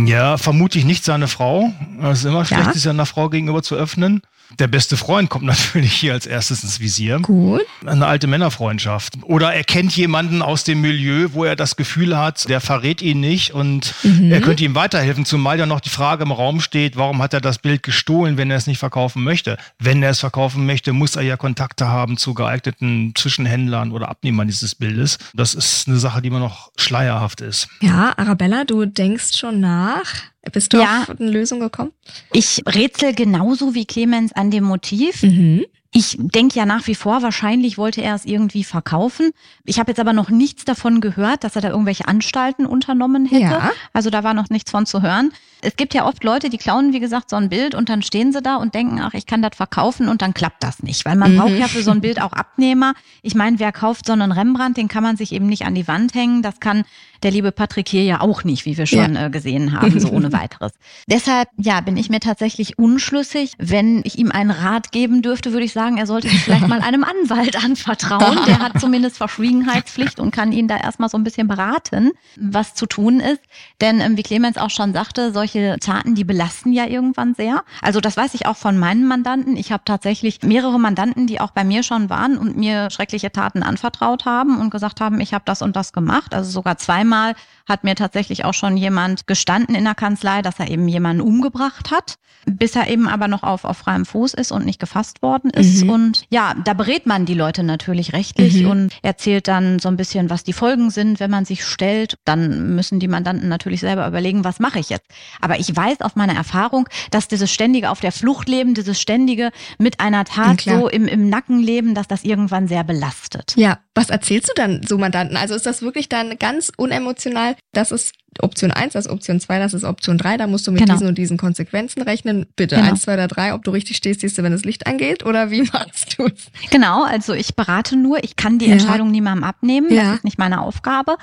Ja, 0.06 0.36
vermutlich 0.36 0.84
nicht 0.84 1.04
seine 1.04 1.28
Frau. 1.28 1.72
Es 2.02 2.20
ist 2.20 2.24
immer 2.26 2.44
schlecht, 2.44 2.66
Ja. 2.66 2.72
sich 2.72 2.82
seiner 2.82 3.06
Frau 3.06 3.28
gegenüber 3.30 3.62
zu 3.62 3.74
öffnen. 3.74 4.20
Der 4.58 4.68
beste 4.68 4.96
Freund 4.96 5.30
kommt 5.30 5.44
natürlich 5.54 5.92
hier 5.92 6.12
als 6.12 6.26
erstes 6.26 6.62
ins 6.62 6.80
Visier. 6.80 7.20
Gut. 7.20 7.62
Eine 7.84 8.06
alte 8.06 8.26
Männerfreundschaft. 8.26 9.14
Oder 9.22 9.52
er 9.54 9.64
kennt 9.64 9.96
jemanden 9.96 10.42
aus 10.42 10.64
dem 10.64 10.80
Milieu, 10.80 11.28
wo 11.32 11.44
er 11.44 11.56
das 11.56 11.76
Gefühl 11.76 12.16
hat, 12.16 12.48
der 12.48 12.60
verrät 12.60 13.02
ihn 13.02 13.20
nicht 13.20 13.52
und 13.52 13.94
Mhm. 14.02 14.30
er 14.32 14.40
könnte 14.40 14.64
ihm 14.64 14.74
weiterhelfen, 14.74 15.24
zumal 15.24 15.58
ja 15.58 15.66
noch 15.66 15.80
die 15.80 15.88
Frage 15.88 16.22
im 16.24 16.32
Raum 16.32 16.60
steht, 16.60 16.96
warum 16.96 17.22
hat 17.22 17.32
er 17.34 17.40
das 17.40 17.58
Bild 17.58 17.82
gestohlen, 17.82 18.36
wenn 18.36 18.50
er 18.50 18.56
es 18.56 18.66
nicht 18.66 18.78
verkaufen 18.78 19.22
möchte? 19.24 19.56
Wenn 19.78 20.02
er 20.02 20.10
es 20.10 20.20
verkaufen 20.20 20.66
möchte, 20.66 20.92
muss 20.92 21.16
er 21.16 21.22
ja 21.22 21.36
Kontakte 21.36 21.88
haben 21.88 22.16
zu 22.16 22.34
geeigneten 22.34 23.12
Zwischenhändlern 23.16 23.92
oder 23.92 24.08
Abnehmern 24.08 24.46
dieses 24.46 24.74
Bildes. 24.74 25.18
Das 25.34 25.54
ist 25.54 25.88
eine 25.88 25.98
Sache, 25.98 26.20
die 26.22 26.28
immer 26.28 26.38
noch 26.38 26.70
schleierhaft 26.76 27.40
ist. 27.40 27.68
Ja, 27.80 28.12
Arabella, 28.16 28.64
du 28.64 28.84
denkst 28.86 29.36
schon 29.38 29.60
nach. 29.60 30.04
Bist 30.52 30.72
du 30.72 30.78
Ja. 30.78 31.02
auf 31.08 31.18
eine 31.18 31.30
Lösung 31.30 31.60
gekommen? 31.60 31.92
Ich 32.32 32.62
rätsel 32.66 33.14
genauso 33.14 33.74
wie 33.74 33.84
Clemens 33.86 34.32
an 34.32 34.50
dem 34.50 34.64
Motiv. 34.64 35.22
Mhm. 35.22 35.64
Ich 35.96 36.16
denke 36.18 36.58
ja 36.58 36.66
nach 36.66 36.88
wie 36.88 36.96
vor, 36.96 37.22
wahrscheinlich 37.22 37.78
wollte 37.78 38.02
er 38.02 38.16
es 38.16 38.24
irgendwie 38.24 38.64
verkaufen. 38.64 39.30
Ich 39.64 39.78
habe 39.78 39.92
jetzt 39.92 40.00
aber 40.00 40.12
noch 40.12 40.28
nichts 40.28 40.64
davon 40.64 41.00
gehört, 41.00 41.44
dass 41.44 41.54
er 41.54 41.62
da 41.62 41.68
irgendwelche 41.68 42.08
Anstalten 42.08 42.66
unternommen 42.66 43.26
hätte. 43.26 43.42
Ja. 43.44 43.70
Also 43.92 44.10
da 44.10 44.24
war 44.24 44.34
noch 44.34 44.50
nichts 44.50 44.72
von 44.72 44.86
zu 44.86 45.02
hören. 45.02 45.32
Es 45.66 45.76
gibt 45.76 45.94
ja 45.94 46.04
oft 46.06 46.24
Leute, 46.24 46.50
die 46.50 46.58
klauen, 46.58 46.92
wie 46.92 47.00
gesagt, 47.00 47.30
so 47.30 47.36
ein 47.36 47.48
Bild 47.48 47.74
und 47.76 47.88
dann 47.88 48.02
stehen 48.02 48.32
sie 48.32 48.42
da 48.42 48.56
und 48.56 48.74
denken, 48.74 49.00
ach, 49.00 49.14
ich 49.14 49.24
kann 49.24 49.40
das 49.40 49.52
verkaufen 49.56 50.08
und 50.08 50.20
dann 50.20 50.34
klappt 50.34 50.62
das 50.64 50.82
nicht. 50.82 51.04
Weil 51.06 51.16
man 51.16 51.32
Mhm. 51.34 51.38
braucht 51.38 51.56
ja 51.58 51.68
für 51.68 51.82
so 51.82 51.92
ein 51.92 52.00
Bild 52.00 52.20
auch 52.20 52.32
Abnehmer. 52.32 52.92
Ich 53.22 53.34
meine, 53.36 53.60
wer 53.60 53.70
kauft 53.72 54.04
so 54.06 54.12
einen 54.12 54.32
Rembrandt, 54.32 54.76
den 54.76 54.88
kann 54.88 55.04
man 55.04 55.16
sich 55.16 55.30
eben 55.32 55.46
nicht 55.46 55.64
an 55.64 55.74
die 55.76 55.86
Wand 55.88 56.12
hängen. 56.14 56.42
Das 56.42 56.58
kann 56.60 56.82
der 57.22 57.30
liebe 57.30 57.52
Patrick 57.52 57.88
hier 57.88 58.02
ja 58.02 58.20
auch 58.20 58.44
nicht, 58.44 58.66
wie 58.66 58.76
wir 58.76 58.84
schon 58.84 59.16
äh, 59.16 59.30
gesehen 59.30 59.72
haben, 59.72 59.98
so 59.98 60.10
ohne 60.10 60.32
weiteres. 60.34 60.72
Deshalb, 61.08 61.48
ja, 61.56 61.80
bin 61.80 61.96
ich 61.96 62.10
mir 62.10 62.20
tatsächlich 62.20 62.78
unschlüssig. 62.78 63.52
Wenn 63.56 64.02
ich 64.04 64.18
ihm 64.18 64.30
einen 64.32 64.50
Rat 64.50 64.92
geben 64.92 65.22
dürfte, 65.22 65.52
würde 65.52 65.64
ich 65.64 65.72
sagen, 65.72 65.83
er 65.96 66.06
sollte 66.06 66.28
sich 66.28 66.42
vielleicht 66.42 66.68
mal 66.68 66.80
einem 66.80 67.04
Anwalt 67.04 67.56
anvertrauen. 67.64 68.38
Der 68.46 68.58
hat 68.58 68.80
zumindest 68.80 69.18
Verschwiegenheitspflicht 69.18 70.18
und 70.18 70.30
kann 70.30 70.52
ihn 70.52 70.68
da 70.68 70.76
erstmal 70.76 71.08
so 71.08 71.18
ein 71.18 71.24
bisschen 71.24 71.48
beraten, 71.48 72.12
was 72.36 72.74
zu 72.74 72.86
tun 72.86 73.20
ist. 73.20 73.40
Denn 73.80 74.00
ähm, 74.00 74.16
wie 74.16 74.22
Clemens 74.22 74.56
auch 74.56 74.70
schon 74.70 74.92
sagte, 74.92 75.32
solche 75.32 75.76
Taten, 75.80 76.14
die 76.14 76.24
belasten 76.24 76.72
ja 76.72 76.86
irgendwann 76.86 77.34
sehr. 77.34 77.62
Also 77.82 78.00
das 78.00 78.16
weiß 78.16 78.34
ich 78.34 78.46
auch 78.46 78.56
von 78.56 78.78
meinen 78.78 79.06
Mandanten. 79.06 79.56
Ich 79.56 79.72
habe 79.72 79.82
tatsächlich 79.84 80.42
mehrere 80.42 80.80
Mandanten, 80.80 81.26
die 81.26 81.40
auch 81.40 81.50
bei 81.50 81.64
mir 81.64 81.82
schon 81.82 82.10
waren 82.10 82.38
und 82.38 82.56
mir 82.56 82.90
schreckliche 82.90 83.30
Taten 83.30 83.62
anvertraut 83.62 84.24
haben 84.24 84.60
und 84.60 84.70
gesagt 84.70 85.00
haben, 85.00 85.20
ich 85.20 85.34
habe 85.34 85.44
das 85.46 85.62
und 85.62 85.76
das 85.76 85.92
gemacht. 85.92 86.34
Also 86.34 86.50
sogar 86.50 86.78
zweimal 86.78 87.34
hat 87.66 87.84
mir 87.84 87.94
tatsächlich 87.94 88.44
auch 88.44 88.54
schon 88.54 88.76
jemand 88.76 89.26
gestanden 89.26 89.74
in 89.74 89.84
der 89.84 89.94
Kanzlei, 89.94 90.42
dass 90.42 90.58
er 90.60 90.70
eben 90.70 90.86
jemanden 90.88 91.22
umgebracht 91.22 91.90
hat, 91.90 92.16
bis 92.46 92.76
er 92.76 92.88
eben 92.88 93.08
aber 93.08 93.26
noch 93.26 93.42
auf, 93.42 93.64
auf 93.64 93.78
freiem 93.78 94.04
Fuß 94.04 94.34
ist 94.34 94.52
und 94.52 94.66
nicht 94.66 94.78
gefasst 94.78 95.22
worden 95.22 95.50
ist. 95.50 95.82
Mhm. 95.84 95.90
Und 95.90 96.22
ja, 96.28 96.54
da 96.64 96.74
berät 96.74 97.06
man 97.06 97.24
die 97.24 97.32
Leute 97.34 97.62
natürlich 97.62 98.12
rechtlich 98.12 98.62
Mhm. 98.62 98.70
und 98.70 98.92
erzählt 99.02 99.48
dann 99.48 99.78
so 99.78 99.88
ein 99.88 99.96
bisschen, 99.96 100.28
was 100.28 100.44
die 100.44 100.52
Folgen 100.52 100.90
sind, 100.90 101.20
wenn 101.20 101.30
man 101.30 101.46
sich 101.46 101.64
stellt. 101.64 102.18
Dann 102.26 102.74
müssen 102.74 103.00
die 103.00 103.08
Mandanten 103.08 103.48
natürlich 103.48 103.80
selber 103.80 104.06
überlegen, 104.06 104.44
was 104.44 104.60
mache 104.60 104.78
ich 104.78 104.90
jetzt. 104.90 105.06
Aber 105.40 105.58
ich 105.58 105.74
weiß 105.74 106.02
aus 106.02 106.16
meiner 106.16 106.34
Erfahrung, 106.34 106.86
dass 107.10 107.28
dieses 107.28 107.50
ständige 107.50 107.88
auf 107.88 108.00
der 108.00 108.12
Flucht 108.12 108.48
leben, 108.48 108.74
dieses 108.74 109.00
ständige 109.00 109.50
mit 109.78 110.00
einer 110.00 110.18
Ja, 110.18 110.24
Tat 110.24 110.58
klar. 110.58 110.80
so 110.80 110.88
im, 110.88 111.08
im 111.08 111.30
Nacken 111.30 111.60
leben, 111.60 111.94
dass 111.94 112.08
das 112.08 112.24
irgendwann 112.24 112.68
sehr 112.68 112.84
belastet. 112.84 113.54
Ja, 113.56 113.78
was 113.94 114.10
erzählst 114.10 114.50
du 114.50 114.52
dann 114.54 114.82
so 114.86 114.98
Mandanten? 114.98 115.36
Also 115.38 115.54
ist 115.54 115.64
das 115.64 115.80
wirklich 115.80 116.08
dann 116.10 116.38
ganz 116.38 116.70
unemotional? 116.76 117.53
Das 117.72 117.90
ist 117.92 118.12
Option 118.40 118.70
1, 118.72 118.94
das 118.94 119.06
ist 119.06 119.12
Option 119.12 119.38
2, 119.40 119.58
das 119.58 119.74
ist 119.74 119.84
Option 119.84 120.18
3, 120.18 120.36
da 120.36 120.46
musst 120.46 120.66
du 120.66 120.72
mit 120.72 120.80
Genau. 120.80 120.94
diesen 120.94 121.06
und 121.08 121.16
diesen 121.18 121.36
Konsequenzen 121.36 122.02
rechnen. 122.02 122.46
Bitte, 122.56 122.76
Genau. 122.76 122.88
1, 122.90 123.02
2 123.02 123.14
oder 123.14 123.28
3, 123.28 123.54
ob 123.54 123.62
du 123.64 123.70
richtig 123.70 123.96
stehst, 123.96 124.20
siehst 124.20 124.36
du, 124.38 124.42
wenn 124.42 124.52
das 124.52 124.64
Licht 124.64 124.86
angeht 124.86 125.24
oder 125.24 125.50
wie 125.50 125.62
machst 125.72 126.16
du 126.18 126.26
es? 126.26 126.50
Genau, 126.70 127.04
also 127.04 127.32
ich 127.32 127.54
berate 127.54 127.96
nur, 127.96 128.22
ich 128.24 128.36
kann 128.36 128.58
die 128.58 128.66
Ja. 128.66 128.72
Entscheidung 128.72 129.10
niemandem 129.10 129.44
abnehmen, 129.44 129.92
Ja. 129.92 130.02
das 130.04 130.16
ist 130.16 130.24
nicht 130.24 130.38
meine 130.38 130.60
Aufgabe. 130.62 131.16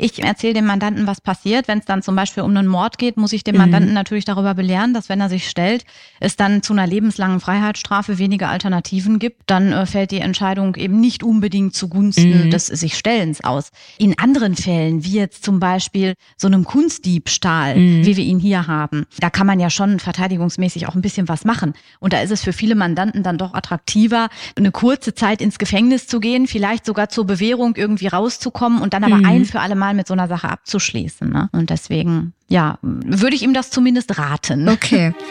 Ich 0.00 0.22
erzähle 0.22 0.54
dem 0.54 0.64
Mandanten, 0.66 1.08
was 1.08 1.20
passiert. 1.20 1.66
Wenn 1.66 1.80
es 1.80 1.84
dann 1.84 2.02
zum 2.02 2.14
Beispiel 2.14 2.44
um 2.44 2.56
einen 2.56 2.68
Mord 2.68 2.98
geht, 2.98 3.16
muss 3.16 3.32
ich 3.32 3.42
den 3.42 3.56
Mhm. 3.56 3.62
Mandanten 3.62 3.94
natürlich 3.94 4.24
darüber 4.24 4.54
belehren, 4.54 4.94
dass 4.94 5.08
wenn 5.08 5.20
er 5.20 5.28
sich 5.28 5.48
stellt, 5.50 5.84
es 6.20 6.36
dann 6.36 6.62
zu 6.62 6.72
einer 6.72 6.86
lebenslangen 6.86 7.40
Freiheitsstrafe 7.40 8.16
wenige 8.18 8.46
Alternativen 8.46 9.18
gibt. 9.18 9.42
Dann 9.46 9.72
äh, 9.72 9.86
fällt 9.86 10.12
die 10.12 10.20
Entscheidung 10.20 10.76
eben 10.76 11.00
nicht 11.00 11.24
unbedingt 11.24 11.74
zugunsten 11.74 12.44
Mhm. 12.44 12.50
des 12.50 12.66
sich 12.68 12.96
Stellens 12.96 13.42
aus. 13.42 13.70
In 13.98 14.16
anderen 14.20 14.54
Fällen, 14.54 15.02
wie 15.02 15.14
jetzt 15.14 15.44
zum 15.44 15.58
Beispiel 15.58 16.14
so 16.36 16.46
einem 16.46 16.64
Kunstdiebstahl, 16.64 17.74
Mhm. 17.76 18.06
wie 18.06 18.16
wir 18.16 18.24
ihn 18.24 18.38
hier 18.38 18.68
haben, 18.68 19.04
da 19.18 19.30
kann 19.30 19.48
man 19.48 19.58
ja 19.58 19.68
schon 19.68 19.98
verteidigungsmäßig 19.98 20.86
auch 20.86 20.94
ein 20.94 21.02
bisschen 21.02 21.26
was 21.28 21.44
machen. 21.44 21.74
Und 21.98 22.12
da 22.12 22.20
ist 22.20 22.30
es 22.30 22.44
für 22.44 22.52
viele 22.52 22.76
Mandanten 22.76 23.24
dann 23.24 23.36
doch 23.36 23.52
attraktiver, 23.52 24.28
eine 24.56 24.70
kurze 24.70 25.12
Zeit 25.14 25.42
ins 25.42 25.58
Gefängnis 25.58 26.06
zu 26.06 26.20
gehen, 26.20 26.46
vielleicht 26.46 26.86
sogar 26.86 27.08
zur 27.08 27.26
Bewährung 27.26 27.74
irgendwie 27.74 28.06
rauszukommen 28.06 28.80
und 28.80 28.94
dann 28.94 29.02
aber 29.02 29.16
Mhm. 29.16 29.24
ein 29.26 29.44
für 29.44 29.58
alle 29.58 29.74
Mal 29.74 29.87
mal 29.88 29.94
mit 29.94 30.06
so 30.06 30.14
einer 30.14 30.28
Sache 30.28 30.48
abzuschließen. 30.48 31.28
Ne? 31.28 31.48
Und 31.52 31.70
deswegen, 31.70 32.34
ja, 32.48 32.78
würde 32.82 33.34
ich 33.34 33.42
ihm 33.42 33.54
das 33.54 33.70
zumindest 33.70 34.18
raten. 34.18 34.68
Okay. 34.68 35.14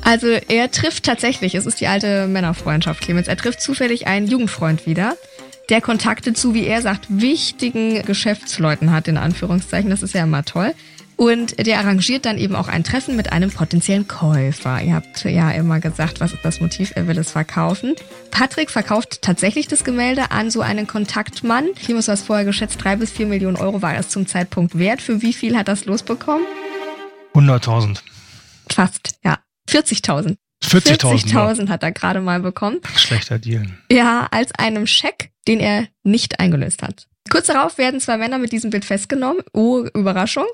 Also 0.00 0.28
er 0.28 0.70
trifft 0.70 1.04
tatsächlich, 1.04 1.54
es 1.56 1.66
ist 1.66 1.80
die 1.80 1.86
alte 1.86 2.28
Männerfreundschaft, 2.28 3.02
Clemens, 3.02 3.28
er 3.28 3.36
trifft 3.36 3.60
zufällig 3.60 4.06
einen 4.06 4.26
Jugendfreund 4.26 4.86
wieder, 4.86 5.16
der 5.68 5.82
Kontakte 5.82 6.32
zu, 6.32 6.54
wie 6.54 6.64
er 6.64 6.80
sagt, 6.80 7.06
wichtigen 7.10 8.02
Geschäftsleuten 8.04 8.90
hat, 8.90 9.06
in 9.08 9.18
Anführungszeichen. 9.18 9.90
Das 9.90 10.02
ist 10.02 10.14
ja 10.14 10.22
immer 10.22 10.44
toll. 10.44 10.72
Und 11.18 11.66
der 11.66 11.80
arrangiert 11.80 12.26
dann 12.26 12.38
eben 12.38 12.54
auch 12.54 12.68
ein 12.68 12.84
Treffen 12.84 13.16
mit 13.16 13.32
einem 13.32 13.50
potenziellen 13.50 14.06
Käufer. 14.06 14.80
Ihr 14.80 14.94
habt 14.94 15.24
ja 15.24 15.50
immer 15.50 15.80
gesagt, 15.80 16.20
was 16.20 16.32
ist 16.32 16.44
das 16.44 16.60
Motiv? 16.60 16.92
Er 16.94 17.08
will 17.08 17.18
es 17.18 17.32
verkaufen. 17.32 17.96
Patrick 18.30 18.70
verkauft 18.70 19.20
tatsächlich 19.20 19.66
das 19.66 19.82
Gemälde 19.82 20.30
an 20.30 20.52
so 20.52 20.60
einen 20.60 20.86
Kontaktmann. 20.86 21.66
Ich 21.80 21.88
muss 21.88 22.06
was 22.06 22.22
vorher 22.22 22.44
geschätzt, 22.44 22.78
drei 22.84 22.94
bis 22.94 23.10
vier 23.10 23.26
Millionen 23.26 23.56
Euro 23.56 23.82
war 23.82 23.96
es 23.96 24.10
zum 24.10 24.28
Zeitpunkt 24.28 24.78
wert. 24.78 25.02
Für 25.02 25.20
wie 25.20 25.32
viel 25.32 25.56
hat 25.56 25.66
das 25.66 25.86
losbekommen? 25.86 26.46
100.000. 27.34 27.98
Fast, 28.70 29.18
ja. 29.24 29.40
40.000. 29.68 30.36
40.000 30.62 31.32
40.000 31.32 31.68
hat 31.68 31.82
er 31.82 31.90
gerade 31.90 32.20
mal 32.20 32.38
bekommen. 32.38 32.78
Schlechter 32.94 33.40
Deal. 33.40 33.66
Ja, 33.90 34.28
als 34.30 34.52
einem 34.52 34.86
Scheck, 34.86 35.32
den 35.48 35.58
er 35.58 35.88
nicht 36.04 36.38
eingelöst 36.38 36.82
hat. 36.82 37.08
Kurz 37.30 37.46
darauf 37.46 37.78
werden 37.78 38.00
zwei 38.00 38.16
Männer 38.16 38.38
mit 38.38 38.52
diesem 38.52 38.70
Bild 38.70 38.84
festgenommen. 38.84 39.42
Oh, 39.52 39.84
Überraschung. 39.94 40.46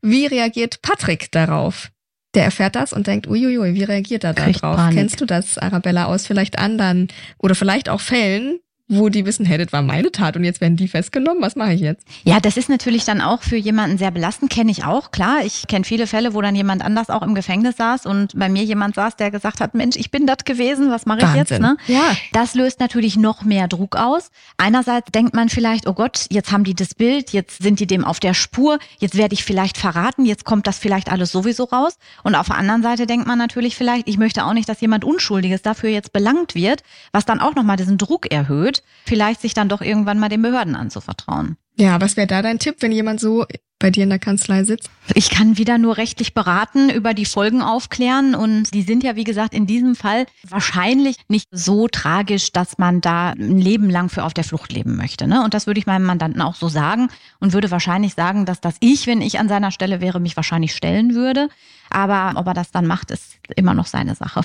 Wie 0.00 0.26
reagiert 0.26 0.80
Patrick 0.82 1.30
darauf? 1.32 1.90
Der 2.34 2.44
erfährt 2.44 2.76
das 2.76 2.92
und 2.92 3.08
denkt, 3.08 3.26
uiuiui, 3.26 3.74
wie 3.74 3.82
reagiert 3.82 4.22
er 4.22 4.34
da 4.34 4.44
Kriegt 4.44 4.62
drauf? 4.62 4.76
Panik. 4.76 4.98
Kennst 4.98 5.20
du 5.20 5.24
das, 5.24 5.58
Arabella, 5.58 6.04
aus 6.04 6.26
vielleicht 6.26 6.58
anderen 6.58 7.08
oder 7.38 7.56
vielleicht 7.56 7.88
auch 7.88 8.00
Fällen, 8.00 8.60
wo 8.90 9.08
die 9.08 9.24
wissen, 9.24 9.46
hey, 9.46 9.56
das 9.56 9.72
war 9.72 9.82
meine 9.82 10.10
Tat 10.10 10.36
und 10.36 10.42
jetzt 10.42 10.60
werden 10.60 10.76
die 10.76 10.88
festgenommen, 10.88 11.40
was 11.40 11.54
mache 11.54 11.72
ich 11.74 11.80
jetzt? 11.80 12.04
Ja, 12.24 12.40
das 12.40 12.56
ist 12.56 12.68
natürlich 12.68 13.04
dann 13.04 13.20
auch 13.20 13.42
für 13.42 13.56
jemanden 13.56 13.98
sehr 13.98 14.10
belastend, 14.10 14.50
kenne 14.50 14.72
ich 14.72 14.84
auch, 14.84 15.12
klar. 15.12 15.44
Ich 15.44 15.68
kenne 15.68 15.84
viele 15.84 16.08
Fälle, 16.08 16.34
wo 16.34 16.42
dann 16.42 16.56
jemand 16.56 16.84
anders 16.84 17.08
auch 17.08 17.22
im 17.22 17.36
Gefängnis 17.36 17.76
saß 17.76 18.04
und 18.06 18.36
bei 18.36 18.48
mir 18.48 18.64
jemand 18.64 18.96
saß, 18.96 19.14
der 19.14 19.30
gesagt 19.30 19.60
hat, 19.60 19.74
Mensch, 19.74 19.96
ich 19.96 20.10
bin 20.10 20.26
das 20.26 20.38
gewesen, 20.44 20.90
was 20.90 21.06
mache 21.06 21.20
ich 21.24 21.34
jetzt? 21.34 21.60
Ne? 21.60 21.76
Ja. 21.86 22.16
Das 22.32 22.54
löst 22.54 22.80
natürlich 22.80 23.16
noch 23.16 23.44
mehr 23.44 23.68
Druck 23.68 23.94
aus. 23.96 24.30
Einerseits 24.56 25.12
denkt 25.12 25.34
man 25.34 25.48
vielleicht, 25.48 25.86
oh 25.86 25.94
Gott, 25.94 26.26
jetzt 26.30 26.50
haben 26.50 26.64
die 26.64 26.74
das 26.74 26.94
Bild, 26.94 27.30
jetzt 27.30 27.62
sind 27.62 27.78
die 27.78 27.86
dem 27.86 28.04
auf 28.04 28.18
der 28.18 28.34
Spur, 28.34 28.80
jetzt 28.98 29.16
werde 29.16 29.34
ich 29.34 29.44
vielleicht 29.44 29.78
verraten, 29.78 30.24
jetzt 30.24 30.44
kommt 30.44 30.66
das 30.66 30.78
vielleicht 30.78 31.12
alles 31.12 31.30
sowieso 31.30 31.64
raus. 31.64 31.96
Und 32.24 32.34
auf 32.34 32.46
der 32.46 32.56
anderen 32.56 32.82
Seite 32.82 33.06
denkt 33.06 33.28
man 33.28 33.38
natürlich 33.38 33.76
vielleicht, 33.76 34.08
ich 34.08 34.18
möchte 34.18 34.44
auch 34.44 34.52
nicht, 34.52 34.68
dass 34.68 34.80
jemand 34.80 35.04
Unschuldiges 35.04 35.62
dafür 35.62 35.90
jetzt 35.90 36.12
belangt 36.12 36.56
wird, 36.56 36.82
was 37.12 37.24
dann 37.24 37.38
auch 37.38 37.54
nochmal 37.54 37.76
diesen 37.76 37.98
Druck 37.98 38.32
erhöht, 38.32 38.79
vielleicht 39.04 39.40
sich 39.40 39.54
dann 39.54 39.68
doch 39.68 39.80
irgendwann 39.80 40.18
mal 40.18 40.28
den 40.28 40.42
Behörden 40.42 40.76
anzuvertrauen. 40.76 41.56
Ja, 41.76 42.00
was 42.00 42.16
wäre 42.16 42.26
da 42.26 42.42
dein 42.42 42.58
Tipp, 42.58 42.76
wenn 42.80 42.92
jemand 42.92 43.20
so 43.20 43.46
bei 43.78 43.90
dir 43.90 44.04
in 44.04 44.10
der 44.10 44.18
Kanzlei 44.18 44.64
sitzt? 44.64 44.90
Ich 45.14 45.30
kann 45.30 45.56
wieder 45.56 45.78
nur 45.78 45.96
rechtlich 45.96 46.34
beraten, 46.34 46.90
über 46.90 47.14
die 47.14 47.24
Folgen 47.24 47.62
aufklären 47.62 48.34
und 48.34 48.74
die 48.74 48.82
sind 48.82 49.02
ja, 49.02 49.16
wie 49.16 49.24
gesagt, 49.24 49.54
in 49.54 49.66
diesem 49.66 49.96
Fall 49.96 50.26
wahrscheinlich 50.46 51.16
nicht 51.28 51.48
so 51.50 51.88
tragisch, 51.88 52.52
dass 52.52 52.76
man 52.76 53.00
da 53.00 53.30
ein 53.30 53.58
Leben 53.58 53.88
lang 53.88 54.10
für 54.10 54.24
auf 54.24 54.34
der 54.34 54.44
Flucht 54.44 54.72
leben 54.72 54.96
möchte. 54.96 55.26
Ne? 55.26 55.42
Und 55.42 55.54
das 55.54 55.66
würde 55.66 55.80
ich 55.80 55.86
meinem 55.86 56.04
Mandanten 56.04 56.42
auch 56.42 56.54
so 56.54 56.68
sagen 56.68 57.08
und 57.38 57.54
würde 57.54 57.70
wahrscheinlich 57.70 58.14
sagen, 58.14 58.44
dass 58.44 58.60
das 58.60 58.74
ich, 58.80 59.06
wenn 59.06 59.22
ich 59.22 59.38
an 59.38 59.48
seiner 59.48 59.70
Stelle 59.70 60.02
wäre, 60.02 60.20
mich 60.20 60.36
wahrscheinlich 60.36 60.74
stellen 60.74 61.14
würde. 61.14 61.48
Aber 61.88 62.38
ob 62.38 62.46
er 62.46 62.54
das 62.54 62.70
dann 62.70 62.86
macht, 62.86 63.10
ist 63.10 63.38
immer 63.56 63.72
noch 63.72 63.86
seine 63.86 64.14
Sache. 64.14 64.42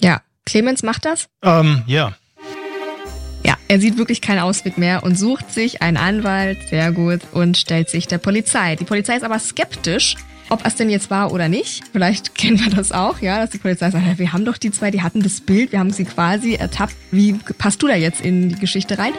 Ja, 0.00 0.20
Clemens 0.44 0.82
macht 0.82 1.04
das? 1.04 1.28
Ähm, 1.42 1.84
ja. 1.86 2.06
Ja, 2.08 2.14
er 3.68 3.80
sieht 3.80 3.98
wirklich 3.98 4.22
keinen 4.22 4.40
Ausweg 4.40 4.78
mehr 4.78 5.02
und 5.02 5.18
sucht 5.18 5.52
sich 5.52 5.82
einen 5.82 5.98
Anwalt, 5.98 6.68
sehr 6.68 6.90
gut, 6.90 7.20
und 7.32 7.56
stellt 7.56 7.90
sich 7.90 8.06
der 8.06 8.18
Polizei. 8.18 8.76
Die 8.76 8.84
Polizei 8.84 9.16
ist 9.16 9.24
aber 9.24 9.38
skeptisch, 9.38 10.16
ob 10.48 10.64
es 10.66 10.74
denn 10.76 10.88
jetzt 10.88 11.10
war 11.10 11.32
oder 11.32 11.48
nicht. 11.48 11.82
Vielleicht 11.92 12.34
kennen 12.38 12.58
wir 12.58 12.70
das 12.70 12.92
auch, 12.92 13.20
ja, 13.20 13.38
dass 13.38 13.50
die 13.50 13.58
Polizei 13.58 13.90
sagt, 13.90 14.18
wir 14.18 14.32
haben 14.32 14.46
doch 14.46 14.56
die 14.56 14.70
zwei, 14.70 14.90
die 14.90 15.02
hatten 15.02 15.22
das 15.22 15.42
Bild, 15.42 15.72
wir 15.72 15.78
haben 15.78 15.90
sie 15.90 16.04
quasi 16.04 16.54
ertappt. 16.54 16.96
Wie 17.10 17.34
passt 17.58 17.82
du 17.82 17.86
da 17.86 17.94
jetzt 17.94 18.22
in 18.22 18.48
die 18.48 18.58
Geschichte 18.58 18.98
rein? 18.98 19.12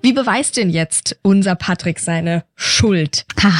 Wie 0.00 0.12
beweist 0.12 0.56
denn 0.56 0.68
jetzt 0.68 1.16
unser 1.22 1.54
Patrick 1.54 1.98
seine 1.98 2.44
Schuld? 2.56 3.24
Ha, 3.42 3.52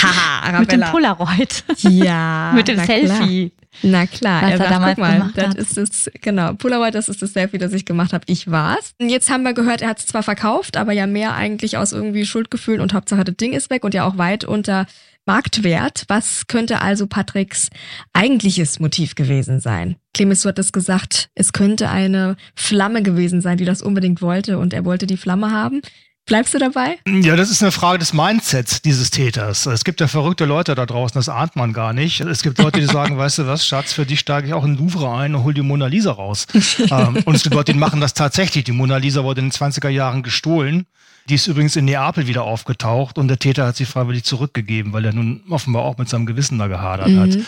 Haha, 0.00 0.58
mit 0.60 0.72
dem 0.72 0.82
Arabella. 0.82 0.90
Polaroid. 0.90 1.64
Ja, 1.78 2.52
mit 2.54 2.66
dem 2.66 2.84
Selfie. 2.84 3.52
Na 3.82 4.06
klar, 4.06 4.42
Was 4.42 4.50
er 4.52 4.58
sagt, 4.58 4.70
damals 4.70 4.94
guck 4.96 5.04
mal, 5.04 5.12
gemacht 5.18 5.38
das 5.38 5.46
hat. 5.48 5.54
ist 5.56 5.76
das, 5.76 6.10
genau, 6.20 6.52
Polaroid, 6.54 6.94
das 6.94 7.08
ist 7.08 7.22
das 7.22 7.32
Selfie, 7.32 7.58
das 7.58 7.72
ich 7.72 7.84
gemacht 7.84 8.12
habe. 8.12 8.24
Ich 8.26 8.50
war's. 8.50 8.92
Und 9.00 9.08
Jetzt 9.08 9.30
haben 9.30 9.42
wir 9.42 9.52
gehört, 9.54 9.82
er 9.82 9.88
hat 9.90 9.98
es 9.98 10.06
zwar 10.06 10.22
verkauft, 10.22 10.76
aber 10.76 10.92
ja 10.92 11.06
mehr 11.06 11.34
eigentlich 11.34 11.76
aus 11.76 11.92
irgendwie 11.92 12.24
Schuldgefühlen 12.26 12.80
und 12.80 12.92
Hauptsache 12.94 13.24
das 13.24 13.36
Ding 13.36 13.52
ist 13.52 13.70
weg 13.70 13.84
und 13.84 13.94
ja 13.94 14.04
auch 14.04 14.18
weit 14.18 14.44
unter 14.44 14.86
Marktwert. 15.26 16.04
Was 16.08 16.46
könnte 16.46 16.80
also 16.80 17.06
Patricks 17.06 17.68
eigentliches 18.14 18.80
Motiv 18.80 19.14
gewesen 19.14 19.60
sein? 19.60 19.96
Clemens, 20.14 20.42
du 20.42 20.48
hattest 20.48 20.72
gesagt, 20.72 21.28
es 21.34 21.52
könnte 21.52 21.90
eine 21.90 22.36
Flamme 22.54 23.02
gewesen 23.02 23.40
sein, 23.40 23.58
die 23.58 23.66
das 23.66 23.82
unbedingt 23.82 24.22
wollte 24.22 24.58
und 24.58 24.72
er 24.72 24.84
wollte 24.84 25.06
die 25.06 25.18
Flamme 25.18 25.50
haben. 25.52 25.82
Bleibst 26.28 26.52
du 26.52 26.58
dabei? 26.58 26.98
Ja, 27.06 27.36
das 27.36 27.50
ist 27.50 27.62
eine 27.62 27.72
Frage 27.72 27.98
des 27.98 28.12
Mindsets 28.12 28.82
dieses 28.82 29.10
Täters. 29.10 29.64
Es 29.64 29.82
gibt 29.82 30.00
ja 30.00 30.08
verrückte 30.08 30.44
Leute 30.44 30.74
da 30.74 30.84
draußen, 30.84 31.14
das 31.14 31.30
ahnt 31.30 31.56
man 31.56 31.72
gar 31.72 31.94
nicht. 31.94 32.20
Es 32.20 32.42
gibt 32.42 32.58
Leute, 32.58 32.80
die 32.80 32.86
sagen, 32.86 33.16
weißt 33.18 33.38
du 33.38 33.46
was, 33.46 33.66
Schatz, 33.66 33.94
für 33.94 34.04
dich 34.04 34.20
steige 34.20 34.46
ich 34.46 34.52
auch 34.52 34.64
in 34.64 34.76
den 34.76 34.84
Louvre 34.84 35.10
ein 35.10 35.34
und 35.34 35.44
hol 35.44 35.54
die 35.54 35.62
Mona 35.62 35.86
Lisa 35.86 36.12
raus. 36.12 36.46
ähm, 36.90 37.22
und 37.24 37.34
es 37.34 37.42
gibt 37.42 37.54
Leute, 37.54 37.72
die 37.72 37.78
machen 37.78 38.02
das 38.02 38.12
tatsächlich. 38.12 38.64
Die 38.64 38.72
Mona 38.72 38.98
Lisa 38.98 39.24
wurde 39.24 39.40
in 39.40 39.46
den 39.46 39.52
20er 39.52 39.88
Jahren 39.88 40.22
gestohlen. 40.22 40.86
Die 41.30 41.34
ist 41.34 41.46
übrigens 41.46 41.76
in 41.76 41.86
Neapel 41.86 42.26
wieder 42.26 42.44
aufgetaucht 42.44 43.16
und 43.16 43.28
der 43.28 43.38
Täter 43.38 43.66
hat 43.66 43.76
sie 43.76 43.86
freiwillig 43.86 44.24
zurückgegeben, 44.24 44.92
weil 44.92 45.06
er 45.06 45.14
nun 45.14 45.42
offenbar 45.48 45.82
auch 45.82 45.96
mit 45.96 46.10
seinem 46.10 46.26
Gewissen 46.26 46.58
da 46.58 46.68
gehadert 46.68 47.14
hat. 47.16 47.38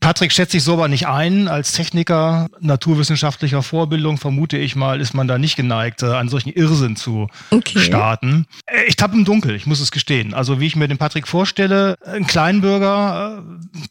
Patrick 0.00 0.32
schätzt 0.32 0.52
sich 0.52 0.62
so 0.62 0.74
aber 0.74 0.88
nicht 0.88 1.06
ein. 1.06 1.48
Als 1.48 1.72
Techniker 1.72 2.48
naturwissenschaftlicher 2.60 3.62
Vorbildung, 3.62 4.18
vermute 4.18 4.58
ich 4.58 4.76
mal, 4.76 5.00
ist 5.00 5.14
man 5.14 5.26
da 5.28 5.38
nicht 5.38 5.56
geneigt, 5.56 6.02
äh, 6.02 6.06
einen 6.12 6.28
solchen 6.28 6.50
Irrsinn 6.50 6.96
zu 6.96 7.28
Okay. 7.50 7.78
starten. 7.80 8.46
Äh, 8.66 8.84
Ich 8.88 8.96
tappe 8.96 9.14
im 9.16 9.24
Dunkel, 9.24 9.54
ich 9.54 9.66
muss 9.66 9.80
es 9.80 9.90
gestehen. 9.92 10.34
Also 10.34 10.60
wie 10.60 10.66
ich 10.66 10.76
mir 10.76 10.88
den 10.88 10.98
Patrick 10.98 11.26
vorstelle, 11.28 11.96
ein 12.04 12.26
Kleinbürger, 12.26 13.42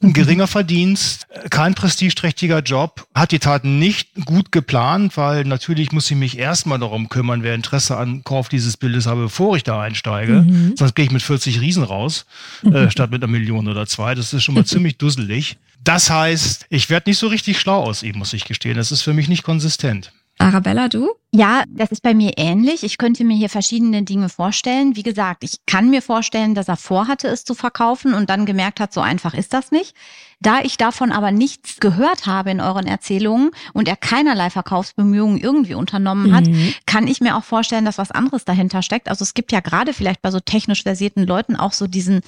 äh, 0.02 0.06
ein 0.06 0.14
geringer 0.14 0.48
Verdienst, 0.56 1.28
äh, 1.30 1.50
kein 1.50 1.76
prestigeträchtiger 1.76 2.60
Job, 2.60 3.08
hat 3.16 3.32
die 3.32 3.40
Tat 3.40 3.64
nicht 3.66 4.10
gut 4.26 4.52
geplant, 4.52 5.18
weil 5.18 5.44
natürlich 5.46 5.92
muss 5.92 6.10
ich 6.12 6.18
mich 6.18 6.38
erstmal 6.38 6.80
darum 6.80 7.10
kümmern, 7.10 7.42
wer 7.44 7.56
Interesse 7.56 7.98
an 7.98 8.24
Kauf 8.24 8.50
dieses 8.50 8.78
Bildes 8.78 9.06
habe, 9.08 9.24
bevor 9.24 9.56
ich 9.58 9.64
da 9.64 9.82
einsteige. 9.82 10.46
Sonst 10.76 10.96
gehe 10.96 11.06
ich 11.06 11.12
mit 11.12 11.22
40 11.24 11.62
Riesen 11.62 11.84
raus, 11.84 12.26
äh, 12.64 12.90
statt 12.92 13.12
mit 13.12 13.24
einer 13.24 13.32
Million 13.32 13.68
oder 13.68 13.86
zwei. 13.88 14.14
Das 14.16 14.34
ist 14.34 14.44
schon 14.44 14.56
mal 14.56 14.66
ziemlich 14.66 14.98
dusselig. 14.98 15.58
Das 15.86 16.10
heißt, 16.10 16.66
ich 16.70 16.90
werde 16.90 17.10
nicht 17.10 17.20
so 17.20 17.28
richtig 17.28 17.60
schlau 17.60 17.84
aus 17.84 18.04
ihm, 18.04 18.18
muss 18.18 18.34
ich 18.34 18.46
gestehen. 18.46 18.76
Das 18.76 18.92
ist 18.92 19.04
für 19.04 19.14
mich 19.14 19.30
nicht 19.30 19.44
konsistent. 19.44 20.12
Arabella, 20.38 20.90
du? 20.90 21.12
Ja, 21.32 21.64
das 21.70 21.92
ist 21.92 22.02
bei 22.02 22.14
mir 22.14 22.34
ähnlich. 22.38 22.84
Ich 22.84 22.98
könnte 22.98 23.24
mir 23.24 23.38
hier 23.38 23.50
verschiedene 23.50 24.04
Dinge 24.04 24.28
vorstellen. 24.28 24.96
Wie 24.96 25.04
gesagt, 25.04 25.44
ich 25.44 25.60
kann 25.66 25.90
mir 25.90 26.02
vorstellen, 26.02 26.56
dass 26.56 26.68
er 26.68 26.76
vorhatte, 26.76 27.28
es 27.28 27.46
zu 27.46 27.54
verkaufen 27.54 28.14
und 28.14 28.30
dann 28.30 28.46
gemerkt 28.46 28.80
hat, 28.80 28.94
so 28.94 29.00
einfach 29.00 29.34
ist 29.34 29.54
das 29.54 29.72
nicht. 29.72 29.96
Da 30.42 30.60
ich 30.62 30.78
davon 30.78 31.12
aber 31.12 31.32
nichts 31.32 31.80
gehört 31.80 32.26
habe 32.26 32.52
in 32.52 32.60
euren 32.60 32.88
Erzählungen 32.88 33.52
und 33.74 33.88
er 33.88 33.96
keinerlei 33.96 34.50
Verkaufsbemühungen 34.50 35.38
irgendwie 35.38 35.76
unternommen 35.76 36.36
hat, 36.36 36.46
kann 36.86 37.08
ich 37.08 37.22
mir 37.22 37.38
auch 37.38 37.44
vorstellen, 37.44 37.86
dass 37.86 37.98
was 37.98 38.12
anderes 38.12 38.44
dahinter 38.44 38.82
steckt. 38.82 39.08
Also 39.08 39.24
es 39.24 39.36
gibt 39.36 39.52
ja 39.54 39.62
gerade 39.62 39.94
vielleicht 39.94 40.22
bei 40.22 40.32
so 40.32 40.40
technisch 40.40 40.84
versierten 40.84 41.26
Leuten 41.26 41.56
auch 41.56 41.72
so 41.72 41.88
diesen 41.88 42.22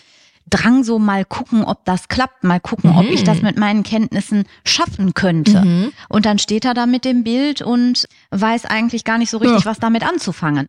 Drang, 0.49 0.83
so 0.83 0.97
mal 0.97 1.25
gucken, 1.25 1.63
ob 1.63 1.83
das 1.85 2.07
klappt, 2.07 2.43
mal 2.43 2.59
gucken, 2.59 2.95
ob 2.97 3.05
ich 3.05 3.23
das 3.25 3.41
mit 3.41 3.57
meinen 3.57 3.83
Kenntnissen 3.83 4.45
schaffen 4.65 5.13
könnte. 5.13 5.91
Und 6.07 6.25
dann 6.25 6.39
steht 6.39 6.63
er 6.63 6.73
da 6.73 6.85
mit 6.85 7.03
dem 7.03 7.23
Bild 7.23 7.61
und 7.61 8.07
weiß 8.31 8.65
eigentlich 8.65 9.03
gar 9.03 9.17
nicht 9.17 9.29
so 9.29 9.37
richtig, 9.39 9.65
Ja. 9.65 9.69
was 9.69 9.79
damit 9.79 10.07
anzufangen. 10.07 10.67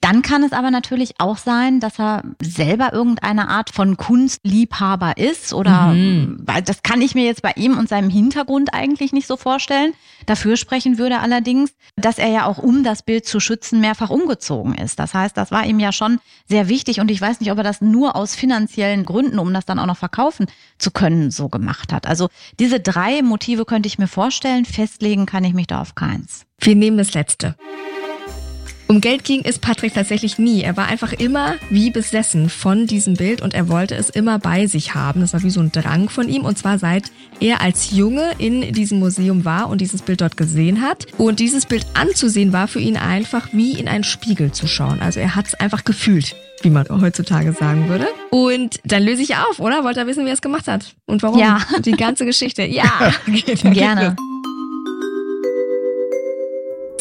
Dann 0.00 0.22
kann 0.22 0.42
es 0.42 0.52
aber 0.52 0.70
natürlich 0.70 1.14
auch 1.18 1.36
sein, 1.36 1.80
dass 1.80 1.98
er 1.98 2.22
selber 2.42 2.92
irgendeine 2.92 3.48
Art 3.48 3.70
von 3.70 3.96
Kunstliebhaber 3.96 5.16
ist 5.16 5.52
oder 5.52 5.94
weil 5.94 6.62
das 6.62 6.82
kann 6.82 7.00
ich 7.00 7.14
mir 7.14 7.24
jetzt 7.24 7.42
bei 7.42 7.52
ihm 7.56 7.78
und 7.78 7.88
seinem 7.88 8.10
Hintergrund 8.10 8.74
eigentlich 8.74 9.12
nicht 9.12 9.26
so 9.26 9.36
vorstellen. 9.36 9.92
Dafür 10.26 10.56
sprechen 10.56 10.98
würde 10.98 11.20
allerdings, 11.20 11.72
dass 11.96 12.18
er 12.18 12.28
ja 12.28 12.46
auch 12.46 12.58
um 12.58 12.84
das 12.84 13.02
Bild 13.02 13.26
zu 13.26 13.40
schützen 13.40 13.80
mehrfach 13.80 14.10
umgezogen 14.10 14.74
ist. 14.74 14.98
Das 14.98 15.14
heißt, 15.14 15.36
das 15.36 15.50
war 15.50 15.66
ihm 15.66 15.78
ja 15.78 15.92
schon 15.92 16.18
sehr 16.48 16.68
wichtig 16.68 17.00
und 17.00 17.10
ich 17.10 17.20
weiß 17.20 17.40
nicht, 17.40 17.50
ob 17.52 17.58
er 17.58 17.64
das 17.64 17.80
nur 17.80 18.16
aus 18.16 18.34
finanziellen 18.34 19.04
Gründen, 19.04 19.38
um 19.38 19.52
das 19.52 19.64
dann 19.64 19.78
auch 19.78 19.86
noch 19.86 19.96
verkaufen 19.96 20.46
zu 20.78 20.90
können, 20.90 21.30
so 21.30 21.48
gemacht 21.48 21.92
hat. 21.92 22.06
Also 22.06 22.28
diese 22.58 22.80
drei 22.80 23.22
Motive 23.22 23.64
könnte 23.64 23.86
ich 23.86 23.98
mir 23.98 24.08
vorstellen, 24.08 24.64
festlegen 24.64 25.26
kann 25.26 25.44
ich 25.44 25.54
mich 25.54 25.66
da 25.66 25.80
auf 25.80 25.94
keins. 25.94 26.46
Wir 26.58 26.74
nehmen 26.74 26.98
das 26.98 27.14
letzte. 27.14 27.54
Um 28.88 29.00
Geld 29.00 29.24
ging 29.24 29.40
es 29.44 29.58
Patrick 29.58 29.94
tatsächlich 29.94 30.38
nie. 30.38 30.62
Er 30.62 30.76
war 30.76 30.86
einfach 30.86 31.12
immer 31.12 31.56
wie 31.70 31.90
besessen 31.90 32.48
von 32.48 32.86
diesem 32.86 33.14
Bild 33.14 33.42
und 33.42 33.52
er 33.52 33.68
wollte 33.68 33.96
es 33.96 34.10
immer 34.10 34.38
bei 34.38 34.66
sich 34.66 34.94
haben. 34.94 35.20
Das 35.20 35.32
war 35.32 35.42
wie 35.42 35.50
so 35.50 35.60
ein 35.60 35.72
Drang 35.72 36.08
von 36.08 36.28
ihm 36.28 36.44
und 36.44 36.56
zwar 36.56 36.78
seit 36.78 37.04
er 37.40 37.60
als 37.60 37.90
Junge 37.90 38.30
in 38.38 38.72
diesem 38.72 39.00
Museum 39.00 39.44
war 39.44 39.68
und 39.68 39.80
dieses 39.80 40.02
Bild 40.02 40.20
dort 40.20 40.36
gesehen 40.36 40.82
hat. 40.82 41.06
Und 41.18 41.40
dieses 41.40 41.66
Bild 41.66 41.84
anzusehen 41.94 42.52
war 42.52 42.68
für 42.68 42.80
ihn 42.80 42.96
einfach 42.96 43.48
wie 43.52 43.72
in 43.72 43.88
einen 43.88 44.04
Spiegel 44.04 44.52
zu 44.52 44.68
schauen. 44.68 45.00
Also 45.00 45.18
er 45.18 45.34
hat 45.34 45.46
es 45.46 45.54
einfach 45.54 45.84
gefühlt 45.84 46.36
wie 46.62 46.70
man 46.70 46.86
heutzutage 46.88 47.52
sagen 47.52 47.88
würde. 47.90 48.08
Und 48.30 48.80
dann 48.84 49.02
löse 49.02 49.22
ich 49.22 49.36
auf, 49.36 49.60
oder? 49.60 49.84
Wollt 49.84 49.98
ihr 49.98 50.06
wissen, 50.06 50.24
wie 50.24 50.30
er 50.30 50.34
es 50.34 50.40
gemacht 50.40 50.66
hat? 50.68 50.94
Und 51.04 51.22
warum? 51.22 51.38
Ja. 51.38 51.60
Die 51.80 51.92
ganze 51.92 52.24
Geschichte. 52.24 52.64
Ja, 52.64 53.12
gerne. 53.62 54.16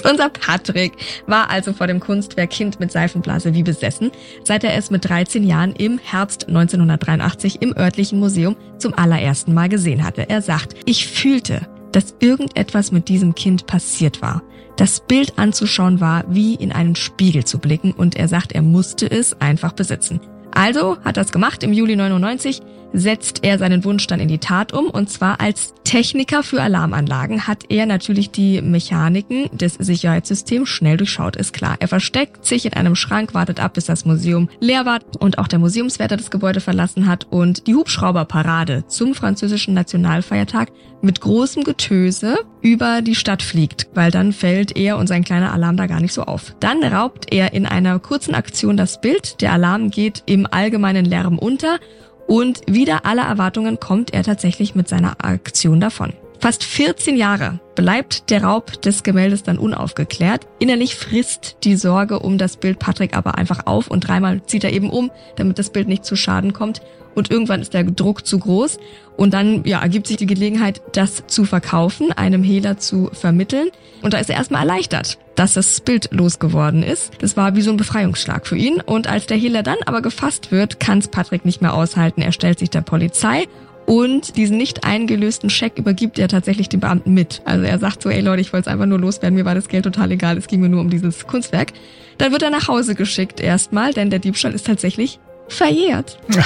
Unser 0.10 0.30
Patrick 0.30 0.94
war 1.26 1.50
also 1.50 1.74
vor 1.74 1.88
dem 1.88 2.00
Kunstwerk 2.00 2.52
Kind 2.52 2.80
mit 2.80 2.92
Seifenblase 2.92 3.54
wie 3.56 3.64
besessen, 3.64 4.12
seit 4.44 4.64
er 4.64 4.76
es 4.76 4.92
mit 4.92 5.10
13 5.10 5.44
Jahren 5.44 5.74
im 5.74 5.98
Herbst 5.98 6.48
1983 6.48 7.62
im 7.62 7.76
örtlichen 7.76 8.20
Museum 8.20 8.56
zum 8.78 8.94
allerersten 8.94 9.54
Mal 9.54 9.68
gesehen 9.68 10.04
hatte. 10.04 10.30
Er 10.30 10.44
sagt, 10.44 10.76
ich 10.86 11.08
fühlte, 11.08 11.68
dass 11.92 12.16
irgendetwas 12.20 12.92
mit 12.92 13.10
diesem 13.10 13.34
Kind 13.34 13.66
passiert 13.66 14.22
war. 14.22 14.44
Das 14.76 15.00
Bild 15.00 15.40
anzuschauen 15.40 16.02
war, 16.02 16.26
wie 16.28 16.54
in 16.54 16.72
einen 16.72 16.96
Spiegel 16.96 17.46
zu 17.46 17.58
blicken 17.58 17.92
und 17.92 18.16
er 18.16 18.28
sagt, 18.28 18.52
er 18.52 18.62
musste 18.62 19.10
es 19.10 19.40
einfach 19.42 19.72
besitzen. 19.72 20.20
Also 20.52 20.98
hat 21.04 21.18
er 21.18 21.24
es 21.24 21.32
gemacht 21.32 21.64
im 21.64 21.74
Juli 21.74 21.96
99 21.96 22.62
setzt 22.96 23.44
er 23.44 23.58
seinen 23.58 23.84
Wunsch 23.84 24.08
dann 24.08 24.20
in 24.20 24.28
die 24.28 24.38
Tat 24.38 24.74
um. 24.74 24.90
Und 24.90 25.10
zwar 25.10 25.42
als 25.42 25.74
Techniker 25.84 26.44
für 26.44 26.62
Alarmanlagen 26.62 27.48
hat 27.48 27.66
er 27.70 27.86
natürlich 27.86 28.32
die 28.32 28.62
Mechaniken 28.62 29.50
des 29.56 29.76
Sicherheitssystems 29.76 30.68
schnell 30.68 30.98
durchschaut, 30.98 31.36
ist 31.36 31.54
klar. 31.54 31.76
Er 31.80 31.88
versteckt 31.88 32.46
sich 32.46 32.66
in 32.66 32.74
einem 32.74 32.96
Schrank, 32.96 33.34
wartet 33.34 33.60
ab, 33.60 33.76
bis 33.76 33.86
das 33.86 34.06
Museum 34.06 34.50
leer 34.60 34.86
war 34.86 35.00
und 35.20 35.38
auch 35.38 35.48
der 35.48 35.60
Museumswärter 35.60 36.18
das 36.18 36.32
Gebäude 36.32 36.60
verlassen 36.60 37.08
hat 37.08 37.28
und 37.30 37.68
die 37.68 37.76
Hubschrauberparade 37.76 38.86
zum 38.88 39.14
französischen 39.14 39.74
Nationalfeiertag 39.74 40.72
mit 41.02 41.22
großem 41.22 41.64
Getöse 41.64 42.40
über 42.62 43.02
die 43.02 43.16
Stadt 43.16 43.44
fliegt, 43.44 43.88
weil 43.94 44.10
dann 44.10 44.34
fällt 44.34 44.76
er 44.76 44.98
und 44.98 45.08
sein 45.08 45.24
kleiner 45.24 45.54
Alarm 45.54 45.78
da 45.78 45.86
gar 45.86 46.02
nicht 46.02 46.14
so 46.14 46.24
auf. 46.24 46.56
Dann 46.60 46.84
raubt 46.84 47.32
er 47.32 47.54
in 47.54 47.66
einer 47.66 48.00
kurzen 48.00 48.34
Aktion 48.34 48.76
das 48.76 49.02
Bild, 49.02 49.42
der 49.42 49.54
Alarm 49.54 49.92
geht 49.92 50.24
im 50.26 50.48
allgemeinen 50.50 51.06
Lärm 51.06 51.38
unter 51.38 51.80
und 52.28 52.62
wieder 52.68 53.06
aller 53.06 53.24
Erwartungen 53.24 53.80
kommt 53.80 54.14
er 54.14 54.24
tatsächlich 54.24 54.76
mit 54.76 54.88
seiner 54.88 55.24
Aktion 55.24 55.80
davon. 55.80 56.14
Fast 56.46 56.64
14 56.64 57.18
Jahre 57.18 57.60
bleibt 57.74 58.30
der 58.30 58.44
Raub 58.44 58.80
des 58.84 59.02
Gemäldes 59.02 59.42
dann 59.42 59.58
unaufgeklärt. 59.58 60.46
Innerlich 60.60 60.94
frisst 60.94 61.58
die 61.64 61.76
Sorge 61.76 62.20
um 62.20 62.38
das 62.38 62.58
Bild 62.58 62.78
Patrick 62.78 63.18
aber 63.18 63.34
einfach 63.34 63.66
auf 63.66 63.88
und 63.88 64.02
dreimal 64.02 64.46
zieht 64.46 64.64
er 64.64 64.72
eben 64.72 64.92
um, 64.92 65.10
damit 65.38 65.58
das 65.58 65.72
Bild 65.72 65.88
nicht 65.88 66.06
zu 66.06 66.16
Schaden 66.16 66.54
kommt. 66.54 66.84
Und 67.16 67.32
irgendwann 67.32 67.62
ist 67.62 67.74
der 67.74 67.84
Druck 67.84 68.28
zu 68.28 68.38
groß 68.38 68.78
und 69.18 69.34
dann 69.34 69.64
ja, 69.64 69.82
ergibt 69.82 70.06
sich 70.06 70.18
die 70.18 70.28
Gelegenheit, 70.28 70.84
das 70.94 71.26
zu 71.26 71.46
verkaufen, 71.46 72.12
einem 72.12 72.44
Hehler 72.44 72.78
zu 72.78 73.10
vermitteln. 73.12 73.70
Und 74.04 74.14
da 74.14 74.20
ist 74.20 74.30
er 74.30 74.36
erstmal 74.36 74.62
erleichtert, 74.62 75.18
dass 75.34 75.56
das 75.56 75.82
Bild 75.82 76.10
losgeworden 76.12 76.84
ist. 76.84 77.12
Das 77.22 77.36
war 77.36 77.56
wie 77.56 77.62
so 77.62 77.72
ein 77.72 77.78
Befreiungsschlag 77.78 78.46
für 78.46 78.56
ihn. 78.56 78.82
Und 78.82 79.08
als 79.08 79.26
der 79.26 79.38
Hehler 79.38 79.64
dann 79.64 79.78
aber 79.88 80.04
gefasst 80.04 80.52
wird, 80.52 80.80
kann 80.80 81.00
es 81.00 81.08
Patrick 81.08 81.44
nicht 81.44 81.64
mehr 81.64 81.74
aushalten. 81.74 82.22
Er 82.22 82.34
stellt 82.34 82.60
sich 82.60 82.70
der 82.70 82.82
Polizei 82.82 83.48
und 83.86 84.36
diesen 84.36 84.58
nicht 84.58 84.84
eingelösten 84.84 85.50
Scheck 85.50 85.78
übergibt 85.78 86.18
er 86.20 86.28
tatsächlich 86.28 86.70
den 86.70 86.80
Beamten 86.80 87.14
mit. 87.14 87.42
Also 87.46 87.66
er 87.66 87.80
sagt 87.80 88.02
so, 88.02 88.10
ey 88.10 88.22
Leute, 88.22 88.42
ich 88.42 88.52
wollte 88.52 88.70
es 88.70 88.74
einfach 88.74 88.86
nur 88.86 89.00
loswerden, 89.00 89.36
mir 89.36 89.46
war 89.46 89.56
das 89.56 89.68
Geld 89.68 89.84
total 89.84 90.12
egal, 90.12 90.38
es 90.38 90.48
ging 90.48 90.62
mir 90.62 90.70
nur 90.70 90.82
um 90.82 90.90
dieses 90.90 91.28
Kunstwerk. 91.28 91.74
Dann 92.18 92.32
wird 92.32 92.42
er 92.42 92.50
nach 92.50 92.68
Hause 92.68 92.96
geschickt 92.96 93.40
erstmal, 93.40 93.94
denn 93.94 94.10
der 94.10 94.20
Diebstahl 94.20 94.54
ist 94.54 94.66
tatsächlich 94.66 95.20
verjährt. 95.48 96.18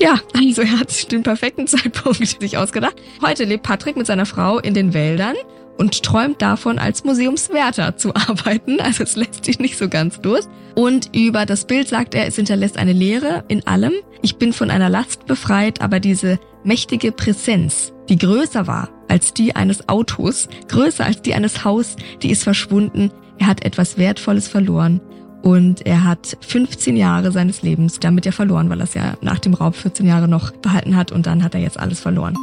Ja, 0.00 0.18
also 0.36 0.62
er 0.62 0.80
hat 0.80 1.12
den 1.12 1.22
perfekten 1.22 1.68
Zeitpunkt 1.68 2.26
sich 2.40 2.56
ausgedacht. 2.56 2.96
Heute 3.22 3.44
lebt 3.44 3.62
Patrick 3.62 3.96
mit 3.96 4.06
seiner 4.06 4.26
Frau 4.26 4.58
in 4.58 4.74
den 4.74 4.92
Wäldern 4.92 5.36
und 5.76 6.02
träumt 6.02 6.40
davon, 6.42 6.78
als 6.78 7.04
Museumswärter 7.04 7.96
zu 7.96 8.14
arbeiten. 8.14 8.80
Also 8.80 9.02
es 9.02 9.16
lässt 9.16 9.44
sich 9.44 9.58
nicht 9.58 9.76
so 9.76 9.88
ganz 9.88 10.20
durch. 10.20 10.44
Und 10.74 11.14
über 11.14 11.46
das 11.46 11.66
Bild 11.66 11.88
sagt 11.88 12.14
er, 12.14 12.26
es 12.26 12.36
hinterlässt 12.36 12.76
eine 12.76 12.92
Lehre 12.92 13.44
in 13.48 13.66
allem. 13.66 13.92
Ich 14.22 14.36
bin 14.36 14.52
von 14.52 14.70
einer 14.70 14.88
Last 14.88 15.26
befreit, 15.26 15.80
aber 15.80 16.00
diese 16.00 16.38
mächtige 16.64 17.12
Präsenz, 17.12 17.92
die 18.08 18.18
größer 18.18 18.66
war 18.66 18.88
als 19.08 19.34
die 19.34 19.54
eines 19.54 19.88
Autos, 19.88 20.48
größer 20.68 21.04
als 21.04 21.22
die 21.22 21.34
eines 21.34 21.64
Haus, 21.64 21.96
die 22.22 22.30
ist 22.30 22.42
verschwunden. 22.42 23.12
Er 23.38 23.46
hat 23.46 23.64
etwas 23.64 23.98
Wertvolles 23.98 24.48
verloren. 24.48 25.00
Und 25.42 25.84
er 25.84 26.04
hat 26.04 26.38
15 26.40 26.96
Jahre 26.96 27.30
seines 27.30 27.60
Lebens 27.60 28.00
damit 28.00 28.24
ja 28.24 28.32
verloren, 28.32 28.70
weil 28.70 28.80
er 28.80 28.84
es 28.84 28.94
ja 28.94 29.12
nach 29.20 29.38
dem 29.38 29.52
Raub 29.52 29.76
14 29.76 30.06
Jahre 30.06 30.26
noch 30.26 30.52
behalten 30.52 30.96
hat 30.96 31.12
und 31.12 31.26
dann 31.26 31.44
hat 31.44 31.54
er 31.54 31.60
jetzt 31.60 31.78
alles 31.78 32.00
verloren. 32.00 32.34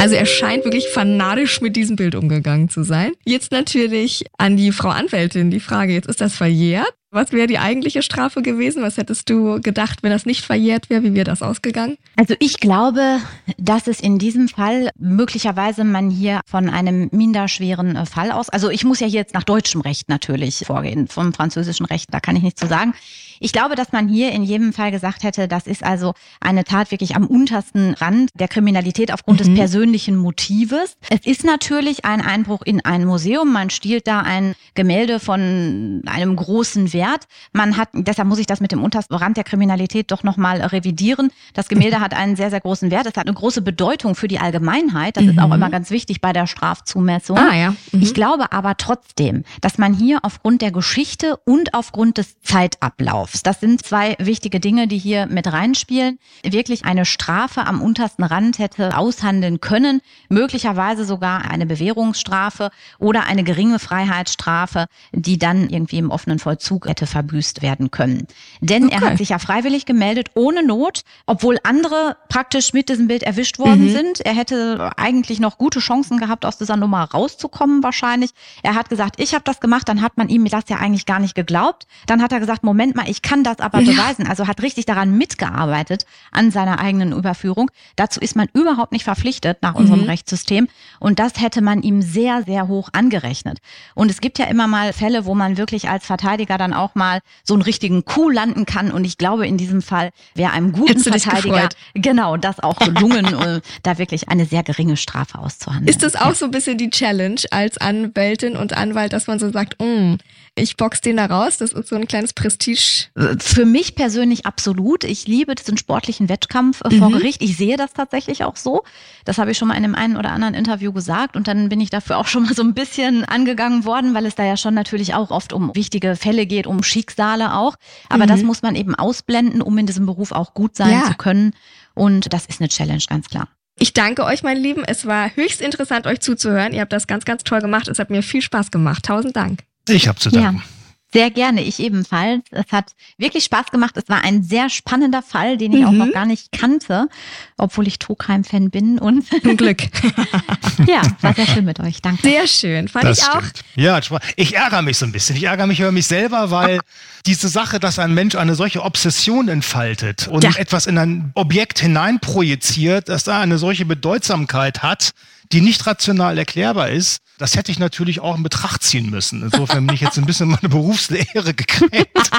Also 0.00 0.14
er 0.14 0.24
scheint 0.24 0.64
wirklich 0.64 0.88
fanatisch 0.88 1.60
mit 1.60 1.76
diesem 1.76 1.96
Bild 1.96 2.14
umgegangen 2.14 2.70
zu 2.70 2.82
sein. 2.82 3.12
Jetzt 3.26 3.52
natürlich 3.52 4.24
an 4.38 4.56
die 4.56 4.72
Frau 4.72 4.88
Anwältin 4.88 5.50
die 5.50 5.60
Frage, 5.60 5.92
jetzt 5.92 6.08
ist 6.08 6.22
das 6.22 6.34
verjährt. 6.34 6.94
Was 7.12 7.32
wäre 7.32 7.48
die 7.48 7.58
eigentliche 7.58 8.02
Strafe 8.02 8.40
gewesen? 8.40 8.82
Was 8.84 8.96
hättest 8.96 9.28
du 9.28 9.60
gedacht, 9.60 10.04
wenn 10.04 10.12
das 10.12 10.26
nicht 10.26 10.44
verjährt 10.44 10.90
wäre? 10.90 11.02
Wie 11.02 11.12
wäre 11.12 11.24
das 11.24 11.42
ausgegangen? 11.42 11.96
Also 12.14 12.34
ich 12.38 12.60
glaube, 12.60 13.18
dass 13.58 13.88
es 13.88 13.98
in 13.98 14.20
diesem 14.20 14.46
Fall 14.46 14.90
möglicherweise 14.96 15.82
man 15.82 16.08
hier 16.08 16.40
von 16.46 16.70
einem 16.70 17.08
minderschweren 17.10 17.96
äh, 17.96 18.06
Fall 18.06 18.30
aus, 18.30 18.48
also 18.48 18.70
ich 18.70 18.84
muss 18.84 19.00
ja 19.00 19.08
jetzt 19.08 19.34
nach 19.34 19.42
deutschem 19.42 19.80
Recht 19.80 20.08
natürlich 20.08 20.62
vorgehen, 20.64 21.08
vom 21.08 21.32
französischen 21.32 21.84
Recht, 21.84 22.14
da 22.14 22.20
kann 22.20 22.36
ich 22.36 22.44
nichts 22.44 22.60
zu 22.60 22.68
sagen. 22.68 22.94
Ich 23.42 23.52
glaube, 23.52 23.74
dass 23.74 23.90
man 23.90 24.06
hier 24.06 24.32
in 24.32 24.42
jedem 24.42 24.74
Fall 24.74 24.90
gesagt 24.90 25.22
hätte, 25.22 25.48
das 25.48 25.66
ist 25.66 25.82
also 25.82 26.12
eine 26.40 26.62
Tat 26.62 26.90
wirklich 26.90 27.16
am 27.16 27.26
untersten 27.26 27.94
Rand 27.94 28.28
der 28.34 28.48
Kriminalität 28.48 29.12
aufgrund 29.12 29.40
mhm. 29.40 29.44
des 29.44 29.54
persönlichen 29.54 30.16
Motives. 30.16 30.98
Es 31.08 31.24
ist 31.24 31.42
natürlich 31.42 32.04
ein 32.04 32.20
Einbruch 32.20 32.60
in 32.62 32.84
ein 32.84 33.06
Museum. 33.06 33.50
Man 33.50 33.70
stiehlt 33.70 34.06
da 34.06 34.20
ein 34.20 34.54
Gemälde 34.74 35.20
von 35.20 36.02
einem 36.04 36.36
großen 36.36 36.92
Wert. 37.00 37.26
Man 37.52 37.78
hat, 37.78 37.88
deshalb 37.94 38.28
muss 38.28 38.38
ich 38.38 38.46
das 38.46 38.60
mit 38.60 38.72
dem 38.72 38.82
untersten 38.82 39.14
Rand 39.14 39.38
der 39.38 39.44
Kriminalität 39.44 40.10
doch 40.10 40.22
nochmal 40.22 40.60
revidieren. 40.60 41.30
Das 41.54 41.68
Gemälde 41.68 42.00
hat 42.04 42.12
einen 42.14 42.36
sehr, 42.36 42.50
sehr 42.50 42.60
großen 42.60 42.90
Wert. 42.90 43.06
Es 43.06 43.16
hat 43.16 43.26
eine 43.26 43.34
große 43.34 43.62
Bedeutung 43.62 44.14
für 44.14 44.28
die 44.28 44.38
Allgemeinheit. 44.38 45.16
Das 45.16 45.24
mhm. 45.24 45.30
ist 45.30 45.38
auch 45.38 45.52
immer 45.52 45.70
ganz 45.70 45.90
wichtig 45.90 46.20
bei 46.20 46.34
der 46.34 46.46
Strafzumessung. 46.46 47.38
Ah, 47.38 47.56
ja. 47.56 47.70
Mhm. 47.92 48.02
Ich 48.02 48.12
glaube 48.12 48.52
aber 48.52 48.76
trotzdem, 48.76 49.44
dass 49.62 49.78
man 49.78 49.94
hier 49.94 50.18
aufgrund 50.22 50.60
der 50.60 50.72
Geschichte 50.72 51.38
und 51.46 51.72
aufgrund 51.72 52.18
des 52.18 52.40
Zeitablaufs. 52.42 53.42
Das 53.42 53.60
sind 53.60 53.82
zwei 53.82 54.16
wichtige 54.18 54.60
Dinge, 54.60 54.86
die 54.86 54.98
hier 54.98 55.26
mit 55.26 55.50
reinspielen. 55.50 56.18
Wirklich 56.44 56.84
eine 56.84 57.06
Strafe 57.06 57.66
am 57.66 57.80
untersten 57.80 58.24
Rand 58.24 58.58
hätte 58.58 58.96
aushandeln 58.96 59.60
können, 59.60 60.02
möglicherweise 60.28 61.06
sogar 61.06 61.50
eine 61.50 61.64
Bewährungsstrafe 61.64 62.70
oder 62.98 63.24
eine 63.24 63.42
geringe 63.42 63.78
Freiheitsstrafe, 63.78 64.86
die 65.12 65.38
dann 65.38 65.70
irgendwie 65.70 65.98
im 65.98 66.10
offenen 66.10 66.38
Vollzug 66.38 66.86
hätte 66.90 67.06
verbüßt 67.06 67.62
werden 67.62 67.90
können. 67.90 68.26
Denn 68.60 68.86
okay. 68.86 68.94
er 68.94 69.00
hat 69.00 69.18
sich 69.18 69.30
ja 69.30 69.38
freiwillig 69.38 69.86
gemeldet, 69.86 70.28
ohne 70.34 70.62
Not, 70.62 71.02
obwohl 71.24 71.58
andere 71.62 72.16
praktisch 72.28 72.72
mit 72.72 72.88
diesem 72.88 73.06
Bild 73.06 73.22
erwischt 73.22 73.58
worden 73.58 73.86
mhm. 73.86 73.92
sind. 73.92 74.20
Er 74.20 74.34
hätte 74.34 74.90
eigentlich 74.96 75.40
noch 75.40 75.56
gute 75.56 75.80
Chancen 75.80 76.18
gehabt, 76.18 76.44
aus 76.44 76.58
dieser 76.58 76.76
Nummer 76.76 77.04
rauszukommen 77.04 77.82
wahrscheinlich. 77.82 78.30
Er 78.62 78.74
hat 78.74 78.90
gesagt, 78.90 79.20
ich 79.20 79.32
habe 79.34 79.44
das 79.44 79.60
gemacht, 79.60 79.88
dann 79.88 80.02
hat 80.02 80.18
man 80.18 80.28
ihm 80.28 80.44
das 80.44 80.64
ja 80.68 80.78
eigentlich 80.78 81.06
gar 81.06 81.20
nicht 81.20 81.34
geglaubt. 81.34 81.86
Dann 82.06 82.22
hat 82.22 82.32
er 82.32 82.40
gesagt, 82.40 82.64
Moment 82.64 82.96
mal, 82.96 83.08
ich 83.08 83.22
kann 83.22 83.44
das 83.44 83.60
aber 83.60 83.78
beweisen. 83.78 84.26
Also 84.26 84.46
hat 84.46 84.60
richtig 84.62 84.86
daran 84.86 85.16
mitgearbeitet 85.16 86.04
an 86.32 86.50
seiner 86.50 86.80
eigenen 86.80 87.12
Überführung. 87.12 87.70
Dazu 87.96 88.20
ist 88.20 88.36
man 88.36 88.48
überhaupt 88.52 88.92
nicht 88.92 89.04
verpflichtet 89.04 89.58
nach 89.62 89.76
unserem 89.76 90.02
mhm. 90.02 90.06
Rechtssystem. 90.06 90.66
Und 90.98 91.18
das 91.18 91.40
hätte 91.40 91.62
man 91.62 91.82
ihm 91.82 92.02
sehr, 92.02 92.42
sehr 92.42 92.68
hoch 92.68 92.88
angerechnet. 92.92 93.58
Und 93.94 94.10
es 94.10 94.20
gibt 94.20 94.38
ja 94.38 94.46
immer 94.46 94.66
mal 94.66 94.92
Fälle, 94.92 95.24
wo 95.24 95.34
man 95.34 95.56
wirklich 95.56 95.88
als 95.88 96.06
Verteidiger 96.06 96.58
dann 96.58 96.72
auch 96.80 96.94
mal 96.94 97.20
so 97.44 97.54
einen 97.54 97.62
richtigen 97.62 98.04
Coup 98.04 98.30
landen 98.30 98.66
kann. 98.66 98.90
Und 98.90 99.04
ich 99.04 99.18
glaube, 99.18 99.46
in 99.46 99.56
diesem 99.56 99.82
Fall 99.82 100.10
wäre 100.34 100.52
einem 100.52 100.72
guten 100.72 100.98
Verteidiger 100.98 101.68
genau 101.94 102.36
das 102.36 102.60
auch 102.60 102.78
gelungen, 102.78 103.26
äh, 103.26 103.60
da 103.82 103.98
wirklich 103.98 104.28
eine 104.28 104.46
sehr 104.46 104.62
geringe 104.62 104.96
Strafe 104.96 105.38
auszuhandeln. 105.38 105.88
Ist 105.88 106.02
das 106.02 106.16
auch 106.16 106.28
ja. 106.28 106.34
so 106.34 106.44
ein 106.46 106.50
bisschen 106.50 106.78
die 106.78 106.90
Challenge 106.90 107.40
als 107.50 107.78
Anwältin 107.78 108.56
und 108.56 108.72
Anwalt, 108.72 109.12
dass 109.12 109.26
man 109.26 109.38
so 109.38 109.50
sagt, 109.50 109.80
mm, 109.80 110.16
ich 110.56 110.76
box 110.76 111.00
den 111.00 111.16
da 111.16 111.26
raus. 111.26 111.58
Das 111.58 111.72
ist 111.72 111.88
so 111.88 111.96
ein 111.96 112.06
kleines 112.06 112.32
Prestige. 112.32 113.06
Für 113.38 113.64
mich 113.64 113.94
persönlich 113.94 114.46
absolut. 114.46 115.04
Ich 115.04 115.26
liebe 115.26 115.54
diesen 115.54 115.76
sportlichen 115.76 116.28
Wettkampf 116.28 116.82
äh, 116.84 116.90
vor 116.90 117.08
mhm. 117.08 117.14
Gericht. 117.14 117.42
Ich 117.42 117.56
sehe 117.56 117.76
das 117.76 117.92
tatsächlich 117.92 118.44
auch 118.44 118.56
so. 118.56 118.82
Das 119.24 119.38
habe 119.38 119.52
ich 119.52 119.58
schon 119.58 119.68
mal 119.68 119.76
in 119.76 119.84
einem 119.84 119.94
einen 119.94 120.16
oder 120.16 120.32
anderen 120.32 120.54
Interview 120.54 120.92
gesagt. 120.92 121.36
Und 121.36 121.48
dann 121.48 121.68
bin 121.68 121.80
ich 121.80 121.90
dafür 121.90 122.18
auch 122.18 122.26
schon 122.26 122.44
mal 122.44 122.54
so 122.54 122.62
ein 122.62 122.74
bisschen 122.74 123.24
angegangen 123.24 123.84
worden, 123.84 124.14
weil 124.14 124.26
es 124.26 124.34
da 124.34 124.44
ja 124.44 124.56
schon 124.56 124.74
natürlich 124.74 125.14
auch 125.14 125.30
oft 125.30 125.52
um 125.52 125.74
wichtige 125.74 126.16
Fälle 126.16 126.46
geht, 126.46 126.66
um 126.70 126.82
Schicksale 126.82 127.54
auch. 127.54 127.76
Aber 128.08 128.24
mhm. 128.24 128.28
das 128.28 128.42
muss 128.42 128.62
man 128.62 128.74
eben 128.74 128.94
ausblenden, 128.94 129.60
um 129.60 129.76
in 129.76 129.86
diesem 129.86 130.06
Beruf 130.06 130.32
auch 130.32 130.54
gut 130.54 130.76
sein 130.76 130.92
ja. 130.92 131.06
zu 131.06 131.14
können. 131.14 131.52
Und 131.94 132.32
das 132.32 132.46
ist 132.46 132.60
eine 132.60 132.68
Challenge, 132.68 133.02
ganz 133.08 133.28
klar. 133.28 133.48
Ich 133.78 133.92
danke 133.92 134.24
euch, 134.24 134.42
meine 134.42 134.60
Lieben. 134.60 134.84
Es 134.84 135.06
war 135.06 135.34
höchst 135.34 135.60
interessant, 135.60 136.06
euch 136.06 136.20
zuzuhören. 136.20 136.72
Ihr 136.72 136.82
habt 136.82 136.92
das 136.92 137.06
ganz, 137.06 137.24
ganz 137.24 137.44
toll 137.44 137.60
gemacht. 137.60 137.88
Es 137.88 137.98
hat 137.98 138.10
mir 138.10 138.22
viel 138.22 138.42
Spaß 138.42 138.70
gemacht. 138.70 139.04
Tausend 139.04 139.36
Dank. 139.36 139.64
Ich 139.88 140.06
habe 140.06 140.18
zu 140.18 140.30
danken. 140.30 140.58
Ja. 140.58 140.79
Sehr 141.12 141.30
gerne, 141.30 141.62
ich 141.62 141.80
ebenfalls. 141.80 142.44
Es 142.52 142.70
hat 142.70 142.92
wirklich 143.18 143.42
Spaß 143.44 143.66
gemacht. 143.72 143.96
Es 143.96 144.08
war 144.08 144.22
ein 144.22 144.44
sehr 144.44 144.70
spannender 144.70 145.22
Fall, 145.22 145.56
den 145.56 145.72
ich 145.72 145.80
mhm. 145.80 145.86
auch 145.86 145.92
noch 145.92 146.12
gar 146.12 146.24
nicht 146.24 146.52
kannte, 146.52 147.08
obwohl 147.56 147.88
ich 147.88 147.98
Trugheim-Fan 147.98 148.70
bin. 148.70 148.98
Und 149.00 149.26
Zum 149.42 149.56
Glück. 149.56 149.82
ja, 150.86 151.02
war 151.20 151.34
sehr 151.34 151.46
schön 151.46 151.64
mit 151.64 151.80
euch. 151.80 152.00
Danke. 152.00 152.22
Sehr 152.22 152.46
schön, 152.46 152.86
fand 152.86 153.06
das 153.06 153.18
ich 153.18 153.24
auch. 153.24 153.42
Ja, 153.74 153.98
ich 154.36 154.54
ärgere 154.54 154.82
mich 154.82 154.98
so 154.98 155.06
ein 155.06 155.10
bisschen. 155.10 155.34
Ich 155.34 155.42
ärgere 155.42 155.66
mich 155.66 155.80
über 155.80 155.90
mich 155.90 156.06
selber, 156.06 156.52
weil 156.52 156.78
diese 157.26 157.48
Sache, 157.48 157.80
dass 157.80 157.98
ein 157.98 158.14
Mensch 158.14 158.36
eine 158.36 158.54
solche 158.54 158.82
Obsession 158.82 159.48
entfaltet 159.48 160.28
und 160.28 160.44
ja. 160.44 160.52
etwas 160.56 160.86
in 160.86 160.96
ein 160.96 161.32
Objekt 161.34 161.80
hineinprojiziert, 161.80 163.08
dass 163.08 163.24
da 163.24 163.40
eine 163.40 163.58
solche 163.58 163.84
Bedeutsamkeit 163.84 164.84
hat, 164.84 165.10
die 165.52 165.60
nicht 165.60 165.86
rational 165.86 166.38
erklärbar 166.38 166.90
ist, 166.90 167.20
das 167.38 167.56
hätte 167.56 167.72
ich 167.72 167.78
natürlich 167.78 168.20
auch 168.20 168.36
in 168.36 168.42
Betracht 168.42 168.82
ziehen 168.82 169.08
müssen. 169.08 169.42
Insofern 169.42 169.86
bin 169.86 169.94
ich 169.94 170.02
jetzt 170.02 170.18
ein 170.18 170.26
bisschen 170.26 170.48
meine 170.48 170.68
Berufslehre 170.68 171.54
gekränkt. 171.54 172.10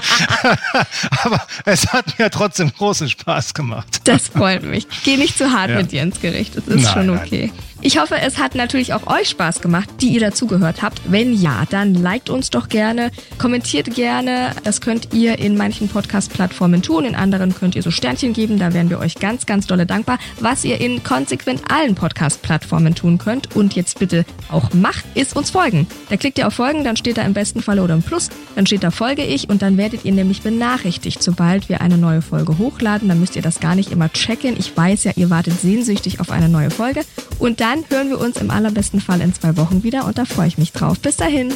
Aber 1.23 1.41
es 1.65 1.91
hat 1.91 2.19
mir 2.19 2.29
trotzdem 2.29 2.71
großen 2.71 3.09
Spaß 3.09 3.55
gemacht. 3.55 4.01
Das 4.03 4.27
freut 4.27 4.63
mich. 4.63 4.87
Geh 5.03 5.17
nicht 5.17 5.37
zu 5.37 5.51
hart 5.51 5.71
ja. 5.71 5.77
mit 5.77 5.91
dir 5.91 6.03
ins 6.03 6.21
Gericht. 6.21 6.55
Das 6.55 6.67
ist 6.67 6.83
nein, 6.83 6.93
schon 6.93 7.09
okay. 7.09 7.51
Nein. 7.53 7.63
Ich 7.83 7.97
hoffe, 7.97 8.15
es 8.21 8.37
hat 8.37 8.53
natürlich 8.53 8.93
auch 8.93 9.07
euch 9.07 9.29
Spaß 9.29 9.59
gemacht, 9.59 9.89
die 10.01 10.09
ihr 10.09 10.19
dazugehört 10.19 10.83
habt. 10.83 11.01
Wenn 11.05 11.33
ja, 11.33 11.63
dann 11.67 11.95
liked 11.95 12.29
uns 12.29 12.51
doch 12.51 12.69
gerne, 12.69 13.09
kommentiert 13.39 13.95
gerne. 13.95 14.51
Das 14.63 14.81
könnt 14.81 15.15
ihr 15.15 15.39
in 15.39 15.57
manchen 15.57 15.89
Podcast-Plattformen 15.89 16.83
tun, 16.83 17.05
in 17.05 17.15
anderen 17.15 17.55
könnt 17.55 17.75
ihr 17.75 17.81
so 17.81 17.89
Sternchen 17.89 18.33
geben. 18.33 18.59
Da 18.59 18.75
wären 18.75 18.91
wir 18.91 18.99
euch 18.99 19.15
ganz, 19.15 19.47
ganz 19.47 19.65
dolle 19.65 19.87
dankbar. 19.87 20.19
Was 20.39 20.63
ihr 20.63 20.79
in 20.79 21.01
konsequent 21.01 21.63
allen 21.71 21.95
Podcast-Plattformen 21.95 22.93
tun 22.93 23.17
könnt 23.17 23.55
und 23.55 23.73
jetzt 23.73 23.97
bitte 23.97 24.25
auch 24.51 24.71
macht, 24.75 25.03
ist 25.15 25.35
uns 25.35 25.49
folgen. 25.49 25.87
Da 26.09 26.17
klickt 26.17 26.37
ihr 26.37 26.45
auf 26.45 26.53
Folgen, 26.53 26.83
dann 26.83 26.97
steht 26.97 27.17
da 27.17 27.23
im 27.23 27.33
besten 27.33 27.63
Falle 27.63 27.81
oder 27.81 27.95
im 27.95 28.03
Plus, 28.03 28.29
dann 28.55 28.67
steht 28.67 28.83
da 28.83 28.91
Folge 28.91 29.23
ich 29.23 29.49
und 29.49 29.63
dann 29.63 29.77
werdet 29.77 30.05
ihr 30.05 30.11
nämlich 30.11 30.43
benachrichtigt, 30.43 31.23
sobald 31.23 31.67
wir 31.67 31.81
eine 31.81 31.97
neue 31.97 32.21
Folge 32.21 32.59
hochladen. 32.59 33.09
Dann 33.09 33.19
müsst 33.19 33.35
ihr 33.35 33.41
das 33.41 33.59
gar 33.59 33.73
nicht 33.73 33.91
immer 33.91 34.13
checken. 34.13 34.55
Ich 34.59 34.77
weiß 34.77 35.03
ja, 35.05 35.13
ihr 35.15 35.31
wartet 35.31 35.59
sehnsüchtig 35.59 36.19
auf 36.19 36.29
eine 36.29 36.47
neue 36.47 36.69
Folge. 36.69 37.01
Und 37.39 37.59
dann 37.59 37.70
dann 37.71 37.89
hören 37.89 38.09
wir 38.09 38.19
uns 38.19 38.35
im 38.35 38.51
allerbesten 38.51 38.99
Fall 38.99 39.21
in 39.21 39.33
zwei 39.33 39.55
Wochen 39.55 39.83
wieder 39.83 40.05
und 40.05 40.17
da 40.17 40.25
freue 40.25 40.47
ich 40.47 40.57
mich 40.57 40.73
drauf. 40.73 40.99
Bis 40.99 41.15
dahin. 41.15 41.53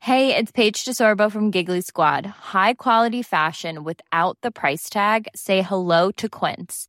Hey, 0.00 0.34
it's 0.34 0.50
Paige 0.50 0.84
DeSorbo 0.84 1.30
from 1.30 1.52
Giggly 1.52 1.82
Squad. 1.82 2.26
High 2.26 2.74
quality 2.74 3.22
fashion 3.22 3.84
without 3.84 4.38
the 4.42 4.50
price 4.50 4.90
tag. 4.90 5.28
Say 5.36 5.62
hello 5.62 6.10
to 6.12 6.28
Quince. 6.28 6.88